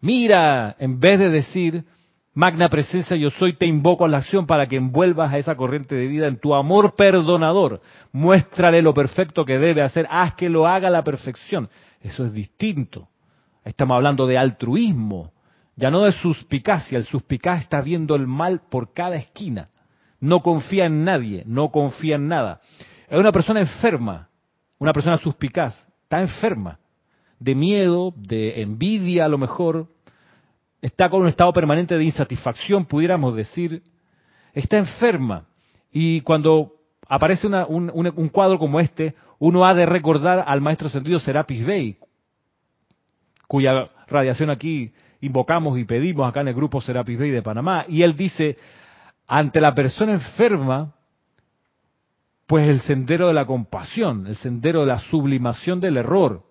Mira, 0.00 0.74
en 0.80 0.98
vez 0.98 1.20
de 1.20 1.30
decir, 1.30 1.84
Magna 2.34 2.70
presencia 2.70 3.14
yo 3.14 3.28
soy, 3.28 3.52
te 3.52 3.66
invoco 3.66 4.06
a 4.06 4.08
la 4.08 4.16
acción 4.16 4.46
para 4.46 4.66
que 4.66 4.76
envuelvas 4.76 5.30
a 5.30 5.36
esa 5.36 5.54
corriente 5.54 5.94
de 5.94 6.06
vida 6.06 6.26
en 6.28 6.40
tu 6.40 6.54
amor 6.54 6.96
perdonador. 6.96 7.82
Muéstrale 8.10 8.80
lo 8.80 8.94
perfecto 8.94 9.44
que 9.44 9.58
debe 9.58 9.82
hacer, 9.82 10.06
haz 10.10 10.34
que 10.34 10.48
lo 10.48 10.66
haga 10.66 10.88
a 10.88 10.90
la 10.90 11.04
perfección. 11.04 11.68
Eso 12.02 12.24
es 12.24 12.32
distinto. 12.32 13.08
Estamos 13.64 13.94
hablando 13.94 14.26
de 14.26 14.38
altruismo, 14.38 15.32
ya 15.76 15.90
no 15.90 16.02
de 16.02 16.12
suspicacia. 16.12 16.98
El 16.98 17.04
suspicaz 17.04 17.62
está 17.62 17.80
viendo 17.80 18.14
el 18.14 18.26
mal 18.26 18.62
por 18.68 18.92
cada 18.92 19.16
esquina. 19.16 19.70
No 20.20 20.40
confía 20.40 20.86
en 20.86 21.04
nadie, 21.04 21.44
no 21.46 21.70
confía 21.70 22.16
en 22.16 22.28
nada. 22.28 22.60
Es 23.08 23.18
una 23.18 23.32
persona 23.32 23.60
enferma, 23.60 24.28
una 24.78 24.92
persona 24.92 25.16
suspicaz, 25.18 25.76
está 26.02 26.20
enferma, 26.20 26.78
de 27.38 27.54
miedo, 27.54 28.12
de 28.16 28.62
envidia 28.62 29.24
a 29.24 29.28
lo 29.28 29.38
mejor, 29.38 29.88
está 30.80 31.08
con 31.08 31.22
un 31.22 31.28
estado 31.28 31.52
permanente 31.52 31.96
de 31.96 32.04
insatisfacción, 32.04 32.84
pudiéramos 32.84 33.36
decir, 33.36 33.82
está 34.52 34.78
enferma. 34.78 35.46
Y 35.90 36.20
cuando 36.22 36.72
aparece 37.08 37.46
un, 37.46 37.90
un, 37.94 38.28
cuadro 38.28 38.58
como 38.58 38.80
este, 38.80 39.14
uno 39.44 39.66
ha 39.66 39.74
de 39.74 39.86
recordar 39.86 40.44
al 40.46 40.60
maestro 40.60 40.88
sentido 40.88 41.18
Serapis 41.18 41.66
Bey, 41.66 41.98
cuya 43.48 43.88
radiación 44.06 44.50
aquí 44.50 44.92
invocamos 45.20 45.76
y 45.80 45.84
pedimos 45.84 46.28
acá 46.28 46.42
en 46.42 46.48
el 46.48 46.54
grupo 46.54 46.80
Serapis 46.80 47.18
Bey 47.18 47.32
de 47.32 47.42
Panamá. 47.42 47.84
Y 47.88 48.02
él 48.02 48.16
dice, 48.16 48.56
ante 49.26 49.60
la 49.60 49.74
persona 49.74 50.12
enferma, 50.12 50.94
pues 52.46 52.68
el 52.68 52.82
sendero 52.82 53.26
de 53.26 53.34
la 53.34 53.44
compasión, 53.44 54.28
el 54.28 54.36
sendero 54.36 54.82
de 54.82 54.86
la 54.86 55.00
sublimación 55.00 55.80
del 55.80 55.96
error. 55.96 56.44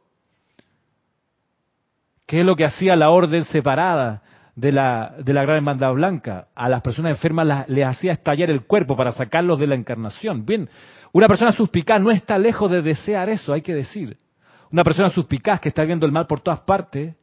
¿Qué 2.28 2.42
es 2.42 2.46
lo 2.46 2.58
que 2.58 2.66
hacía 2.66 2.98
la 2.98 3.10
orden 3.10 3.46
separada 3.46 4.22
de 4.54 4.74
la, 4.74 5.16
de 5.18 5.32
la 5.32 5.44
gran 5.44 5.56
hermandad 5.56 5.94
blanca? 5.94 6.50
A 6.56 6.68
las 6.68 6.82
personas 6.82 7.12
enfermas 7.12 7.70
les 7.70 7.88
hacía 7.88 8.12
estallar 8.12 8.50
el 8.50 8.66
cuerpo 8.66 8.98
para 8.98 9.14
sacarlos 9.14 9.60
de 9.60 9.68
la 9.68 9.76
encarnación. 9.76 10.46
Bien, 10.46 10.68
una 11.14 11.28
persona 11.28 11.52
suspicaz 11.52 12.02
no 12.02 12.12
está 12.12 12.38
lejos 12.38 12.72
de 12.72 12.82
desear 12.82 13.30
eso, 13.30 13.54
hay 13.54 13.62
que 13.62 13.74
decir. 13.74 14.18
Una 14.72 14.84
persona 14.84 15.10
suspicaz 15.10 15.60
que 15.60 15.70
está 15.70 15.84
viendo 15.84 16.06
el 16.06 16.12
mal 16.12 16.28
por 16.28 16.40
todas 16.40 16.62
partes, 16.62 17.16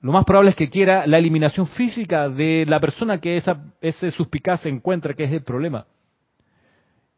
lo 0.00 0.12
más 0.12 0.24
probable 0.24 0.50
es 0.50 0.56
que 0.56 0.68
quiera 0.68 1.06
la 1.06 1.18
eliminación 1.18 1.66
física 1.66 2.28
de 2.28 2.64
la 2.66 2.80
persona 2.80 3.20
que 3.20 3.36
esa, 3.36 3.56
ese 3.80 4.10
suspicaz 4.10 4.62
se 4.62 4.68
encuentra, 4.68 5.14
que 5.14 5.24
es 5.24 5.32
el 5.32 5.42
problema. 5.42 5.86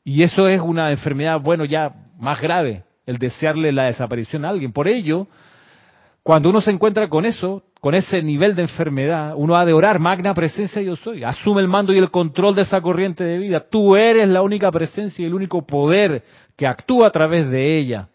Y 0.05 0.23
eso 0.23 0.49
es 0.49 0.61
una 0.61 0.91
enfermedad, 0.91 1.41
bueno, 1.41 1.65
ya 1.65 1.95
más 2.19 2.41
grave, 2.41 2.85
el 3.07 3.19
desearle 3.19 3.73
la 3.73 3.85
desaparición 3.85 4.45
a 4.45 4.51
alguien. 4.51 4.73
Por 4.73 4.87
ello, 4.87 5.29
cuando 6.25 6.49
uno 6.49 6.63
se 6.63 6.71
encuentra 6.71 7.07
con 7.11 7.27
eso, 7.27 7.65
con 7.83 7.95
ese 7.95 8.23
nivel 8.23 8.57
de 8.57 8.63
enfermedad, 8.63 9.35
uno 9.37 9.57
ha 9.57 9.67
de 9.67 9.75
orar, 9.75 9.99
magna 9.99 10.33
presencia 10.33 10.81
yo 10.81 10.97
soy. 10.97 11.23
Asume 11.23 11.61
el 11.61 11.69
mando 11.69 11.93
y 11.93 11.99
el 11.99 12.11
control 12.11 12.55
de 12.55 12.63
esa 12.63 12.81
corriente 12.81 13.23
de 13.23 13.37
vida. 13.37 13.69
Tú 13.69 13.95
eres 13.95 14.27
la 14.27 14.41
única 14.41 14.73
presencia 14.73 15.23
y 15.23 15.27
el 15.27 15.35
único 15.35 15.67
poder 15.67 16.25
que 16.57 16.67
actúa 16.67 17.09
a 17.09 17.11
través 17.11 17.51
de 17.51 17.79
ella. 17.79 18.09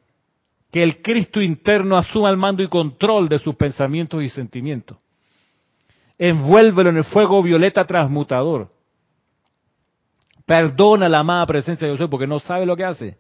Que 0.72 0.82
el 0.82 1.04
Cristo 1.04 1.40
interno 1.40 1.98
asuma 1.98 2.32
el 2.32 2.38
mando 2.38 2.64
y 2.64 2.68
control 2.68 3.30
de 3.30 3.38
sus 3.38 3.54
pensamientos 3.54 4.24
y 4.24 4.30
sentimientos. 4.30 4.98
Envuélvelo 6.18 6.90
en 6.90 6.98
el 6.98 7.04
fuego 7.04 7.44
violeta 7.44 7.86
transmutador. 7.86 8.72
Perdona 10.48 11.08
la 11.08 11.20
amada 11.20 11.46
presencia 11.46 11.88
de 11.88 11.96
Dios 11.96 12.10
porque 12.10 12.26
no 12.26 12.40
sabe 12.40 12.66
lo 12.66 12.76
que 12.76 12.86
hace. 12.86 13.18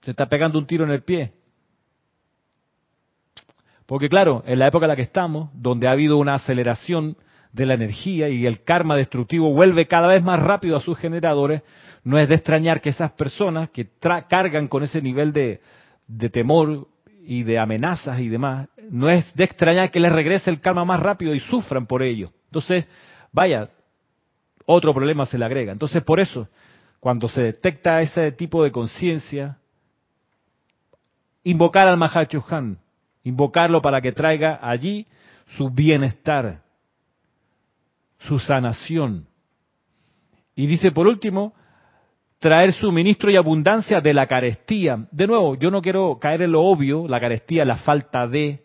Se 0.00 0.12
está 0.12 0.30
pegando 0.30 0.58
un 0.58 0.66
tiro 0.66 0.86
en 0.86 0.92
el 0.92 1.02
pie. 1.02 1.43
Porque 3.86 4.08
claro, 4.08 4.42
en 4.46 4.58
la 4.58 4.68
época 4.68 4.86
en 4.86 4.90
la 4.90 4.96
que 4.96 5.02
estamos, 5.02 5.50
donde 5.54 5.88
ha 5.88 5.92
habido 5.92 6.16
una 6.16 6.34
aceleración 6.34 7.16
de 7.52 7.66
la 7.66 7.74
energía 7.74 8.28
y 8.28 8.46
el 8.46 8.64
karma 8.64 8.96
destructivo 8.96 9.52
vuelve 9.52 9.86
cada 9.86 10.08
vez 10.08 10.22
más 10.22 10.40
rápido 10.40 10.76
a 10.76 10.80
sus 10.80 10.98
generadores, 10.98 11.62
no 12.02 12.18
es 12.18 12.28
de 12.28 12.34
extrañar 12.34 12.80
que 12.80 12.90
esas 12.90 13.12
personas 13.12 13.70
que 13.70 13.88
cargan 14.28 14.68
con 14.68 14.82
ese 14.82 15.00
nivel 15.00 15.32
de, 15.32 15.60
de 16.06 16.28
temor 16.30 16.88
y 17.24 17.42
de 17.42 17.58
amenazas 17.58 18.20
y 18.20 18.28
demás, 18.28 18.68
no 18.90 19.08
es 19.08 19.34
de 19.34 19.44
extrañar 19.44 19.90
que 19.90 20.00
les 20.00 20.12
regrese 20.12 20.50
el 20.50 20.60
karma 20.60 20.84
más 20.84 21.00
rápido 21.00 21.34
y 21.34 21.40
sufran 21.40 21.86
por 21.86 22.02
ello. 22.02 22.30
Entonces, 22.46 22.86
vaya, 23.32 23.68
otro 24.66 24.92
problema 24.92 25.24
se 25.24 25.38
le 25.38 25.44
agrega. 25.44 25.72
Entonces, 25.72 26.02
por 26.02 26.20
eso, 26.20 26.48
cuando 27.00 27.28
se 27.28 27.42
detecta 27.42 28.00
ese 28.00 28.32
tipo 28.32 28.62
de 28.62 28.72
conciencia, 28.72 29.58
invocar 31.44 31.88
al 31.88 31.96
Mahachohan, 31.96 32.78
invocarlo 33.24 33.82
para 33.82 34.00
que 34.00 34.12
traiga 34.12 34.60
allí 34.62 35.06
su 35.56 35.70
bienestar, 35.70 36.62
su 38.18 38.38
sanación. 38.38 39.26
Y 40.54 40.66
dice 40.66 40.92
por 40.92 41.08
último, 41.08 41.54
traer 42.38 42.72
suministro 42.74 43.30
y 43.30 43.36
abundancia 43.36 44.00
de 44.00 44.12
la 44.12 44.26
carestía. 44.26 45.08
De 45.10 45.26
nuevo, 45.26 45.56
yo 45.56 45.70
no 45.70 45.82
quiero 45.82 46.18
caer 46.20 46.42
en 46.42 46.52
lo 46.52 46.62
obvio, 46.62 47.08
la 47.08 47.18
carestía, 47.18 47.64
la 47.64 47.76
falta 47.76 48.26
de 48.28 48.64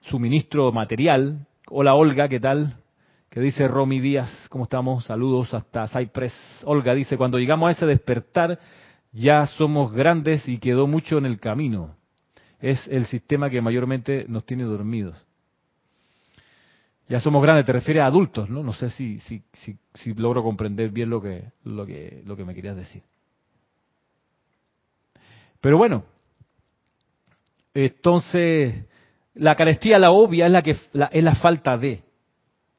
suministro 0.00 0.72
material. 0.72 1.46
Hola 1.68 1.94
Olga, 1.94 2.28
¿qué 2.28 2.40
tal? 2.40 2.74
¿Qué 3.28 3.40
dice 3.40 3.68
Romy 3.68 4.00
Díaz? 4.00 4.48
¿Cómo 4.48 4.64
estamos? 4.64 5.04
Saludos 5.04 5.52
hasta 5.52 5.86
Cypress. 5.88 6.34
Olga 6.64 6.94
dice, 6.94 7.18
cuando 7.18 7.38
llegamos 7.38 7.68
a 7.68 7.72
ese 7.72 7.86
despertar, 7.86 8.58
ya 9.12 9.44
somos 9.46 9.92
grandes 9.92 10.48
y 10.48 10.58
quedó 10.58 10.86
mucho 10.86 11.18
en 11.18 11.26
el 11.26 11.38
camino. 11.38 11.96
Es 12.66 12.84
el 12.88 13.06
sistema 13.06 13.48
que 13.48 13.60
mayormente 13.60 14.24
nos 14.26 14.44
tiene 14.44 14.64
dormidos. 14.64 15.24
Ya 17.08 17.20
somos 17.20 17.40
grandes, 17.40 17.64
te 17.64 17.70
refieres 17.70 18.02
a 18.02 18.06
adultos, 18.06 18.50
¿no? 18.50 18.64
No 18.64 18.72
sé 18.72 18.90
si, 18.90 19.20
si, 19.20 19.44
si, 19.94 20.14
logro 20.14 20.42
comprender 20.42 20.90
bien 20.90 21.08
lo 21.08 21.22
que, 21.22 21.44
lo, 21.62 21.86
que, 21.86 22.24
lo 22.26 22.36
que 22.36 22.44
me 22.44 22.56
querías 22.56 22.74
decir. 22.74 23.04
Pero 25.60 25.78
bueno, 25.78 26.02
entonces, 27.72 28.84
la 29.34 29.54
carestía, 29.54 30.00
la 30.00 30.10
obvia, 30.10 30.46
es 30.46 30.52
la, 30.52 30.62
que, 30.62 30.72
es 30.72 31.22
la 31.22 31.34
falta 31.36 31.78
de, 31.78 32.02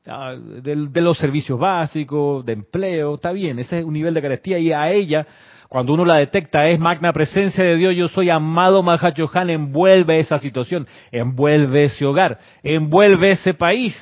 ah, 0.05 0.35
de, 0.35 0.87
de, 0.89 1.01
los 1.01 1.17
servicios 1.17 1.57
básicos, 1.57 2.45
de 2.45 2.51
empleo, 2.51 3.15
está 3.15 3.31
bien, 3.31 3.57
ese 3.59 3.79
es 3.79 3.85
un 3.85 3.93
nivel 3.93 4.13
de 4.13 4.21
carestía 4.21 4.59
y 4.59 4.73
a 4.73 4.91
ella 4.91 5.25
cuando 5.69 5.93
uno 5.93 6.05
la 6.05 6.15
detecta 6.15 6.67
es 6.67 6.79
magna 6.79 7.11
presencia 7.11 7.63
de 7.63 7.75
Dios, 7.75 7.95
yo 7.95 8.07
soy 8.07 8.29
amado 8.29 8.83
Mahachohan, 8.83 9.49
envuelve 9.49 10.19
esa 10.19 10.39
situación, 10.39 10.87
envuelve 11.11 11.85
ese 11.85 12.05
hogar, 12.05 12.39
envuelve 12.63 13.31
ese 13.31 13.53
país 13.53 13.95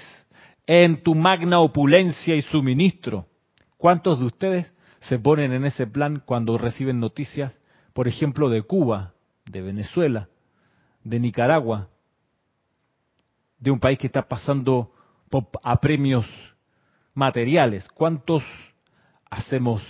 en 0.67 1.01
tu 1.01 1.15
magna 1.15 1.59
opulencia 1.59 2.35
y 2.35 2.41
suministro. 2.43 3.25
¿Cuántos 3.77 4.19
de 4.19 4.25
ustedes 4.25 4.73
se 4.99 5.17
ponen 5.17 5.53
en 5.53 5.65
ese 5.65 5.87
plan 5.87 6.21
cuando 6.23 6.57
reciben 6.57 6.99
noticias, 6.99 7.59
por 7.93 8.07
ejemplo, 8.07 8.49
de 8.49 8.61
Cuba, 8.61 9.13
de 9.45 9.61
Venezuela, 9.61 10.29
de 11.03 11.19
Nicaragua, 11.19 11.89
de 13.59 13.71
un 13.71 13.79
país 13.79 13.97
que 13.97 14.07
está 14.07 14.27
pasando 14.27 14.91
a 15.63 15.79
premios 15.79 16.27
materiales? 17.15 17.87
¿Cuántos 17.87 18.43
hacemos 19.31 19.81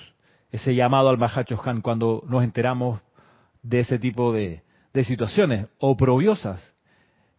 ese 0.55 0.73
llamado 0.73 1.09
al 1.09 1.19
Han 1.65 1.81
cuando 1.81 2.23
nos 2.27 2.43
enteramos 2.43 3.01
de 3.61 3.79
ese 3.79 3.99
tipo 3.99 4.31
de, 4.31 4.63
situaciones 5.03 5.67
oprobiosas 5.79 6.73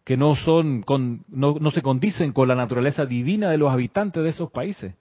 que 0.03 0.15
no 0.15 0.35
son 0.35 0.85
no, 1.27 1.55
no 1.59 1.71
se 1.71 1.81
condicen 1.81 2.31
con 2.31 2.47
la 2.47 2.53
naturaleza 2.53 3.05
divina 3.05 3.49
de 3.49 3.57
los 3.57 3.71
habitantes 3.73 4.23
de 4.23 4.29
esos 4.29 4.51
países. 4.51 4.93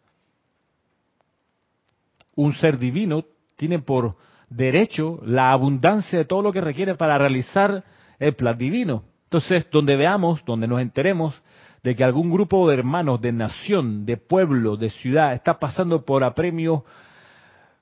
Un 2.35 2.55
ser 2.55 2.79
divino 2.79 3.25
tiene 3.57 3.79
por 3.79 4.17
derecho 4.49 5.21
la 5.25 5.53
abundancia 5.53 6.19
de 6.19 6.25
todo 6.25 6.41
lo 6.41 6.53
que 6.53 6.63
requiere 6.63 6.95
para 6.95 7.19
realizar 7.19 7.85
el 8.19 8.35
plan 8.35 8.57
divino. 8.57 9.05
Entonces, 9.25 9.69
donde 9.71 9.97
veamos, 9.97 10.43
donde 10.47 10.67
nos 10.67 10.81
enteremos 10.81 11.35
de 11.83 11.95
que 11.95 12.03
algún 12.03 12.31
grupo 12.31 12.67
de 12.69 12.77
hermanos, 12.77 13.21
de 13.21 13.33
nación, 13.33 14.07
de 14.07 14.17
pueblo, 14.17 14.77
de 14.77 14.91
ciudad, 14.91 15.35
está 15.35 15.59
pasando 15.59 16.05
por 16.05 16.25
apremios 16.25 16.83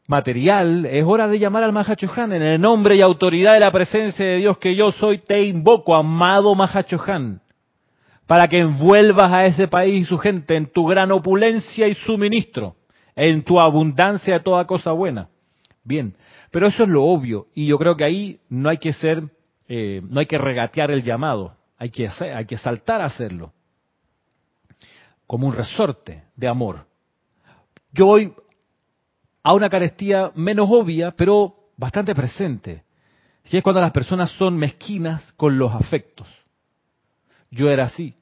material, 0.06 0.84
es 0.86 1.04
hora 1.04 1.28
de 1.28 1.38
llamar 1.38 1.64
al 1.64 1.72
Mahachohan 1.72 2.32
en 2.32 2.42
el 2.42 2.60
nombre 2.60 2.96
y 2.96 3.00
autoridad 3.00 3.54
de 3.54 3.60
la 3.60 3.70
presencia 3.70 4.24
de 4.24 4.36
Dios 4.36 4.58
que 4.58 4.74
yo 4.76 4.92
soy, 4.92 5.18
te 5.18 5.42
invoco, 5.42 5.94
amado 5.94 6.54
Mahachohan, 6.54 7.40
para 8.26 8.48
que 8.48 8.58
envuelvas 8.58 9.32
a 9.32 9.46
ese 9.46 9.68
país 9.68 10.02
y 10.02 10.04
su 10.04 10.18
gente 10.18 10.56
en 10.56 10.66
tu 10.66 10.86
gran 10.86 11.10
opulencia 11.10 11.88
y 11.88 11.94
suministro, 11.94 12.76
en 13.16 13.42
tu 13.42 13.58
abundancia 13.58 14.34
de 14.34 14.40
toda 14.40 14.66
cosa 14.66 14.92
buena. 14.92 15.28
Bien, 15.84 16.14
pero 16.50 16.66
eso 16.66 16.82
es 16.84 16.88
lo 16.88 17.04
obvio 17.04 17.46
y 17.54 17.66
yo 17.66 17.78
creo 17.78 17.96
que 17.96 18.04
ahí 18.04 18.40
no 18.48 18.68
hay 18.68 18.78
que 18.78 18.92
ser, 18.92 19.22
eh, 19.68 20.00
no 20.08 20.20
hay 20.20 20.26
que 20.26 20.38
regatear 20.38 20.90
el 20.90 21.02
llamado, 21.02 21.56
hay 21.78 21.90
que, 21.90 22.08
hacer, 22.08 22.34
hay 22.34 22.46
que 22.46 22.58
saltar 22.58 23.00
a 23.00 23.06
hacerlo, 23.06 23.52
como 25.26 25.46
un 25.46 25.54
resorte 25.54 26.24
de 26.36 26.48
amor. 26.48 26.86
Yo 27.92 28.06
voy 28.06 28.34
a 29.44 29.52
una 29.52 29.68
carestía 29.68 30.32
menos 30.34 30.68
obvia, 30.70 31.10
pero 31.12 31.54
bastante 31.76 32.14
presente. 32.14 32.82
Y 33.44 33.58
es 33.58 33.62
cuando 33.62 33.82
las 33.82 33.92
personas 33.92 34.30
son 34.32 34.56
mezquinas 34.56 35.32
con 35.34 35.58
los 35.58 35.72
afectos. 35.74 36.26
Yo 37.50 37.70
era 37.70 37.84
así. 37.84 38.14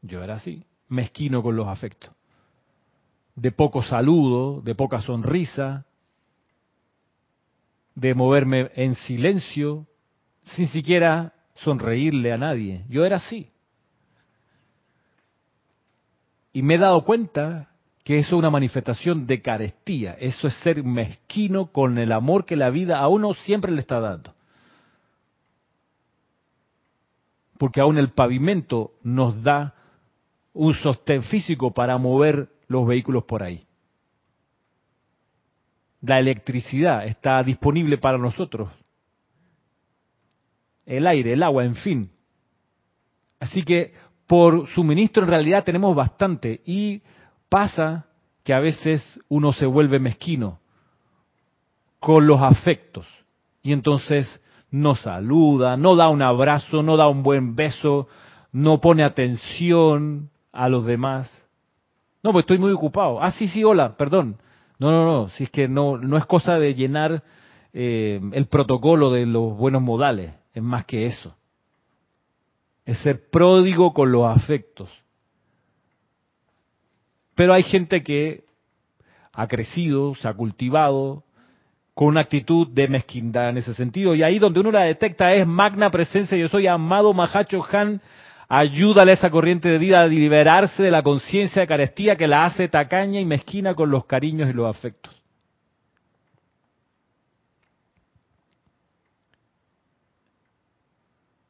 Yo 0.00 0.24
era 0.24 0.34
así, 0.34 0.64
mezquino 0.88 1.42
con 1.42 1.54
los 1.54 1.68
afectos. 1.68 2.10
De 3.36 3.52
poco 3.52 3.82
saludo, 3.82 4.62
de 4.62 4.74
poca 4.74 5.02
sonrisa, 5.02 5.84
de 7.94 8.14
moverme 8.14 8.70
en 8.74 8.94
silencio, 8.94 9.86
sin 10.44 10.68
siquiera 10.68 11.34
sonreírle 11.56 12.32
a 12.32 12.38
nadie. 12.38 12.84
Yo 12.88 13.04
era 13.04 13.16
así. 13.16 13.50
Y 16.54 16.62
me 16.62 16.76
he 16.76 16.78
dado 16.78 17.04
cuenta 17.04 17.73
que 18.04 18.18
eso 18.18 18.36
es 18.36 18.38
una 18.38 18.50
manifestación 18.50 19.26
de 19.26 19.40
carestía, 19.40 20.12
eso 20.20 20.46
es 20.46 20.54
ser 20.56 20.84
mezquino 20.84 21.72
con 21.72 21.96
el 21.96 22.12
amor 22.12 22.44
que 22.44 22.54
la 22.54 22.68
vida 22.68 22.98
a 22.98 23.08
uno 23.08 23.32
siempre 23.32 23.72
le 23.72 23.80
está 23.80 23.98
dando. 23.98 24.34
Porque 27.56 27.80
aún 27.80 27.96
el 27.96 28.10
pavimento 28.10 28.92
nos 29.02 29.42
da 29.42 29.74
un 30.52 30.74
sostén 30.74 31.22
físico 31.22 31.72
para 31.72 31.96
mover 31.96 32.50
los 32.68 32.86
vehículos 32.86 33.24
por 33.24 33.42
ahí. 33.42 33.66
La 36.02 36.18
electricidad 36.18 37.06
está 37.06 37.42
disponible 37.42 37.96
para 37.96 38.18
nosotros. 38.18 38.70
El 40.84 41.06
aire, 41.06 41.32
el 41.32 41.42
agua, 41.42 41.64
en 41.64 41.74
fin. 41.76 42.10
Así 43.40 43.62
que 43.62 43.94
por 44.26 44.68
suministro 44.68 45.22
en 45.22 45.30
realidad 45.30 45.64
tenemos 45.64 45.96
bastante 45.96 46.60
y 46.66 47.02
pasa 47.54 48.06
que 48.42 48.52
a 48.52 48.58
veces 48.58 49.20
uno 49.28 49.52
se 49.52 49.64
vuelve 49.64 50.00
mezquino 50.00 50.58
con 52.00 52.26
los 52.26 52.42
afectos 52.42 53.06
y 53.62 53.72
entonces 53.72 54.42
no 54.72 54.96
saluda, 54.96 55.76
no 55.76 55.94
da 55.94 56.08
un 56.08 56.20
abrazo, 56.20 56.82
no 56.82 56.96
da 56.96 57.06
un 57.06 57.22
buen 57.22 57.54
beso, 57.54 58.08
no 58.50 58.80
pone 58.80 59.04
atención 59.04 60.30
a 60.50 60.68
los 60.68 60.84
demás. 60.84 61.30
No, 62.24 62.32
pues 62.32 62.42
estoy 62.42 62.58
muy 62.58 62.72
ocupado. 62.72 63.22
Ah, 63.22 63.30
sí, 63.30 63.46
sí, 63.46 63.62
hola, 63.62 63.96
perdón. 63.96 64.36
No, 64.80 64.90
no, 64.90 65.04
no, 65.04 65.28
si 65.28 65.44
es 65.44 65.50
que 65.50 65.68
no, 65.68 65.96
no 65.96 66.16
es 66.16 66.26
cosa 66.26 66.58
de 66.58 66.74
llenar 66.74 67.22
eh, 67.72 68.20
el 68.32 68.46
protocolo 68.46 69.12
de 69.12 69.26
los 69.26 69.56
buenos 69.56 69.80
modales, 69.80 70.34
es 70.54 70.62
más 70.64 70.86
que 70.86 71.06
eso. 71.06 71.36
Es 72.84 72.98
ser 72.98 73.30
pródigo 73.30 73.94
con 73.94 74.10
los 74.10 74.26
afectos. 74.26 75.03
Pero 77.34 77.52
hay 77.52 77.62
gente 77.62 78.02
que 78.02 78.44
ha 79.32 79.46
crecido, 79.46 80.14
se 80.14 80.28
ha 80.28 80.34
cultivado 80.34 81.24
con 81.94 82.08
una 82.08 82.22
actitud 82.22 82.68
de 82.68 82.88
mezquindad 82.88 83.50
en 83.50 83.58
ese 83.58 83.74
sentido. 83.74 84.14
Y 84.14 84.22
ahí 84.22 84.38
donde 84.38 84.60
uno 84.60 84.70
la 84.70 84.82
detecta 84.82 85.32
es 85.32 85.46
magna 85.46 85.90
presencia. 85.90 86.36
Yo 86.36 86.48
soy 86.48 86.66
amado 86.66 87.12
Mahacho 87.14 87.64
Han. 87.72 88.00
Ayúdale 88.48 89.12
a 89.12 89.14
esa 89.14 89.30
corriente 89.30 89.68
de 89.68 89.78
vida 89.78 90.00
a 90.00 90.06
liberarse 90.06 90.82
de 90.82 90.90
la 90.90 91.02
conciencia 91.02 91.62
de 91.62 91.68
carestía 91.68 92.16
que 92.16 92.28
la 92.28 92.44
hace 92.44 92.68
tacaña 92.68 93.20
y 93.20 93.24
mezquina 93.24 93.74
con 93.74 93.90
los 93.90 94.04
cariños 94.06 94.50
y 94.50 94.52
los 94.52 94.68
afectos. 94.68 95.23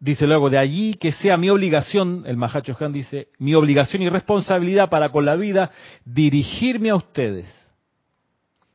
Dice 0.05 0.27
luego, 0.27 0.51
de 0.51 0.59
allí 0.59 0.93
que 0.93 1.13
sea 1.13 1.39
mi 1.39 1.49
obligación, 1.49 2.25
el 2.27 2.37
Mahacho 2.37 2.77
Han 2.79 2.93
dice, 2.93 3.29
mi 3.39 3.55
obligación 3.55 4.03
y 4.03 4.11
responsabilidad 4.11 4.91
para 4.91 5.09
con 5.09 5.25
la 5.25 5.35
vida, 5.35 5.71
dirigirme 6.05 6.91
a 6.91 6.97
ustedes 6.97 7.47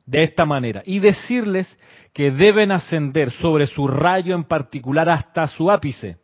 de 0.08 0.24
esta 0.24 0.46
manera 0.46 0.82
y 0.88 0.98
decirles 0.98 1.68
que 2.14 2.32
deben 2.32 2.72
ascender 2.72 3.30
sobre 3.30 3.68
su 3.68 3.88
rayo 3.88 4.34
en 4.34 4.46
particular 4.46 5.08
hasta 5.08 5.46
su 5.46 5.70
ápice 5.70 6.18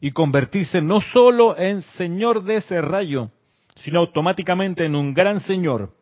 y 0.00 0.12
convertirse 0.12 0.80
no 0.80 1.02
solo 1.02 1.54
en 1.58 1.82
señor 1.82 2.42
de 2.42 2.56
ese 2.56 2.80
rayo, 2.80 3.30
sino 3.82 3.98
automáticamente 3.98 4.86
en 4.86 4.96
un 4.96 5.12
gran 5.12 5.40
señor, 5.40 5.92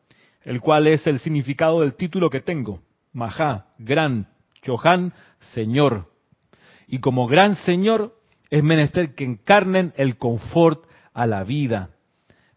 el 0.45 0.61
cual 0.61 0.87
es 0.87 1.05
el 1.09 1.19
significado 1.19 1.81
del 1.81 1.95
título 1.95 2.31
que 2.31 2.41
tengo, 2.41 2.83
Maha, 3.13 3.67
gran, 3.79 4.29
Chohan, 4.63 5.13
señor. 5.41 6.07
Y 6.87 7.01
como 7.01 7.27
gran 7.27 7.57
señor 7.57 8.13
es 8.51 8.63
menester 8.63 9.15
que 9.15 9.25
encarnen 9.25 9.93
el 9.97 10.17
confort 10.17 10.85
a 11.13 11.27
la 11.27 11.45
vida. 11.45 11.91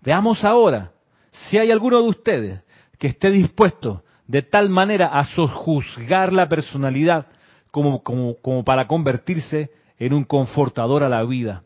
Veamos 0.01 0.43
ahora 0.43 0.91
si 1.31 1.57
hay 1.57 1.71
alguno 1.71 2.01
de 2.01 2.09
ustedes 2.09 2.61
que 2.97 3.07
esté 3.07 3.29
dispuesto 3.29 4.03
de 4.27 4.41
tal 4.41 4.69
manera 4.69 5.07
a 5.07 5.23
sojuzgar 5.25 6.33
la 6.33 6.49
personalidad 6.49 7.27
como, 7.71 8.03
como, 8.03 8.35
como 8.41 8.63
para 8.63 8.87
convertirse 8.87 9.71
en 9.97 10.13
un 10.13 10.23
confortador 10.23 11.03
a 11.03 11.09
la 11.09 11.23
vida. 11.23 11.63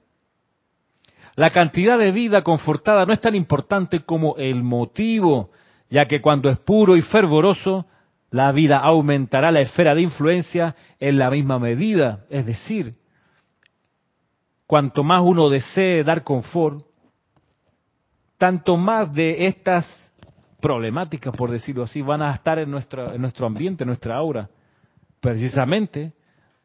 La 1.35 1.49
cantidad 1.49 1.97
de 1.97 2.11
vida 2.11 2.43
confortada 2.43 3.05
no 3.05 3.13
es 3.13 3.21
tan 3.21 3.35
importante 3.35 4.01
como 4.01 4.35
el 4.37 4.63
motivo, 4.63 5.51
ya 5.89 6.05
que 6.05 6.21
cuando 6.21 6.49
es 6.49 6.59
puro 6.59 6.97
y 6.97 7.01
fervoroso, 7.01 7.85
la 8.29 8.51
vida 8.51 8.77
aumentará 8.77 9.51
la 9.51 9.61
esfera 9.61 9.95
de 9.95 10.01
influencia 10.01 10.75
en 10.99 11.17
la 11.17 11.29
misma 11.29 11.59
medida. 11.59 12.25
Es 12.29 12.45
decir, 12.45 12.95
cuanto 14.71 15.03
más 15.03 15.21
uno 15.21 15.49
desee 15.49 16.01
dar 16.01 16.23
confort, 16.23 16.81
tanto 18.37 18.77
más 18.77 19.11
de 19.11 19.47
estas 19.47 19.85
problemáticas, 20.61 21.35
por 21.35 21.51
decirlo 21.51 21.83
así, 21.83 22.01
van 22.01 22.21
a 22.21 22.33
estar 22.33 22.57
en, 22.57 22.71
nuestra, 22.71 23.13
en 23.13 23.19
nuestro 23.19 23.47
ambiente, 23.47 23.83
en 23.83 23.89
nuestra 23.89 24.15
aura, 24.15 24.49
precisamente 25.19 26.13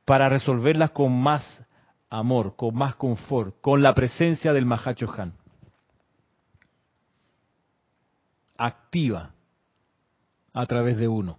para 0.04 0.28
resolverlas 0.28 0.92
con 0.92 1.20
más 1.20 1.61
amor, 2.09 2.54
con 2.54 2.76
más 2.76 2.94
confort, 2.94 3.61
con 3.61 3.82
la 3.82 3.92
presencia 3.92 4.52
del 4.52 4.66
Mahacho 4.66 5.12
Han. 5.18 5.32
Activa 8.57 9.32
a 10.54 10.66
través 10.66 10.96
de 10.96 11.09
uno. 11.09 11.38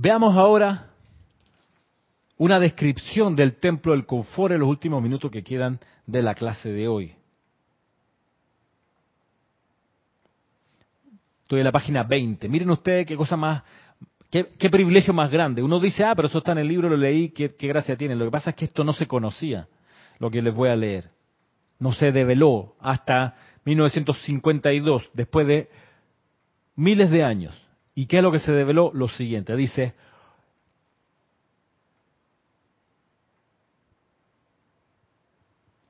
Veamos 0.00 0.36
ahora 0.36 0.90
una 2.36 2.60
descripción 2.60 3.34
del 3.34 3.56
templo 3.56 3.90
del 3.90 4.06
confort 4.06 4.54
en 4.54 4.60
los 4.60 4.68
últimos 4.68 5.02
minutos 5.02 5.28
que 5.28 5.42
quedan 5.42 5.80
de 6.06 6.22
la 6.22 6.36
clase 6.36 6.70
de 6.70 6.86
hoy. 6.86 7.16
Estoy 11.42 11.58
en 11.58 11.64
la 11.64 11.72
página 11.72 12.04
20. 12.04 12.48
Miren 12.48 12.70
ustedes 12.70 13.06
qué 13.06 13.16
cosa 13.16 13.36
más, 13.36 13.64
qué, 14.30 14.70
privilegio 14.70 15.12
más 15.12 15.32
grande. 15.32 15.64
Uno 15.64 15.80
dice, 15.80 16.04
ah, 16.04 16.14
pero 16.14 16.28
eso 16.28 16.38
está 16.38 16.52
en 16.52 16.58
el 16.58 16.68
libro, 16.68 16.88
lo 16.88 16.96
leí, 16.96 17.30
qué, 17.30 17.48
gracia 17.58 17.96
tiene. 17.96 18.14
Lo 18.14 18.26
que 18.26 18.30
pasa 18.30 18.50
es 18.50 18.56
que 18.56 18.66
esto 18.66 18.84
no 18.84 18.92
se 18.92 19.08
conocía, 19.08 19.66
lo 20.20 20.30
que 20.30 20.40
les 20.40 20.54
voy 20.54 20.68
a 20.68 20.76
leer. 20.76 21.10
No 21.80 21.92
se 21.92 22.12
develó 22.12 22.76
hasta 22.78 23.34
1952, 23.64 25.10
después 25.12 25.44
de 25.48 25.68
miles 26.76 27.10
de 27.10 27.24
años. 27.24 27.67
¿Y 27.98 28.06
qué 28.06 28.18
es 28.18 28.22
lo 28.22 28.30
que 28.30 28.38
se 28.38 28.52
develó? 28.52 28.92
Lo 28.94 29.08
siguiente, 29.08 29.56
dice, 29.56 29.92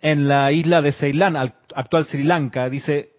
en 0.01 0.27
la 0.27 0.51
isla 0.51 0.81
de 0.81 0.93
Ceilán, 0.93 1.37
actual 1.37 2.07
Sri 2.07 2.23
Lanka, 2.23 2.71
dice, 2.71 3.11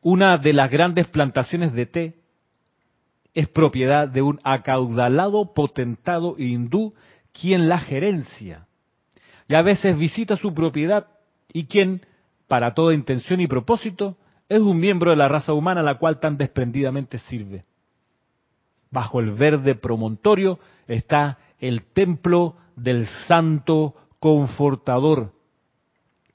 una 0.00 0.38
de 0.38 0.52
las 0.52 0.70
grandes 0.70 1.08
plantaciones 1.08 1.72
de 1.72 1.86
té 1.86 2.14
es 3.34 3.48
propiedad 3.48 4.06
de 4.06 4.22
un 4.22 4.38
acaudalado 4.44 5.52
potentado 5.52 6.36
hindú 6.38 6.94
quien 7.32 7.68
la 7.68 7.80
gerencia. 7.80 8.68
Y 9.48 9.56
a 9.56 9.62
veces 9.62 9.98
visita 9.98 10.36
su 10.36 10.54
propiedad 10.54 11.08
y 11.52 11.66
quien, 11.66 12.06
para 12.46 12.74
toda 12.74 12.94
intención 12.94 13.40
y 13.40 13.48
propósito, 13.48 14.16
es 14.48 14.60
un 14.60 14.78
miembro 14.78 15.10
de 15.10 15.16
la 15.16 15.28
raza 15.28 15.52
humana 15.52 15.80
a 15.80 15.84
la 15.84 15.96
cual 15.96 16.20
tan 16.20 16.36
desprendidamente 16.36 17.18
sirve. 17.18 17.64
Bajo 18.90 19.20
el 19.20 19.32
verde 19.32 19.74
promontorio 19.74 20.58
está 20.86 21.38
el 21.58 21.82
templo 21.82 22.56
del 22.76 23.06
santo 23.26 23.94
confortador, 24.20 25.32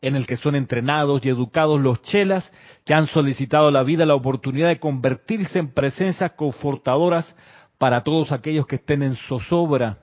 en 0.01 0.15
el 0.15 0.25
que 0.25 0.35
son 0.35 0.55
entrenados 0.55 1.23
y 1.23 1.29
educados 1.29 1.79
los 1.79 2.01
chelas 2.01 2.51
que 2.85 2.93
han 2.93 3.07
solicitado 3.07 3.71
la 3.71 3.83
vida 3.83 4.05
la 4.05 4.15
oportunidad 4.15 4.67
de 4.67 4.79
convertirse 4.79 5.59
en 5.59 5.69
presencias 5.69 6.31
confortadoras 6.31 7.35
para 7.77 8.03
todos 8.03 8.31
aquellos 8.31 8.67
que 8.67 8.75
estén 8.75 9.03
en 9.03 9.15
zozobra. 9.15 9.99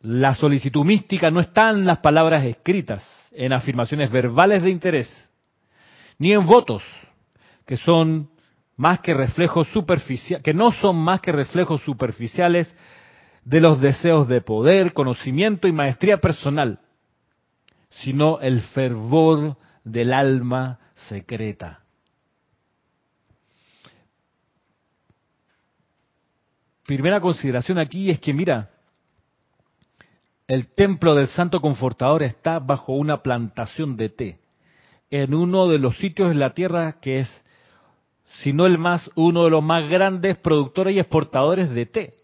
La 0.00 0.34
solicitud 0.34 0.84
mística 0.84 1.30
no 1.30 1.40
está 1.40 1.70
en 1.70 1.84
las 1.84 1.98
palabras 1.98 2.44
escritas, 2.44 3.06
en 3.32 3.52
afirmaciones 3.52 4.10
verbales 4.10 4.62
de 4.62 4.70
interés, 4.70 5.30
ni 6.18 6.32
en 6.32 6.46
votos, 6.46 6.82
que 7.66 7.76
son 7.76 8.30
más 8.76 9.00
que 9.00 9.14
reflejos 9.14 9.68
superficiales, 9.68 10.42
que 10.42 10.54
no 10.54 10.70
son 10.70 10.96
más 10.96 11.20
que 11.20 11.32
reflejos 11.32 11.82
superficiales 11.82 12.74
de 13.44 13.60
los 13.60 13.80
deseos 13.80 14.28
de 14.28 14.40
poder, 14.40 14.92
conocimiento 14.92 15.68
y 15.68 15.72
maestría 15.72 16.18
personal, 16.18 16.80
sino 17.88 18.40
el 18.40 18.60
fervor 18.60 19.56
del 19.84 20.12
alma 20.12 20.78
secreta. 21.08 21.80
Primera 26.84 27.20
consideración 27.20 27.78
aquí 27.78 28.10
es 28.10 28.20
que, 28.20 28.32
mira, 28.32 28.70
el 30.46 30.68
templo 30.68 31.14
del 31.16 31.26
Santo 31.26 31.60
Confortador 31.60 32.22
está 32.22 32.60
bajo 32.60 32.92
una 32.92 33.22
plantación 33.22 33.96
de 33.96 34.08
té 34.08 34.45
en 35.10 35.34
uno 35.34 35.68
de 35.68 35.78
los 35.78 35.96
sitios 35.98 36.30
en 36.30 36.40
la 36.40 36.54
tierra 36.54 36.96
que 37.00 37.20
es, 37.20 37.44
si 38.42 38.52
no 38.52 38.66
el 38.66 38.78
más, 38.78 39.10
uno 39.14 39.44
de 39.44 39.50
los 39.50 39.62
más 39.62 39.88
grandes 39.88 40.36
productores 40.38 40.94
y 40.94 40.98
exportadores 40.98 41.70
de 41.70 41.86
té. 41.86 42.14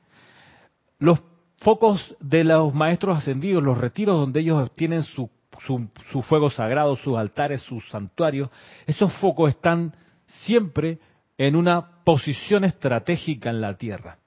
Los 0.98 1.22
focos 1.58 2.16
de 2.20 2.44
los 2.44 2.74
maestros 2.74 3.18
ascendidos, 3.18 3.62
los 3.62 3.78
retiros 3.78 4.18
donde 4.18 4.40
ellos 4.40 4.70
tienen 4.74 5.04
su, 5.04 5.30
su, 5.66 6.22
fuego 6.22 6.50
sagrado, 6.50 6.96
sus 6.96 7.16
altares, 7.16 7.62
sus 7.62 7.88
santuarios, 7.88 8.50
esos 8.86 9.12
focos 9.14 9.50
están 9.50 9.94
siempre 10.26 10.98
en 11.38 11.56
una 11.56 12.02
posición 12.04 12.64
estratégica 12.64 13.50
en 13.50 13.60
la 13.60 13.76
tierra. 13.76 14.18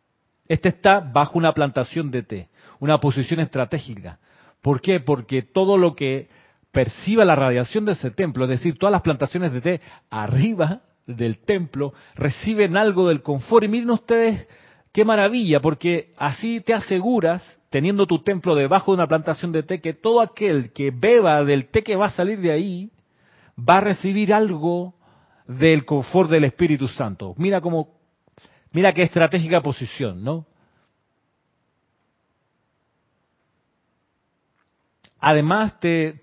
Este 0.47 0.69
está 0.69 0.99
bajo 0.99 1.37
una 1.37 1.53
plantación 1.53 2.11
de 2.11 2.23
té, 2.23 2.49
una 2.79 2.99
posición 2.99 3.39
estratégica. 3.39 4.19
¿Por 4.61 4.81
qué? 4.81 4.99
Porque 4.99 5.41
todo 5.41 5.77
lo 5.77 5.95
que 5.95 6.29
perciba 6.75 7.23
la 7.23 7.35
radiación 7.35 7.85
de 7.85 7.93
ese 7.93 8.11
templo, 8.11 8.43
es 8.43 8.49
decir, 8.49 8.77
todas 8.77 8.91
las 8.91 9.01
plantaciones 9.01 9.53
de 9.53 9.61
té 9.61 9.81
arriba 10.09 10.81
del 11.07 11.37
templo 11.37 11.93
reciben 12.15 12.75
algo 12.75 13.07
del 13.07 13.21
confort. 13.21 13.63
Y 13.63 13.69
miren 13.69 13.91
ustedes 13.91 14.45
qué 14.91 15.05
maravilla, 15.05 15.61
porque 15.61 16.11
así 16.17 16.59
te 16.59 16.73
aseguras, 16.73 17.41
teniendo 17.69 18.05
tu 18.05 18.19
templo 18.23 18.55
debajo 18.55 18.91
de 18.91 18.95
una 18.95 19.07
plantación 19.07 19.53
de 19.53 19.63
té, 19.63 19.79
que 19.79 19.93
todo 19.93 20.19
aquel 20.19 20.73
que 20.73 20.91
beba 20.91 21.45
del 21.45 21.67
té 21.67 21.81
que 21.81 21.95
va 21.95 22.07
a 22.07 22.09
salir 22.09 22.39
de 22.39 22.51
ahí 22.51 22.91
va 23.57 23.77
a 23.77 23.81
recibir 23.81 24.33
algo 24.33 24.95
del 25.47 25.85
confort 25.85 26.29
del 26.29 26.43
Espíritu 26.43 26.89
Santo. 26.89 27.35
Mira 27.37 27.61
cómo, 27.61 27.87
mira 28.73 28.93
qué 28.93 29.03
estratégica 29.03 29.61
posición, 29.61 30.25
¿no? 30.25 30.45
Además 35.25 35.79
te, 35.79 36.13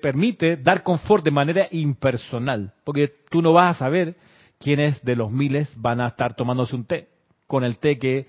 permite 0.00 0.56
dar 0.56 0.82
confort 0.82 1.22
de 1.22 1.30
manera 1.30 1.66
impersonal, 1.72 2.72
porque 2.84 3.12
tú 3.28 3.42
no 3.42 3.52
vas 3.52 3.76
a 3.76 3.78
saber 3.80 4.16
quiénes 4.58 5.04
de 5.04 5.14
los 5.14 5.30
miles 5.30 5.70
van 5.76 6.00
a 6.00 6.06
estar 6.06 6.34
tomándose 6.34 6.74
un 6.74 6.86
té, 6.86 7.10
con 7.46 7.64
el 7.64 7.76
té 7.76 7.98
que 7.98 8.28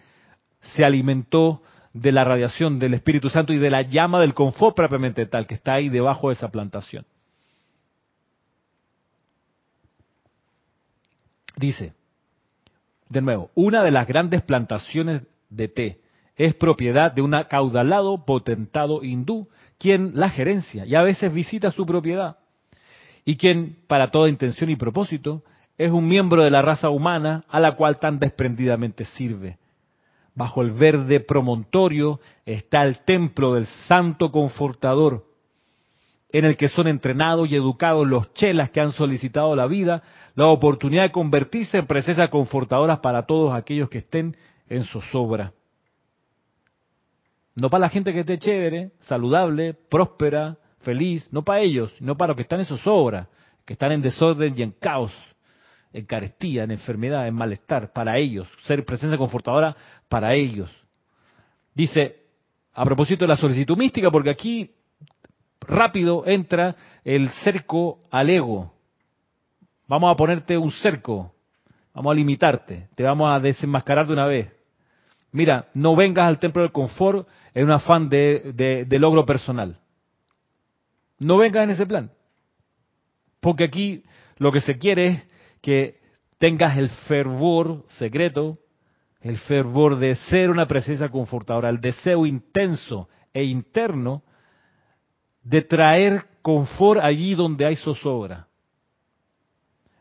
se 0.59 0.83
alimentó 0.83 1.61
de 1.93 2.11
la 2.11 2.25
radiación 2.25 2.77
del 2.77 2.95
Espíritu 2.95 3.29
Santo 3.29 3.53
y 3.53 3.57
de 3.57 3.69
la 3.69 3.83
llama 3.83 4.19
del 4.19 4.33
confort 4.33 4.75
propiamente 4.75 5.25
tal, 5.27 5.47
que 5.47 5.53
está 5.53 5.75
ahí 5.75 5.87
debajo 5.87 6.27
de 6.27 6.33
esa 6.33 6.49
plantación. 6.49 7.05
Dice, 11.55 11.93
de 13.07 13.21
nuevo, 13.21 13.49
una 13.55 13.81
de 13.81 13.91
las 13.91 14.05
grandes 14.05 14.41
plantaciones 14.41 15.21
de 15.49 15.69
té 15.69 15.97
es 16.37 16.53
propiedad 16.55 17.11
de 17.11 17.21
un 17.21 17.33
acaudalado 17.33 18.23
potentado 18.25 19.03
hindú 19.03 19.49
quien 19.79 20.11
la 20.13 20.29
gerencia 20.29 20.85
y 20.85 20.95
a 20.95 21.01
veces 21.01 21.33
visita 21.33 21.71
su 21.71 21.85
propiedad 21.85 22.37
y 23.25 23.35
quien, 23.35 23.75
para 23.87 24.09
toda 24.09 24.29
intención 24.29 24.69
y 24.69 24.77
propósito, 24.77 25.43
es 25.77 25.91
un 25.91 26.07
miembro 26.07 26.43
de 26.43 26.49
la 26.49 26.61
raza 26.61 26.89
humana 26.89 27.43
a 27.49 27.59
la 27.59 27.73
cual 27.73 27.99
tan 27.99 28.19
desprendidamente 28.19 29.03
sirve. 29.03 29.57
Bajo 30.33 30.61
el 30.61 30.71
verde 30.71 31.19
promontorio 31.19 32.21
está 32.45 32.83
el 32.83 32.99
templo 32.99 33.55
del 33.55 33.65
Santo 33.87 34.31
Confortador, 34.31 35.25
en 36.31 36.45
el 36.45 36.55
que 36.55 36.69
son 36.69 36.87
entrenados 36.87 37.51
y 37.51 37.55
educados 37.55 38.07
los 38.07 38.33
chelas 38.33 38.69
que 38.69 38.79
han 38.79 38.91
solicitado 38.91 39.55
la 39.55 39.67
vida, 39.67 40.03
la 40.35 40.47
oportunidad 40.47 41.03
de 41.03 41.11
convertirse 41.11 41.79
en 41.79 41.87
presencias 41.87 42.29
confortadoras 42.29 42.99
para 42.99 43.25
todos 43.25 43.53
aquellos 43.53 43.89
que 43.89 43.97
estén 43.97 44.37
en 44.69 44.83
zozobra. 44.83 45.51
No 47.57 47.71
para 47.71 47.81
la 47.81 47.89
gente 47.89 48.13
que 48.13 48.19
esté 48.19 48.37
chévere, 48.37 48.91
saludable, 48.99 49.73
próspera, 49.73 50.57
feliz, 50.81 51.27
no 51.31 51.43
para 51.43 51.61
ellos, 51.61 51.91
no 51.99 52.15
para 52.15 52.29
los 52.29 52.35
que 52.35 52.43
están 52.43 52.59
en 52.59 52.67
zozobra, 52.67 53.27
que 53.65 53.73
están 53.73 53.91
en 53.91 54.01
desorden 54.03 54.53
y 54.55 54.61
en 54.61 54.71
caos, 54.73 55.11
en 55.91 56.05
carestía, 56.05 56.65
en 56.65 56.71
enfermedad, 56.71 57.27
en 57.27 57.33
malestar, 57.33 57.91
para 57.93 58.19
ellos, 58.19 58.47
ser 58.61 58.85
presencia 58.85 59.17
confortadora 59.17 59.75
para 60.07 60.35
ellos. 60.35 60.69
Dice, 61.73 62.27
a 62.75 62.85
propósito 62.85 63.25
de 63.25 63.29
la 63.29 63.37
solicitud 63.37 63.75
mística, 63.75 64.11
porque 64.11 64.29
aquí 64.29 64.75
rápido 65.61 66.27
entra 66.27 66.75
el 67.03 67.27
cerco 67.43 67.97
al 68.11 68.29
ego. 68.29 68.71
Vamos 69.87 70.11
a 70.11 70.15
ponerte 70.15 70.55
un 70.59 70.71
cerco, 70.71 71.33
vamos 71.91 72.11
a 72.11 72.15
limitarte, 72.15 72.89
te 72.93 73.01
vamos 73.01 73.31
a 73.31 73.39
desenmascarar 73.39 74.05
de 74.05 74.13
una 74.13 74.27
vez. 74.27 74.53
Mira, 75.31 75.67
no 75.73 75.95
vengas 75.95 76.27
al 76.27 76.39
templo 76.39 76.61
del 76.61 76.71
confort 76.71 77.27
en 77.57 77.63
un 77.63 77.71
afán 77.71 78.07
de, 78.07 78.85
de 78.87 78.99
logro 78.99 79.25
personal. 79.25 79.79
No 81.17 81.37
vengas 81.37 81.63
en 81.63 81.71
ese 81.71 81.87
plan. 81.87 82.11
Porque 83.39 83.63
aquí 83.63 84.03
lo 84.37 84.51
que 84.51 84.61
se 84.61 84.77
quiere 84.77 85.07
es 85.07 85.27
que 85.59 85.99
tengas 86.37 86.77
el 86.77 86.89
fervor 87.07 87.83
secreto, 87.97 88.59
el 89.21 89.39
fervor 89.39 89.97
de 89.97 90.13
ser 90.29 90.51
una 90.51 90.67
presencia 90.67 91.09
confortadora, 91.09 91.69
el 91.69 91.81
deseo 91.81 92.27
intenso 92.27 93.09
e 93.33 93.43
interno 93.45 94.21
de 95.41 95.63
traer 95.63 96.25
confort 96.43 97.01
allí 97.01 97.33
donde 97.33 97.65
hay 97.65 97.75
zozobra. 97.75 98.46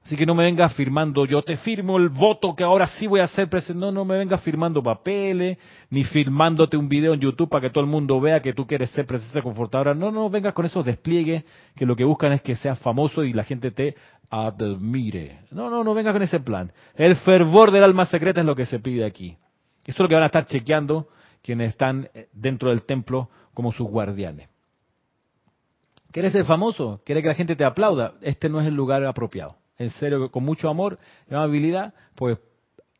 Así 0.07 0.15
que 0.15 0.25
no 0.25 0.37
me 0.37 0.45
vengas 0.45 0.73
firmando, 0.75 1.25
yo 1.25 1.43
te 1.43 1.57
firmo 1.57 1.97
el 1.97 2.11
voto 2.11 2.55
que 2.55 2.63
ahora 2.63 2.87
sí 2.87 3.09
voy 3.09 3.19
a 3.19 3.25
hacer 3.25 3.51
presidente. 3.51 3.85
No, 3.85 3.91
no 3.91 4.05
me 4.05 4.17
vengas 4.17 4.41
firmando 4.41 4.81
papeles, 4.81 5.59
ni 5.91 6.05
firmándote 6.05 6.77
un 6.77 6.89
video 6.89 7.13
en 7.13 7.19
YouTube 7.19 7.49
para 7.49 7.63
que 7.63 7.71
todo 7.71 7.83
el 7.83 7.91
mundo 7.91 8.21
vea 8.21 8.41
que 8.41 8.53
tú 8.53 8.69
quieres 8.69 8.89
ser 8.91 9.05
presencia 9.05 9.43
confortadora. 9.43 9.95
No, 9.95 10.13
no 10.13 10.31
vengas 10.31 10.55
con 10.55 10.65
esos 10.65 10.85
despliegues 10.85 11.43
que 11.75 11.85
lo 11.85 11.97
que 11.97 12.05
buscan 12.05 12.31
es 12.31 12.41
que 12.41 12.55
seas 12.55 12.79
famoso 12.79 13.25
y 13.25 13.33
la 13.33 13.43
gente 13.43 13.73
te 13.73 13.97
admire. 14.31 15.41
No, 15.51 15.71
no, 15.71 15.83
no 15.83 15.93
vengas 15.93 16.13
con 16.13 16.23
ese 16.23 16.39
plan. 16.39 16.71
El 16.95 17.17
fervor 17.17 17.73
del 17.73 17.83
alma 17.83 18.05
secreta 18.05 18.43
es 18.43 18.47
lo 18.47 18.55
que 18.55 18.67
se 18.67 18.79
pide 18.79 19.05
aquí. 19.05 19.37
Esto 19.85 19.91
es 19.91 20.05
lo 20.05 20.09
que 20.09 20.15
van 20.15 20.23
a 20.23 20.27
estar 20.27 20.47
chequeando 20.47 21.09
quienes 21.43 21.71
están 21.71 22.09
dentro 22.33 22.71
del 22.71 22.85
templo 22.85 23.29
como 23.55 23.73
sus 23.73 23.89
guardianes. 23.89 24.49
¿Quieres 26.13 26.33
ser 26.33 26.45
famoso? 26.45 27.01
¿Quieres 27.05 27.23
que 27.23 27.29
la 27.29 27.35
gente 27.35 27.57
te 27.57 27.65
aplauda? 27.65 28.15
Este 28.21 28.49
no 28.49 28.61
es 28.61 28.69
el 28.69 28.75
lugar 28.77 29.05
apropiado. 29.05 29.57
En 29.79 29.91
serio, 29.91 30.31
con 30.31 30.45
mucho 30.45 30.69
amor 30.69 30.99
y 31.31 31.35
amabilidad, 31.35 31.93
pues 32.15 32.39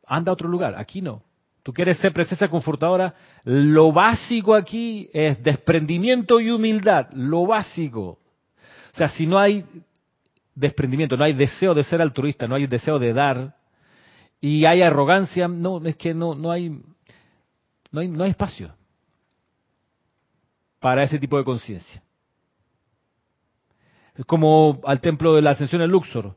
anda 0.05 0.31
a 0.31 0.33
otro 0.33 0.47
lugar. 0.47 0.75
Aquí 0.77 1.01
no. 1.01 1.23
Tú 1.63 1.73
quieres 1.73 1.97
ser 1.97 2.13
presencia 2.13 2.47
confortadora. 2.47 3.13
Lo 3.43 3.91
básico 3.91 4.55
aquí 4.55 5.09
es 5.11 5.41
desprendimiento 5.43 6.39
y 6.39 6.49
humildad. 6.49 7.11
Lo 7.13 7.45
básico. 7.45 8.19
O 8.93 8.97
sea, 8.97 9.09
si 9.09 9.27
no 9.27 9.37
hay 9.37 9.65
desprendimiento, 10.55 11.17
no 11.17 11.23
hay 11.23 11.33
deseo 11.33 11.73
de 11.73 11.83
ser 11.83 12.01
altruista, 12.01 12.47
no 12.47 12.55
hay 12.55 12.65
deseo 12.65 12.97
de 12.97 13.13
dar, 13.13 13.55
y 14.41 14.65
hay 14.65 14.81
arrogancia, 14.81 15.47
no, 15.47 15.83
es 15.85 15.95
que 15.95 16.13
no, 16.13 16.35
no 16.35 16.51
hay, 16.51 16.69
no 17.91 17.99
hay, 17.99 18.07
no 18.07 18.23
hay 18.23 18.31
espacio 18.31 18.73
para 20.79 21.03
ese 21.03 21.19
tipo 21.19 21.37
de 21.37 21.43
conciencia. 21.43 22.03
Es 24.15 24.25
como 24.25 24.79
al 24.83 24.99
templo 24.99 25.35
de 25.35 25.41
la 25.41 25.51
ascensión 25.51 25.81
en 25.81 25.91
Luxor. 25.91 26.35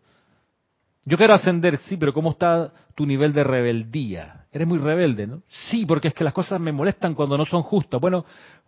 Yo 1.04 1.16
quiero 1.16 1.34
ascender, 1.34 1.78
sí, 1.78 1.96
pero 1.96 2.12
¿cómo 2.12 2.32
está 2.32 2.72
tu 2.94 3.06
nivel 3.06 3.32
de 3.32 3.42
rebeldía? 3.42 4.46
Eres 4.52 4.68
muy 4.68 4.78
rebelde, 4.78 5.26
¿no? 5.26 5.42
Sí, 5.70 5.86
porque 5.86 6.08
es 6.08 6.14
que 6.14 6.24
las 6.24 6.34
cosas 6.34 6.60
me 6.60 6.72
molestan 6.72 7.14
cuando 7.14 7.38
no 7.38 7.46
son 7.46 7.62
justas. 7.62 8.00
Bueno, 8.00 8.24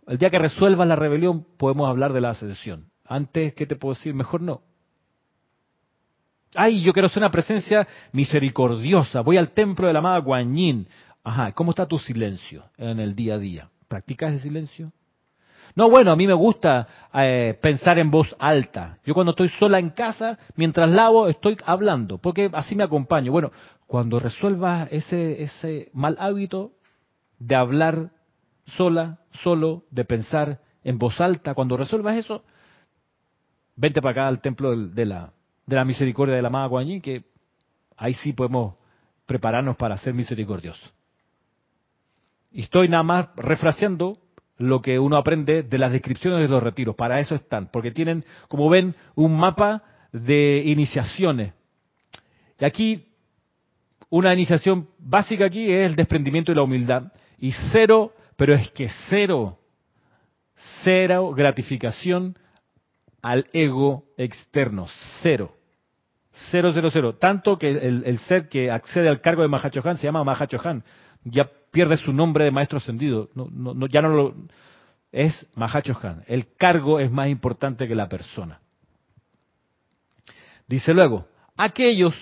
el 0.07 0.17
día 0.17 0.29
que 0.29 0.39
resuelvas 0.39 0.87
la 0.87 0.95
rebelión 0.95 1.45
podemos 1.57 1.87
hablar 1.87 2.13
de 2.13 2.21
la 2.21 2.29
ascensión. 2.29 2.89
Antes, 3.05 3.53
¿qué 3.53 3.65
te 3.65 3.75
puedo 3.75 3.93
decir? 3.93 4.13
Mejor 4.13 4.41
no. 4.41 4.61
Ay, 6.55 6.81
yo 6.81 6.93
quiero 6.93 7.09
ser 7.09 7.21
una 7.21 7.31
presencia 7.31 7.87
misericordiosa. 8.11 9.21
Voy 9.21 9.37
al 9.37 9.51
templo 9.51 9.87
de 9.87 9.93
la 9.93 9.99
amada 9.99 10.19
Guanyin. 10.19 10.87
Ajá, 11.23 11.51
¿cómo 11.51 11.71
está 11.71 11.87
tu 11.87 11.99
silencio 11.99 12.65
en 12.77 12.99
el 12.99 13.15
día 13.15 13.35
a 13.35 13.39
día? 13.39 13.69
¿Practicas 13.87 14.33
ese 14.33 14.43
silencio? 14.43 14.91
No, 15.75 15.89
bueno, 15.89 16.11
a 16.11 16.15
mí 16.15 16.27
me 16.27 16.33
gusta 16.33 16.87
eh, 17.13 17.57
pensar 17.61 17.97
en 17.97 18.11
voz 18.11 18.35
alta. 18.37 18.99
Yo 19.05 19.13
cuando 19.13 19.31
estoy 19.31 19.49
sola 19.49 19.79
en 19.79 19.89
casa, 19.89 20.37
mientras 20.55 20.89
lavo, 20.89 21.27
estoy 21.27 21.57
hablando, 21.65 22.19
porque 22.19 22.49
así 22.53 22.75
me 22.75 22.83
acompaño. 22.83 23.31
Bueno, 23.31 23.51
cuando 23.87 24.19
resuelvas 24.19 24.87
ese, 24.91 25.41
ese 25.41 25.89
mal 25.93 26.15
hábito 26.19 26.73
de 27.39 27.55
hablar 27.55 28.11
sola, 28.77 29.19
solo, 29.41 29.83
de 29.89 30.05
pensar 30.05 30.59
en 30.83 30.99
voz 30.99 31.19
alta, 31.19 31.55
cuando 31.55 31.75
resuelvas 31.75 32.17
eso, 32.17 32.43
vente 33.75 34.01
para 34.01 34.11
acá 34.11 34.27
al 34.27 34.41
templo 34.41 34.75
de 34.75 35.05
la, 35.05 35.33
de 35.65 35.75
la 35.75 35.85
misericordia 35.85 36.35
de 36.35 36.41
la 36.41 36.49
amada 36.49 36.67
Guanyin, 36.67 37.01
que 37.01 37.23
ahí 37.97 38.13
sí 38.13 38.33
podemos 38.33 38.75
prepararnos 39.25 39.75
para 39.75 39.97
ser 39.97 40.13
misericordiosos. 40.13 40.93
Y 42.51 42.61
estoy 42.61 42.87
nada 42.87 43.03
más 43.03 43.27
refraseando 43.35 44.19
lo 44.57 44.81
que 44.81 44.99
uno 44.99 45.17
aprende 45.17 45.63
de 45.63 45.77
las 45.77 45.91
descripciones 45.91 46.41
de 46.41 46.47
los 46.47 46.63
retiros. 46.63 46.95
Para 46.95 47.19
eso 47.19 47.35
están, 47.35 47.69
porque 47.71 47.91
tienen, 47.91 48.23
como 48.47 48.69
ven, 48.69 48.95
un 49.15 49.37
mapa 49.37 49.83
de 50.11 50.61
iniciaciones. 50.65 51.53
Y 52.59 52.65
aquí, 52.65 53.07
una 54.09 54.33
iniciación 54.33 54.87
básica 54.99 55.45
aquí 55.45 55.71
es 55.71 55.89
el 55.89 55.95
desprendimiento 55.95 56.51
y 56.51 56.55
la 56.55 56.61
humildad. 56.63 57.11
Y 57.39 57.51
cero, 57.71 58.13
pero 58.35 58.53
es 58.53 58.71
que 58.71 58.89
cero, 59.09 59.59
cero 60.83 61.33
gratificación 61.33 62.37
al 63.21 63.47
ego 63.53 64.05
externo. 64.17 64.85
Cero. 65.21 65.55
Cero, 66.51 66.71
cero, 66.73 66.89
cero. 66.91 67.15
Tanto 67.15 67.57
que 67.57 67.69
el, 67.69 68.17
ser 68.19 68.49
que 68.49 68.71
accede 68.71 69.07
al 69.07 69.21
cargo 69.21 69.41
de 69.43 69.47
Mahachohan 69.47 69.97
se 69.97 70.03
llama 70.03 70.23
Mahachohan. 70.23 70.83
Ya 71.25 71.49
pierde 71.71 71.97
su 71.97 72.13
nombre 72.13 72.45
de 72.45 72.51
maestro 72.51 72.77
ascendido. 72.77 73.29
No, 73.35 73.47
no, 73.51 73.87
ya 73.87 74.01
no 74.01 74.09
lo. 74.09 74.35
Es 75.11 75.47
Mahachohan. 75.55 76.23
El 76.27 76.55
cargo 76.55 76.99
es 76.99 77.11
más 77.11 77.27
importante 77.27 77.87
que 77.87 77.95
la 77.95 78.09
persona. 78.09 78.59
Dice 80.67 80.93
luego: 80.93 81.27
aquellos 81.57 82.15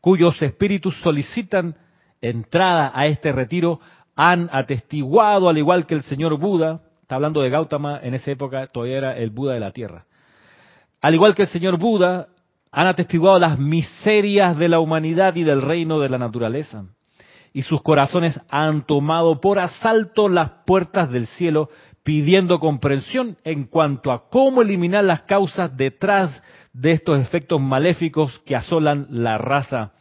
cuyos 0.00 0.40
espíritus 0.42 0.96
solicitan 1.00 1.74
entrada 2.20 2.92
a 2.94 3.06
este 3.06 3.32
retiro 3.32 3.80
han 4.14 4.48
atestiguado, 4.52 5.48
al 5.48 5.58
igual 5.58 5.86
que 5.86 5.94
el 5.94 6.02
señor 6.02 6.38
Buda, 6.38 6.80
está 7.02 7.16
hablando 7.16 7.42
de 7.42 7.50
Gautama, 7.50 8.00
en 8.02 8.14
esa 8.14 8.30
época 8.30 8.66
todavía 8.68 8.96
era 8.96 9.16
el 9.16 9.30
Buda 9.30 9.54
de 9.54 9.60
la 9.60 9.72
tierra, 9.72 10.06
al 11.02 11.14
igual 11.14 11.34
que 11.34 11.42
el 11.42 11.48
señor 11.48 11.78
Buda, 11.78 12.28
han 12.72 12.86
atestiguado 12.86 13.38
las 13.38 13.58
miserias 13.58 14.56
de 14.56 14.68
la 14.68 14.80
humanidad 14.80 15.34
y 15.36 15.44
del 15.44 15.62
reino 15.62 16.00
de 16.00 16.08
la 16.08 16.18
naturaleza. 16.18 16.84
Y 17.56 17.62
sus 17.62 17.80
corazones 17.80 18.38
han 18.50 18.82
tomado 18.82 19.40
por 19.40 19.58
asalto 19.58 20.28
las 20.28 20.50
puertas 20.66 21.10
del 21.10 21.26
cielo, 21.26 21.70
pidiendo 22.02 22.60
comprensión 22.60 23.38
en 23.44 23.64
cuanto 23.64 24.12
a 24.12 24.28
cómo 24.28 24.60
eliminar 24.60 25.04
las 25.04 25.22
causas 25.22 25.74
detrás 25.74 26.42
de 26.74 26.92
estos 26.92 27.18
efectos 27.18 27.58
maléficos 27.58 28.38
que 28.40 28.56
asolan 28.56 29.06
la 29.08 29.38
raza. 29.38 29.94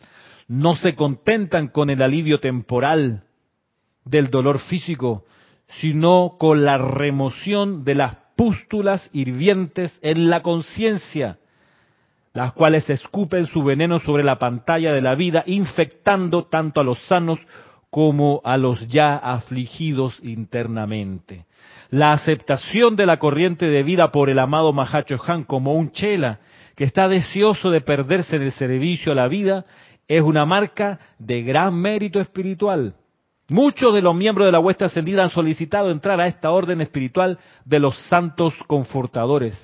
No 0.50 0.76
se 0.76 0.96
contentan 0.96 1.70
con 1.70 1.90
el 1.90 2.02
alivio 2.02 2.42
temporal 2.42 3.24
del 4.04 4.30
dolor 4.30 4.60
físico, 4.60 5.24
sino 5.80 6.36
con 6.38 6.66
la 6.66 6.78
remoción 6.78 7.86
de 7.86 7.96
las 7.96 8.18
pústulas 8.36 9.10
hirvientes 9.14 9.98
en 10.02 10.30
la 10.30 10.42
conciencia, 10.42 11.40
las 12.36 12.52
cuales 12.52 12.88
escupen 12.90 13.48
su 13.48 13.64
veneno 13.64 14.00
sobre 14.00 14.24
la 14.24 14.38
pantalla 14.38 14.92
de 14.92 15.02
la 15.02 15.16
vida, 15.16 15.44
infectando 15.48 16.44
tanto 16.44 16.82
a 16.82 16.84
los 16.84 17.00
sanos 17.08 17.40
como 17.90 18.42
a 18.44 18.58
los 18.58 18.88
ya 18.88 19.16
afligidos 19.16 20.20
internamente. 20.22 21.46
La 21.92 22.12
aceptación 22.12 22.98
de 22.98 23.06
la 23.06 23.20
corriente 23.20 23.70
de 23.70 23.84
vida 23.84 24.12
por 24.12 24.30
el 24.30 24.40
amado 24.40 24.74
Mahacho 24.74 25.16
Han 25.26 25.46
como 25.46 25.76
un 25.76 25.92
chela 25.92 26.40
que 26.76 26.84
está 26.84 27.08
deseoso 27.08 27.72
de 27.72 27.80
perderse 27.80 28.36
en 28.36 28.42
el 28.42 28.52
servicio 28.52 29.14
a 29.14 29.16
la 29.16 29.30
vida 29.30 29.66
es 30.06 30.22
una 30.22 30.46
marca 30.46 31.00
de 31.18 31.42
gran 31.42 31.74
mérito 31.74 32.20
espiritual. 32.20 32.96
Muchos 33.50 33.94
de 33.94 34.02
los 34.02 34.14
miembros 34.14 34.46
de 34.46 34.52
la 34.52 34.60
huesta 34.60 34.86
ascendida 34.86 35.24
han 35.24 35.30
solicitado 35.30 35.90
entrar 35.90 36.20
a 36.20 36.28
esta 36.28 36.52
orden 36.52 36.82
espiritual 36.82 37.40
de 37.64 37.80
los 37.80 37.98
santos 38.10 38.54
confortadores, 38.68 39.58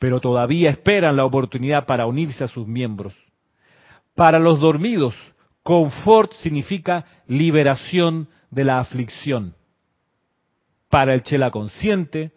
pero 0.00 0.18
todavía 0.18 0.70
esperan 0.70 1.14
la 1.14 1.26
oportunidad 1.26 1.84
para 1.84 2.06
unirse 2.06 2.42
a 2.42 2.48
sus 2.48 2.66
miembros. 2.66 3.14
Para 4.14 4.38
los 4.38 4.58
dormidos, 4.58 5.14
confort 5.62 6.32
significa 6.32 7.04
liberación 7.26 8.26
de 8.50 8.64
la 8.64 8.78
aflicción. 8.78 9.54
Para 10.88 11.12
el 11.12 11.22
chela 11.22 11.50
consciente, 11.50 12.32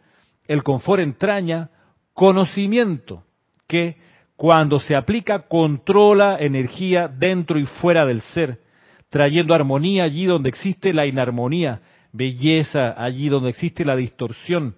el 0.46 0.62
confort 0.62 1.02
entraña 1.02 1.70
conocimiento 2.14 3.24
que 3.66 3.96
cuando 4.36 4.78
se 4.78 4.98
aplica 4.98 5.48
controla 5.48 6.36
energía 6.40 7.08
dentro 7.08 7.58
y 7.58 7.66
fuera 7.66 8.06
del 8.06 8.20
ser, 8.20 8.60
trayendo 9.08 9.56
armonía 9.56 10.04
allí 10.04 10.26
donde 10.26 10.50
existe 10.50 10.92
la 10.92 11.06
inarmonía, 11.06 11.82
belleza 12.12 12.94
allí 13.02 13.30
donde 13.30 13.52
existe 13.52 13.86
la 13.86 13.96
distorsión, 13.96 14.76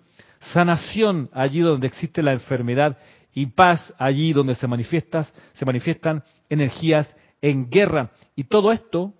sanación 0.54 1.30
allí 1.34 1.60
donde 1.60 1.88
existe 1.88 2.22
la 2.22 2.34
enfermedad 2.34 2.98
y 3.34 3.48
paz 3.48 3.93
allí 3.98 4.34
donde 4.34 4.56
se 4.56 4.68
manifiestan, 4.68 5.26
se 5.54 5.66
manifiestan 5.66 6.24
energías 6.50 7.14
en 7.41 7.70
guerra. 7.70 8.12
Y 8.36 8.46
todo 8.46 8.72
esto 8.72 9.14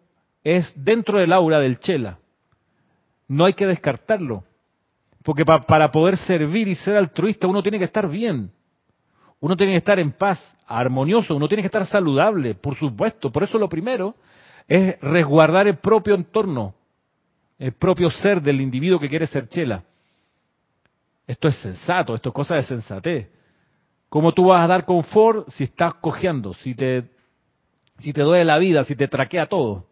es 0.44 0.72
dentro 0.76 1.20
del 1.20 1.34
aura 1.34 1.60
del 1.60 1.80
Chela. 1.80 2.20
No 3.28 3.46
hay 3.46 3.54
que 3.54 3.66
descartarlo. 3.66 4.44
Porque 5.24 5.44
para 5.44 5.92
poder 5.92 6.18
servir 6.18 6.68
y 6.68 6.76
ser 6.76 6.96
altruista 6.96 7.48
uno 7.48 7.64
tiene 7.64 7.80
que 7.80 7.86
estar 7.86 8.08
bien. 8.08 8.52
Uno 9.40 9.58
tiene 9.58 9.74
que 9.74 9.80
estar 9.80 10.00
en 10.00 10.12
paz, 10.12 10.40
armonioso, 10.66 11.36
uno 11.36 11.48
tiene 11.48 11.62
que 11.62 11.68
estar 11.68 11.86
saludable, 11.86 12.56
por 12.56 12.76
supuesto. 12.76 13.32
Por 13.32 13.44
eso 13.44 13.58
lo 13.58 13.68
primero 13.68 14.16
es 14.68 15.00
resguardar 15.02 15.68
el 15.68 15.78
propio 15.78 16.16
entorno, 16.16 16.76
el 17.58 17.74
propio 17.74 18.10
ser 18.10 18.42
del 18.42 18.62
individuo 18.62 19.00
que 19.00 19.10
quiere 19.10 19.28
ser 19.28 19.50
chela. 19.50 19.84
Esto 21.28 21.48
es 21.48 21.56
sensato, 21.58 22.14
esto 22.16 22.30
es 22.30 22.36
cosa 22.36 22.56
de 22.56 22.64
sensatez. 22.64 23.30
¿Cómo 24.10 24.34
tú 24.34 24.46
vas 24.46 24.64
a 24.64 24.68
dar 24.68 24.86
confort 24.86 25.50
si 25.50 25.66
estás 25.66 25.96
cojeando, 25.96 26.54
si 26.54 26.76
te, 26.76 27.10
si 28.00 28.14
te 28.14 28.22
duele 28.22 28.46
la 28.46 28.58
vida, 28.58 28.84
si 28.84 28.96
te 28.96 29.08
traquea 29.08 29.48
todo? 29.48 29.88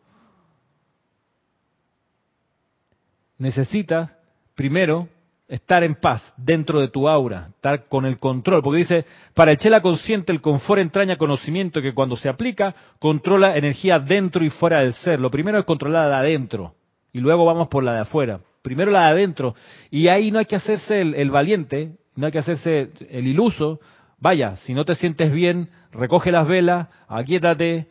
Necesitas, 3.38 4.12
primero, 4.56 5.10
estar 5.48 5.84
en 5.84 5.96
paz 5.96 6.34
dentro 6.38 6.80
de 6.80 6.88
tu 6.88 7.10
aura, 7.10 7.50
estar 7.50 7.88
con 7.88 8.06
el 8.06 8.18
control, 8.18 8.64
porque 8.64 8.80
dice, 8.80 9.06
para 9.34 9.52
el 9.52 9.58
chela 9.58 9.82
consciente 9.82 10.32
el 10.32 10.42
confort 10.42 10.82
entraña 10.82 11.18
conocimiento 11.18 11.82
que 11.82 11.94
cuando 11.94 12.16
se 12.16 12.30
aplica 12.30 12.74
controla 13.00 13.58
energía 13.58 14.00
dentro 14.00 14.46
y 14.46 14.50
fuera 14.50 14.80
del 14.80 14.94
ser. 14.94 15.20
Lo 15.20 15.30
primero 15.30 15.60
es 15.60 15.66
controlar 15.66 16.10
la 16.10 16.22
de 16.22 16.28
adentro 16.28 16.76
y 17.12 17.20
luego 17.20 17.46
vamos 17.46 17.68
por 17.68 17.84
la 17.84 17.94
de 17.94 18.00
afuera. 18.00 18.40
Primero 18.64 18.92
la 18.92 19.02
de 19.02 19.10
adentro 19.10 19.56
y 19.92 20.08
ahí 20.08 20.32
no 20.32 20.40
hay 20.40 20.46
que 20.46 20.56
hacerse 20.56 21.02
el, 21.02 21.30
valiente, 21.32 21.98
no 22.16 22.26
hay 22.26 22.32
que 22.32 22.40
hacerse 22.40 22.92
el 23.10 23.28
iluso. 23.28 23.82
Vaya, 24.20 24.56
si 24.56 24.74
no 24.74 24.86
te 24.86 24.96
sientes 24.96 25.34
bien, 25.34 25.70
recoge 25.92 26.32
las 26.32 26.48
velas, 26.48 26.88
aquíétate, 27.10 27.88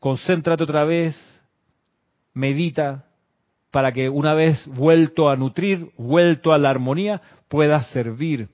concéntrate 0.00 0.64
otra 0.64 0.84
vez, 0.84 1.16
medita, 2.34 3.06
para 3.70 3.92
que 3.92 4.08
una 4.08 4.34
vez 4.34 4.66
vuelto 4.66 5.30
a 5.30 5.36
nutrir, 5.36 5.90
vuelto 5.96 6.52
a 6.52 6.58
la 6.58 6.70
armonía, 6.70 7.22
puedas 7.48 7.86
servir. 7.92 8.48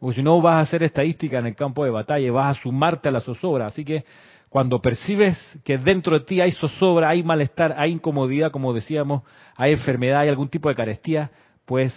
Porque 0.00 0.16
si 0.16 0.22
no 0.24 0.42
vas 0.42 0.54
a 0.54 0.60
hacer 0.60 0.82
estadística 0.82 1.38
en 1.38 1.46
el 1.46 1.54
campo 1.54 1.84
de 1.84 1.90
batalla, 1.90 2.32
vas 2.32 2.58
a 2.58 2.60
sumarte 2.60 3.08
a 3.08 3.12
la 3.12 3.20
zozobra. 3.20 3.66
Así 3.66 3.84
que 3.84 4.04
cuando 4.52 4.82
percibes 4.82 5.38
que 5.64 5.78
dentro 5.78 6.18
de 6.18 6.26
ti 6.26 6.42
hay 6.42 6.52
zozobra, 6.52 7.08
hay 7.08 7.22
malestar, 7.22 7.74
hay 7.78 7.90
incomodidad, 7.90 8.50
como 8.50 8.74
decíamos, 8.74 9.22
hay 9.56 9.72
enfermedad, 9.72 10.20
hay 10.20 10.28
algún 10.28 10.48
tipo 10.48 10.68
de 10.68 10.74
carestía, 10.74 11.30
pues 11.64 11.90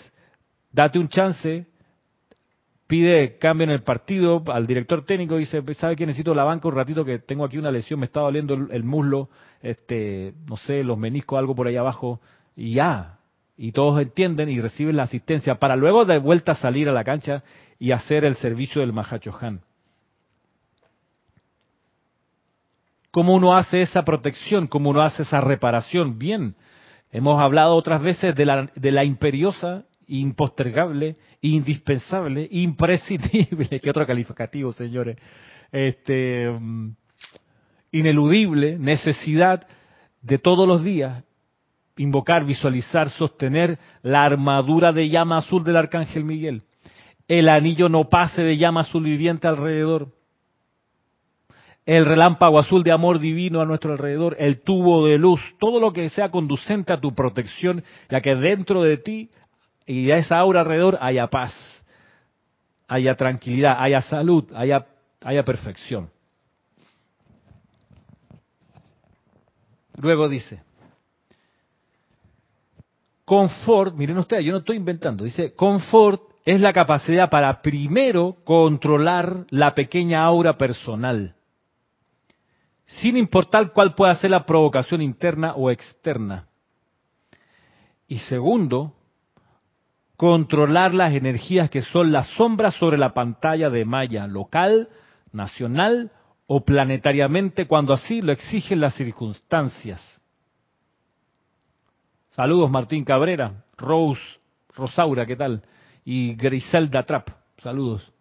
date 0.71 0.97
un 0.97 1.09
chance, 1.09 1.65
pide 2.87 3.37
cambio 3.39 3.65
en 3.65 3.71
el 3.71 3.83
partido 3.83 4.41
al 4.47 4.67
director 4.67 5.03
técnico, 5.03 5.35
dice, 5.35 5.61
¿sabe 5.73 5.97
que 5.97 6.05
necesito 6.05 6.33
la 6.33 6.45
banca 6.45 6.69
un 6.69 6.75
ratito 6.75 7.03
que 7.03 7.19
tengo 7.19 7.43
aquí 7.43 7.57
una 7.57 7.71
lesión, 7.71 7.99
me 7.99 8.05
está 8.05 8.21
doliendo 8.21 8.53
el, 8.53 8.83
muslo, 8.85 9.27
este, 9.61 10.33
no 10.47 10.55
sé, 10.55 10.81
los 10.81 10.97
meniscos, 10.97 11.37
algo 11.37 11.55
por 11.55 11.67
ahí 11.67 11.75
abajo, 11.75 12.21
y 12.55 12.75
ya. 12.75 13.19
Y 13.57 13.73
todos 13.73 14.01
entienden 14.01 14.47
y 14.47 14.61
reciben 14.61 14.95
la 14.95 15.03
asistencia 15.03 15.55
para 15.55 15.75
luego 15.75 16.05
de 16.05 16.19
vuelta 16.19 16.55
salir 16.55 16.87
a 16.87 16.93
la 16.93 17.03
cancha 17.03 17.43
y 17.79 17.91
hacer 17.91 18.23
el 18.23 18.35
servicio 18.35 18.79
del 18.79 18.93
Mahachohan. 18.93 19.59
¿Cómo 23.15 23.33
uno 23.33 23.55
hace 23.55 23.81
esa 23.81 24.03
protección? 24.03 24.67
¿Cómo 24.67 24.89
uno 24.89 25.01
hace 25.01 25.23
esa 25.23 25.39
reparación? 25.39 26.19
Bien, 26.19 26.53
hemos 27.13 27.39
hablado 27.39 27.73
otras 27.75 28.01
veces 28.01 28.35
de 28.35 28.43
la, 28.43 29.03
imperiosa 29.05 29.85
impostergable, 30.05 31.15
indispensable, 31.39 32.45
imprescindible, 32.51 33.79
que 33.81 33.89
otro 33.89 34.05
calificativo, 34.05 34.73
señores, 34.73 35.15
este, 35.71 36.49
mm, 36.49 36.89
ineludible 37.93 38.77
necesidad 38.79 39.65
de 40.21 40.37
todos 40.37 40.67
los 40.67 40.83
días 40.83 41.23
invocar, 41.95 42.43
visualizar, 42.43 43.09
sostener 43.11 43.79
la 44.01 44.25
armadura 44.25 44.91
de 44.91 45.07
llama 45.07 45.37
azul 45.37 45.63
del 45.63 45.77
arcángel 45.77 46.25
Miguel, 46.25 46.63
el 47.29 47.47
anillo 47.47 47.87
no 47.87 48.09
pase 48.09 48.43
de 48.43 48.57
llama 48.57 48.81
azul 48.81 49.05
viviente 49.05 49.47
alrededor, 49.47 50.09
el 51.85 52.05
relámpago 52.05 52.57
azul 52.57 52.83
de 52.83 52.91
amor 52.91 53.19
divino 53.19 53.61
a 53.61 53.65
nuestro 53.65 53.91
alrededor, 53.91 54.35
el 54.39 54.61
tubo 54.61 55.05
de 55.05 55.19
luz, 55.19 55.39
todo 55.59 55.79
lo 55.79 55.93
que 55.93 56.09
sea 56.09 56.31
conducente 56.31 56.91
a 56.93 56.99
tu 56.99 57.13
protección, 57.13 57.83
ya 58.09 58.21
que 58.21 58.35
dentro 58.35 58.81
de 58.81 58.97
ti 58.97 59.29
y 59.85 60.09
a 60.09 60.17
esa 60.17 60.39
aura 60.39 60.61
alrededor 60.61 60.97
haya 60.99 61.27
paz, 61.27 61.53
haya 62.87 63.15
tranquilidad, 63.15 63.75
haya 63.77 64.01
salud, 64.01 64.51
haya, 64.55 64.87
haya 65.23 65.43
perfección. 65.43 66.09
Luego 69.97 70.27
dice, 70.27 70.61
confort, 73.23 73.95
miren 73.95 74.17
ustedes, 74.17 74.43
yo 74.43 74.51
no 74.51 74.57
estoy 74.57 74.77
inventando, 74.77 75.23
dice, 75.23 75.53
confort 75.53 76.21
es 76.45 76.59
la 76.61 76.73
capacidad 76.73 77.29
para 77.29 77.61
primero 77.61 78.37
controlar 78.43 79.45
la 79.51 79.73
pequeña 79.73 80.23
aura 80.23 80.57
personal, 80.57 81.34
sin 82.85 83.17
importar 83.17 83.73
cuál 83.73 83.95
pueda 83.95 84.15
ser 84.15 84.31
la 84.31 84.45
provocación 84.45 85.01
interna 85.01 85.53
o 85.55 85.71
externa. 85.71 86.47
Y 88.07 88.19
segundo, 88.19 88.93
controlar 90.17 90.93
las 90.93 91.13
energías 91.13 91.69
que 91.69 91.81
son 91.81 92.11
las 92.11 92.27
sombras 92.29 92.75
sobre 92.75 92.97
la 92.97 93.13
pantalla 93.13 93.69
de 93.69 93.85
malla 93.85 94.27
local, 94.27 94.89
nacional 95.31 96.11
o 96.47 96.63
planetariamente 96.63 97.67
cuando 97.67 97.93
así 97.93 98.21
lo 98.21 98.31
exigen 98.31 98.79
las 98.79 98.95
circunstancias. 98.95 100.01
Saludos 102.29 102.69
Martín 102.69 103.03
Cabrera, 103.03 103.63
Rose, 103.77 104.21
Rosaura, 104.75 105.25
¿qué 105.25 105.35
tal? 105.35 105.63
Y 106.03 106.35
Griselda 106.35 107.03
Trap, 107.03 107.29
saludos, 107.57 108.11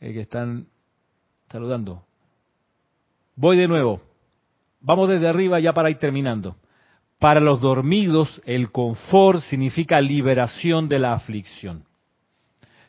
eh, 0.00 0.12
que 0.12 0.20
están 0.20 0.66
saludando. 1.48 2.04
Voy 3.36 3.56
de 3.56 3.68
nuevo. 3.68 4.00
Vamos 4.80 5.08
desde 5.08 5.28
arriba 5.28 5.60
ya 5.60 5.72
para 5.72 5.90
ir 5.90 5.98
terminando. 5.98 6.56
Para 7.18 7.40
los 7.40 7.60
dormidos, 7.60 8.42
el 8.44 8.70
confort 8.72 9.40
significa 9.42 10.00
liberación 10.00 10.88
de 10.88 10.98
la 10.98 11.12
aflicción. 11.12 11.84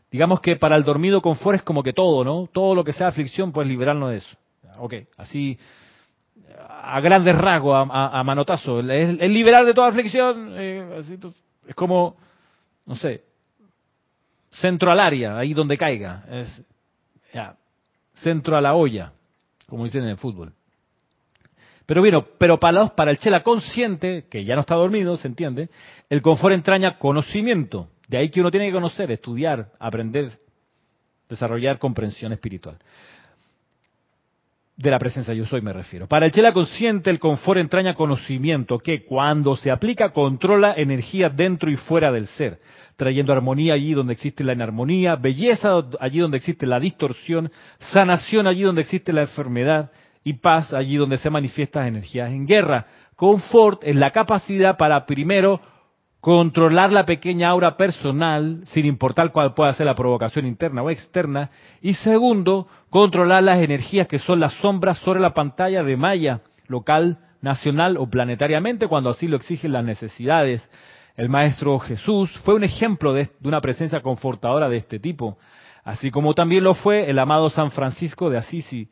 Digamos 0.09 0.41
que 0.41 0.55
para 0.55 0.75
el 0.75 0.83
dormido 0.83 1.21
confort 1.21 1.57
es 1.57 1.63
como 1.63 1.83
que 1.83 1.93
todo, 1.93 2.23
¿no? 2.23 2.47
Todo 2.51 2.75
lo 2.75 2.83
que 2.83 2.93
sea 2.93 3.07
aflicción, 3.07 3.51
pues 3.51 3.67
liberarnos 3.67 4.11
de 4.11 4.17
eso. 4.17 4.37
Ok, 4.79 4.93
así 5.17 5.57
a 6.85 6.99
grandes 6.99 7.35
rasgos, 7.35 7.87
a, 7.91 8.23
manotazo. 8.23 8.79
Es, 8.79 9.17
liberar 9.29 9.65
de 9.65 9.73
toda 9.73 9.87
aflicción. 9.87 10.53
Eh, 10.57 11.01
es 11.67 11.75
como, 11.75 12.15
no 12.85 12.95
sé, 12.95 13.23
centro 14.51 14.91
al 14.91 14.99
área, 14.99 15.37
ahí 15.37 15.53
donde 15.53 15.77
caiga. 15.77 16.23
Es, 16.29 16.61
ya, 17.33 17.55
centro 18.15 18.57
a 18.57 18.61
la 18.61 18.75
olla, 18.75 19.13
como 19.67 19.85
dicen 19.85 20.03
en 20.03 20.09
el 20.09 20.17
fútbol. 20.17 20.53
Pero 21.85 22.01
bueno, 22.01 22.25
pero 22.37 22.59
para, 22.59 22.87
para 22.95 23.11
el 23.11 23.17
chela 23.17 23.43
consciente, 23.43 24.25
que 24.29 24.45
ya 24.45 24.55
no 24.55 24.61
está 24.61 24.75
dormido, 24.75 25.17
se 25.17 25.27
entiende, 25.27 25.69
el 26.09 26.21
confort 26.21 26.55
entraña 26.55 26.97
conocimiento. 26.97 27.89
De 28.07 28.17
ahí 28.17 28.29
que 28.29 28.39
uno 28.39 28.51
tiene 28.51 28.67
que 28.67 28.73
conocer, 28.73 29.11
estudiar, 29.11 29.71
aprender, 29.79 30.31
desarrollar 31.27 31.79
comprensión 31.79 32.31
espiritual. 32.31 32.77
De 34.75 34.89
la 34.89 34.97
presencia 34.97 35.33
yo 35.33 35.45
soy 35.45 35.61
me 35.61 35.71
refiero. 35.71 36.07
Para 36.07 36.25
el 36.25 36.31
chela 36.31 36.51
consciente 36.51 37.09
el 37.11 37.19
confort 37.19 37.59
entraña 37.59 37.93
conocimiento 37.93 38.79
que 38.79 39.05
cuando 39.05 39.55
se 39.55 39.69
aplica 39.69 40.09
controla 40.09 40.73
energía 40.75 41.29
dentro 41.29 41.69
y 41.69 41.75
fuera 41.75 42.11
del 42.11 42.27
ser, 42.27 42.57
trayendo 42.95 43.33
armonía 43.33 43.75
allí 43.75 43.93
donde 43.93 44.13
existe 44.13 44.43
la 44.43 44.53
inarmonía, 44.53 45.15
belleza 45.15 45.69
allí 45.99 46.19
donde 46.19 46.37
existe 46.37 46.65
la 46.65 46.79
distorsión, 46.79 47.51
sanación 47.91 48.47
allí 48.47 48.63
donde 48.63 48.81
existe 48.81 49.13
la 49.13 49.21
enfermedad, 49.21 49.91
y 50.23 50.33
paz 50.33 50.73
allí 50.73 50.95
donde 50.95 51.17
se 51.17 51.29
manifiestan 51.29 51.87
energías 51.87 52.31
en 52.31 52.47
guerra. 52.47 52.87
Confort 53.15 53.83
es 53.83 53.95
la 53.95 54.11
capacidad 54.11 54.77
para 54.77 55.05
primero 55.05 55.59
controlar 56.23 56.89
la 56.93 57.05
pequeña 57.05 57.49
aura 57.49 57.75
personal, 57.75 58.61
sin 58.67 58.85
importar 58.85 59.33
cuál 59.33 59.53
pueda 59.53 59.73
ser 59.73 59.87
la 59.87 59.93
provocación 59.93 60.45
interna 60.45 60.81
o 60.81 60.89
externa, 60.89 61.49
y 61.81 61.95
segundo, 61.95 62.65
controlar 62.89 63.43
las 63.43 63.59
energías 63.59 64.07
que 64.07 64.19
son 64.19 64.39
las 64.39 64.53
sombras 64.53 64.99
sobre 64.99 65.19
la 65.19 65.33
pantalla 65.33 65.83
de 65.83 65.97
malla, 65.97 66.39
local, 66.69 67.17
nacional 67.41 67.97
o 67.97 68.09
planetariamente, 68.09 68.87
cuando 68.87 69.09
así 69.09 69.27
lo 69.27 69.35
exigen 69.35 69.73
las 69.73 69.83
necesidades. 69.83 70.65
El 71.17 71.27
Maestro 71.27 71.77
Jesús 71.79 72.31
fue 72.45 72.53
un 72.53 72.63
ejemplo 72.63 73.11
de, 73.11 73.29
una 73.43 73.59
presencia 73.59 73.99
confortadora 73.99 74.69
de 74.69 74.77
este 74.77 74.99
tipo, 74.99 75.37
así 75.83 76.09
como 76.09 76.33
también 76.33 76.63
lo 76.63 76.73
fue 76.73 77.09
el 77.09 77.19
amado 77.19 77.49
San 77.49 77.69
Francisco 77.69 78.29
de 78.29 78.37
Asisi, 78.37 78.87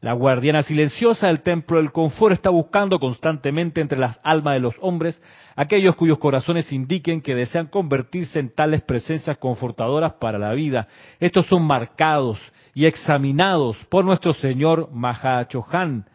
la 0.00 0.12
guardiana 0.12 0.62
silenciosa 0.62 1.26
del 1.26 1.42
templo 1.42 1.78
del 1.78 1.90
confort 1.90 2.32
está 2.32 2.50
buscando 2.50 3.00
constantemente 3.00 3.80
entre 3.80 3.98
las 3.98 4.20
almas 4.22 4.54
de 4.54 4.60
los 4.60 4.76
hombres 4.80 5.20
aquellos 5.56 5.96
cuyos 5.96 6.18
corazones 6.18 6.72
indiquen 6.72 7.20
que 7.20 7.34
desean 7.34 7.66
convertirse 7.66 8.38
en 8.38 8.54
tales 8.54 8.82
presencias 8.82 9.38
confortadoras 9.38 10.12
para 10.14 10.38
la 10.38 10.52
vida. 10.52 10.86
Estos 11.18 11.46
son 11.46 11.64
marcados 11.64 12.38
y 12.74 12.86
examinados 12.86 13.76
por 13.86 14.04
nuestro 14.04 14.32
Señor 14.34 14.88
Mahachohan. 14.92 16.06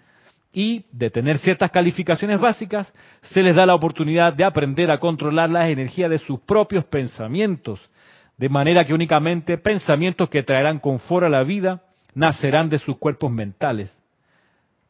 Y 0.53 0.85
de 0.91 1.09
tener 1.09 1.39
ciertas 1.39 1.71
calificaciones 1.71 2.39
básicas, 2.39 2.93
se 3.21 3.41
les 3.41 3.55
da 3.55 3.65
la 3.65 3.75
oportunidad 3.75 4.31
de 4.33 4.45
aprender 4.45 4.91
a 4.91 4.99
controlar 4.99 5.49
las 5.49 5.67
energías 5.67 6.09
de 6.09 6.19
sus 6.19 6.39
propios 6.41 6.85
pensamientos, 6.85 7.81
de 8.37 8.49
manera 8.49 8.85
que 8.85 8.93
únicamente 8.93 9.57
pensamientos 9.57 10.29
que 10.29 10.43
traerán 10.43 10.79
confort 10.79 11.25
a 11.25 11.29
la 11.29 11.43
vida 11.43 11.81
nacerán 12.15 12.69
de 12.69 12.79
sus 12.79 12.97
cuerpos 12.97 13.31
mentales. 13.31 13.97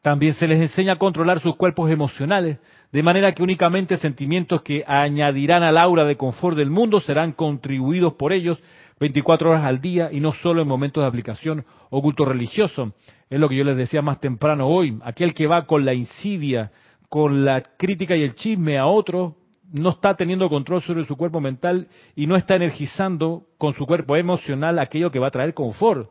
También 0.02 0.34
se 0.34 0.46
les 0.46 0.60
enseña 0.60 0.92
a 0.92 0.98
controlar 0.98 1.40
sus 1.40 1.56
cuerpos 1.56 1.90
emocionales, 1.90 2.58
de 2.92 3.02
manera 3.02 3.32
que 3.32 3.42
únicamente 3.42 3.96
sentimientos 3.96 4.60
que 4.60 4.84
añadirán 4.86 5.62
al 5.62 5.78
aura 5.78 6.04
de 6.04 6.16
confort 6.16 6.58
del 6.58 6.68
mundo 6.68 7.00
serán 7.00 7.32
contribuidos 7.32 8.12
por 8.12 8.34
ellos 8.34 8.62
24 9.00 9.50
horas 9.50 9.64
al 9.64 9.80
día 9.80 10.10
y 10.12 10.20
no 10.20 10.32
solo 10.32 10.60
en 10.60 10.68
momentos 10.68 11.02
de 11.02 11.08
aplicación 11.08 11.64
o 11.90 12.02
culto 12.02 12.26
religioso. 12.26 12.92
Es 13.30 13.40
lo 13.40 13.48
que 13.48 13.56
yo 13.56 13.64
les 13.64 13.76
decía 13.78 14.02
más 14.02 14.20
temprano 14.20 14.68
hoy. 14.68 14.98
Aquel 15.04 15.32
que 15.32 15.46
va 15.46 15.66
con 15.66 15.84
la 15.84 15.94
insidia, 15.94 16.70
con 17.08 17.44
la 17.44 17.62
crítica 17.62 18.14
y 18.14 18.24
el 18.24 18.34
chisme 18.34 18.78
a 18.78 18.86
otro, 18.86 19.36
no 19.72 19.88
está 19.88 20.14
teniendo 20.14 20.48
control 20.48 20.82
sobre 20.82 21.04
su 21.04 21.16
cuerpo 21.16 21.40
mental 21.40 21.88
y 22.14 22.26
no 22.26 22.36
está 22.36 22.56
energizando 22.56 23.46
con 23.58 23.72
su 23.74 23.86
cuerpo 23.86 24.16
emocional 24.16 24.78
aquello 24.78 25.10
que 25.10 25.18
va 25.18 25.28
a 25.28 25.32
traer 25.32 25.54
confort. 25.54 26.10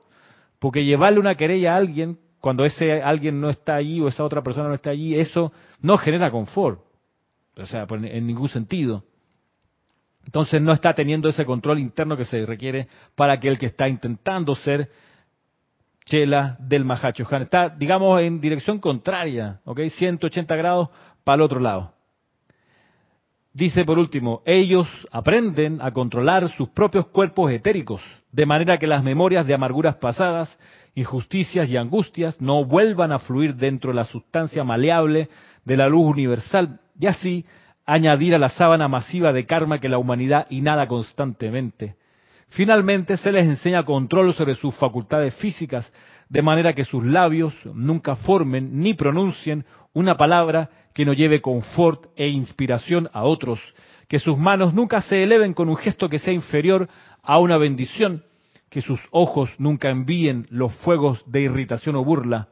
Porque 0.64 0.86
llevarle 0.86 1.20
una 1.20 1.36
querella 1.36 1.74
a 1.74 1.76
alguien 1.76 2.18
cuando 2.40 2.64
ese 2.64 3.02
alguien 3.02 3.42
no 3.42 3.50
está 3.50 3.76
allí 3.76 4.00
o 4.00 4.08
esa 4.08 4.24
otra 4.24 4.42
persona 4.42 4.70
no 4.70 4.76
está 4.76 4.92
allí, 4.92 5.14
eso 5.14 5.52
no 5.82 5.98
genera 5.98 6.32
confort. 6.32 6.80
O 7.58 7.66
sea, 7.66 7.86
pues, 7.86 8.02
en 8.02 8.26
ningún 8.26 8.48
sentido. 8.48 9.04
Entonces 10.24 10.62
no 10.62 10.72
está 10.72 10.94
teniendo 10.94 11.28
ese 11.28 11.44
control 11.44 11.80
interno 11.80 12.16
que 12.16 12.24
se 12.24 12.46
requiere 12.46 12.88
para 13.14 13.42
que 13.42 13.50
el 13.50 13.60
que 13.60 13.66
está 13.66 13.90
intentando 13.90 14.56
ser 14.56 14.90
chela 16.06 16.56
del 16.62 16.86
Mahacho 16.86 17.28
Está, 17.30 17.68
digamos, 17.68 18.22
en 18.22 18.40
dirección 18.40 18.80
contraria, 18.80 19.60
¿ok? 19.66 19.82
180 19.90 20.56
grados 20.56 20.88
para 21.26 21.36
el 21.36 21.42
otro 21.42 21.60
lado. 21.60 21.94
Dice 23.54 23.86
por 23.86 24.00
último, 24.00 24.42
ellos 24.46 24.88
aprenden 25.12 25.80
a 25.80 25.92
controlar 25.92 26.50
sus 26.50 26.70
propios 26.70 27.06
cuerpos 27.08 27.52
etéricos, 27.52 28.02
de 28.32 28.48
manera 28.48 28.80
que 28.80 28.88
las 28.88 29.04
memorias 29.04 29.46
de 29.46 29.54
amarguras 29.54 29.98
pasadas, 29.98 30.58
injusticias 30.96 31.70
y 31.70 31.78
angustias 31.78 32.42
no 32.42 32.66
vuelvan 32.66 33.12
a 33.12 33.20
fluir 33.20 33.56
dentro 33.56 33.92
de 33.92 33.98
la 33.98 34.06
sustancia 34.06 34.64
maleable 34.64 35.30
de 35.66 35.78
la 35.78 35.88
luz 35.88 36.12
universal, 36.12 36.80
y 37.00 37.06
así 37.06 37.46
añadir 37.86 38.34
a 38.34 38.40
la 38.40 38.50
sábana 38.50 38.88
masiva 38.88 39.32
de 39.32 39.46
karma 39.46 39.80
que 39.80 39.90
la 39.90 40.00
humanidad 40.00 40.48
inhala 40.50 40.88
constantemente. 40.88 41.96
Finalmente 42.50 43.18
se 43.18 43.32
les 43.32 43.46
enseña 43.46 43.84
control 43.84 44.34
sobre 44.34 44.56
sus 44.56 44.76
facultades 44.76 45.36
físicas, 45.36 45.92
de 46.28 46.42
manera 46.42 46.74
que 46.74 46.86
sus 46.86 47.04
labios 47.04 47.54
nunca 47.66 48.16
formen 48.16 48.80
ni 48.80 48.96
pronuncien 48.96 49.64
una 49.94 50.18
palabra 50.18 50.70
que 50.94 51.06
no 51.06 51.14
lleve 51.14 51.42
confort 51.42 52.08
e 52.16 52.28
inspiración 52.28 53.10
a 53.14 53.24
otros, 53.24 53.60
que 54.08 54.20
sus 54.20 54.38
manos 54.38 54.74
nunca 54.74 55.02
se 55.02 55.24
eleven 55.24 55.54
con 55.54 55.70
un 55.70 55.78
gesto 55.78 56.10
que 56.10 56.20
sea 56.20 56.34
inferior 56.34 56.90
a 57.22 57.40
una 57.40 57.58
bendición, 57.58 58.24
que 58.70 58.82
sus 58.82 59.00
ojos 59.12 59.50
nunca 59.60 59.90
envíen 59.90 60.48
los 60.50 60.74
fuegos 60.78 61.24
de 61.26 61.42
irritación 61.42 61.96
o 61.96 62.04
burla, 62.04 62.50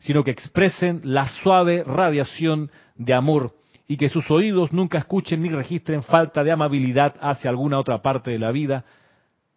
sino 0.00 0.24
que 0.24 0.30
expresen 0.30 1.00
la 1.04 1.28
suave 1.28 1.84
radiación 1.84 2.70
de 2.96 3.14
amor 3.14 3.54
y 3.86 3.96
que 3.96 4.08
sus 4.08 4.30
oídos 4.30 4.72
nunca 4.72 4.98
escuchen 4.98 5.42
ni 5.42 5.48
registren 5.48 6.02
falta 6.02 6.44
de 6.44 6.52
amabilidad 6.52 7.16
hacia 7.20 7.50
alguna 7.50 7.78
otra 7.78 8.02
parte 8.02 8.30
de 8.30 8.38
la 8.38 8.52
vida, 8.52 8.84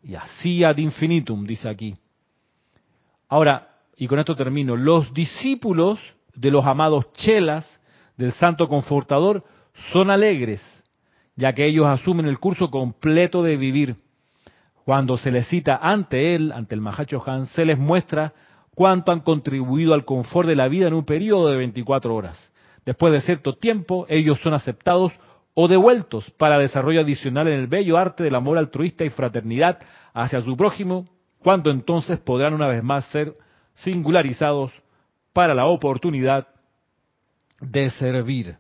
y 0.04 0.16
así 0.16 0.64
ad 0.64 0.78
infinitum, 0.78 1.46
dice 1.46 1.70
aquí. 1.70 1.96
Ahora, 3.30 3.70
y 3.96 4.08
con 4.08 4.20
esto 4.20 4.36
termino, 4.36 4.76
los 4.76 5.14
discípulos 5.14 6.00
de 6.36 6.52
los 6.52 6.66
amados 6.66 7.12
chelas 7.14 7.68
del 8.18 8.32
Santo 8.32 8.68
Confortador 8.68 9.44
son 9.92 10.10
alegres, 10.10 10.62
ya 11.36 11.54
que 11.54 11.66
ellos 11.66 11.86
asumen 11.88 12.28
el 12.28 12.40
curso 12.40 12.70
completo 12.70 13.44
de 13.44 13.58
vivir. 13.58 13.96
Cuando 14.86 15.18
se 15.18 15.32
les 15.32 15.48
cita 15.48 15.80
ante 15.82 16.36
él, 16.36 16.52
ante 16.52 16.76
el 16.76 16.82
Mahacho 16.82 17.24
Han, 17.26 17.46
se 17.48 17.66
les 17.66 17.80
muestra 17.80 18.34
cuánto 18.76 19.12
han 19.12 19.22
contribuido 19.22 19.94
al 19.94 20.06
confort 20.06 20.48
de 20.48 20.56
la 20.56 20.68
vida 20.68 20.88
en 20.88 20.94
un 20.94 21.06
periodo 21.06 21.50
de 21.50 21.58
24 21.58 22.14
horas. 22.14 22.52
Después 22.86 23.14
de 23.14 23.22
cierto 23.22 23.56
tiempo, 23.56 24.06
ellos 24.10 24.40
son 24.42 24.54
aceptados 24.54 25.14
o 25.54 25.68
devueltos 25.68 26.30
para 26.32 26.58
desarrollo 26.58 27.02
adicional 27.02 27.48
en 27.48 27.60
el 27.60 27.68
bello 27.68 27.98
arte 27.98 28.24
del 28.24 28.36
amor 28.36 28.58
altruista 28.58 29.06
y 29.06 29.10
fraternidad 29.10 29.80
hacia 30.14 30.42
su 30.42 30.58
prójimo, 30.58 31.06
cuando 31.40 31.72
entonces 31.72 32.20
podrán 32.20 32.54
una 32.54 32.68
vez 32.68 32.84
más 32.84 33.06
ser 33.06 33.34
singularizados 33.74 34.72
para 35.34 35.54
la 35.54 35.66
oportunidad 35.66 36.48
de 37.60 37.90
servir. 37.92 38.58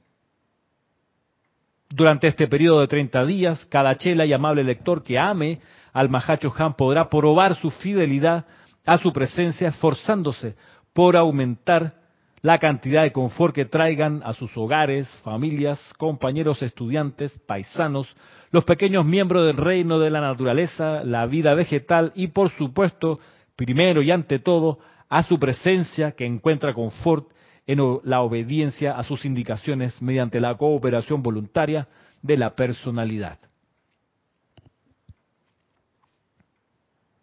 Durante 1.89 2.27
este 2.27 2.47
periodo 2.47 2.81
de 2.81 2.87
30 2.87 3.25
días, 3.25 3.65
cada 3.67 3.95
chela 3.95 4.25
y 4.25 4.33
amable 4.33 4.63
lector 4.63 5.03
que 5.03 5.19
ame 5.19 5.59
al 5.93 6.09
Mahacho 6.09 6.51
Han 6.57 6.73
podrá 6.73 7.07
probar 7.07 7.55
su 7.55 7.69
fidelidad 7.69 8.45
a 8.85 8.97
su 8.97 9.13
presencia, 9.13 9.69
esforzándose 9.69 10.55
por 10.91 11.15
aumentar 11.15 11.93
la 12.41 12.57
cantidad 12.57 13.03
de 13.03 13.13
confort 13.13 13.55
que 13.55 13.65
traigan 13.65 14.21
a 14.25 14.33
sus 14.33 14.57
hogares, 14.57 15.07
familias, 15.23 15.79
compañeros 15.97 16.61
estudiantes, 16.61 17.39
paisanos, 17.47 18.13
los 18.51 18.65
pequeños 18.65 19.05
miembros 19.05 19.45
del 19.45 19.55
reino 19.55 19.97
de 19.97 20.09
la 20.09 20.19
naturaleza, 20.19 21.03
la 21.05 21.25
vida 21.25 21.53
vegetal 21.53 22.11
y, 22.15 22.27
por 22.27 22.49
supuesto, 22.49 23.19
primero 23.55 24.01
y 24.01 24.11
ante 24.11 24.39
todo, 24.39 24.79
a 25.13 25.21
su 25.21 25.37
presencia 25.37 26.13
que 26.13 26.25
encuentra 26.25 26.73
confort 26.73 27.29
en 27.67 27.77
la 28.03 28.21
obediencia 28.21 28.97
a 28.97 29.03
sus 29.03 29.25
indicaciones 29.25 30.01
mediante 30.01 30.39
la 30.39 30.57
cooperación 30.57 31.21
voluntaria 31.21 31.87
de 32.23 32.35
la 32.35 32.55
personalidad. 32.55 33.37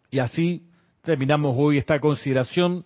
Y 0.09 0.19
así 0.19 0.69
terminamos 1.01 1.53
hoy 1.57 1.79
esta 1.79 1.99
consideración. 1.99 2.85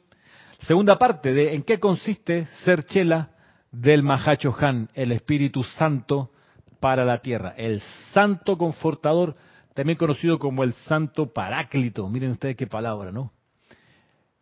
Segunda 0.62 0.98
parte 0.98 1.34
de 1.34 1.54
en 1.54 1.62
qué 1.62 1.80
consiste 1.80 2.48
ser 2.64 2.84
chela 2.88 3.30
del 3.72 4.02
Mahacho 4.02 4.56
Han, 4.60 4.90
el 4.96 5.12
Espíritu 5.12 5.62
Santo 5.62 6.32
para 6.80 7.06
la 7.06 7.22
tierra, 7.22 7.54
el 7.58 7.80
Santo 8.12 8.58
Confortador, 8.58 9.36
también 9.76 10.00
conocido 10.00 10.40
como 10.40 10.64
el 10.64 10.74
Santo 10.74 11.32
Paráclito. 11.32 12.10
Miren 12.10 12.32
ustedes 12.32 12.56
qué 12.56 12.66
palabra, 12.66 13.12
¿no? 13.12 13.36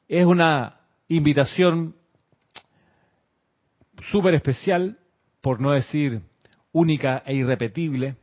Es 0.07 0.25
una 0.25 0.79
invitación 1.07 1.95
súper 4.11 4.33
especial, 4.35 4.97
por 5.41 5.61
no 5.61 5.71
decir 5.71 6.21
única 6.71 7.23
e 7.25 7.35
irrepetible, 7.35 8.15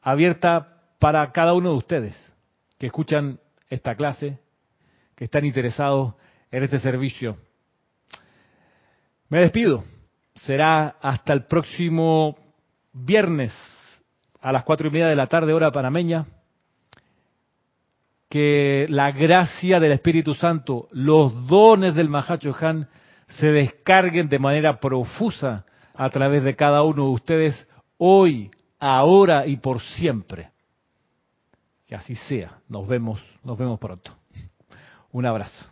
abierta 0.00 0.82
para 0.98 1.32
cada 1.32 1.52
uno 1.54 1.70
de 1.70 1.76
ustedes 1.76 2.34
que 2.78 2.86
escuchan 2.86 3.40
esta 3.68 3.94
clase, 3.94 4.38
que 5.14 5.24
están 5.24 5.44
interesados 5.44 6.14
en 6.50 6.62
este 6.62 6.78
servicio. 6.78 7.36
Me 9.28 9.40
despido. 9.40 9.84
Será 10.34 10.96
hasta 11.00 11.32
el 11.32 11.44
próximo 11.44 12.36
viernes 12.92 13.52
a 14.40 14.52
las 14.52 14.64
cuatro 14.64 14.88
y 14.88 14.90
media 14.90 15.06
de 15.06 15.16
la 15.16 15.26
tarde, 15.26 15.52
hora 15.52 15.70
panameña 15.70 16.26
que 18.32 18.86
la 18.88 19.10
gracia 19.10 19.78
del 19.78 19.92
Espíritu 19.92 20.32
Santo, 20.32 20.88
los 20.92 21.46
dones 21.46 21.94
del 21.94 22.08
Mahacho 22.08 22.56
Han 22.58 22.88
se 23.26 23.48
descarguen 23.48 24.30
de 24.30 24.38
manera 24.38 24.80
profusa 24.80 25.66
a 25.94 26.08
través 26.08 26.42
de 26.42 26.56
cada 26.56 26.82
uno 26.82 27.08
de 27.08 27.10
ustedes 27.10 27.68
hoy, 27.98 28.50
ahora 28.78 29.46
y 29.46 29.58
por 29.58 29.82
siempre. 29.82 30.50
Que 31.86 31.94
así 31.94 32.14
sea. 32.14 32.62
Nos 32.70 32.88
vemos, 32.88 33.22
nos 33.44 33.58
vemos 33.58 33.78
pronto. 33.78 34.16
Un 35.10 35.26
abrazo. 35.26 35.71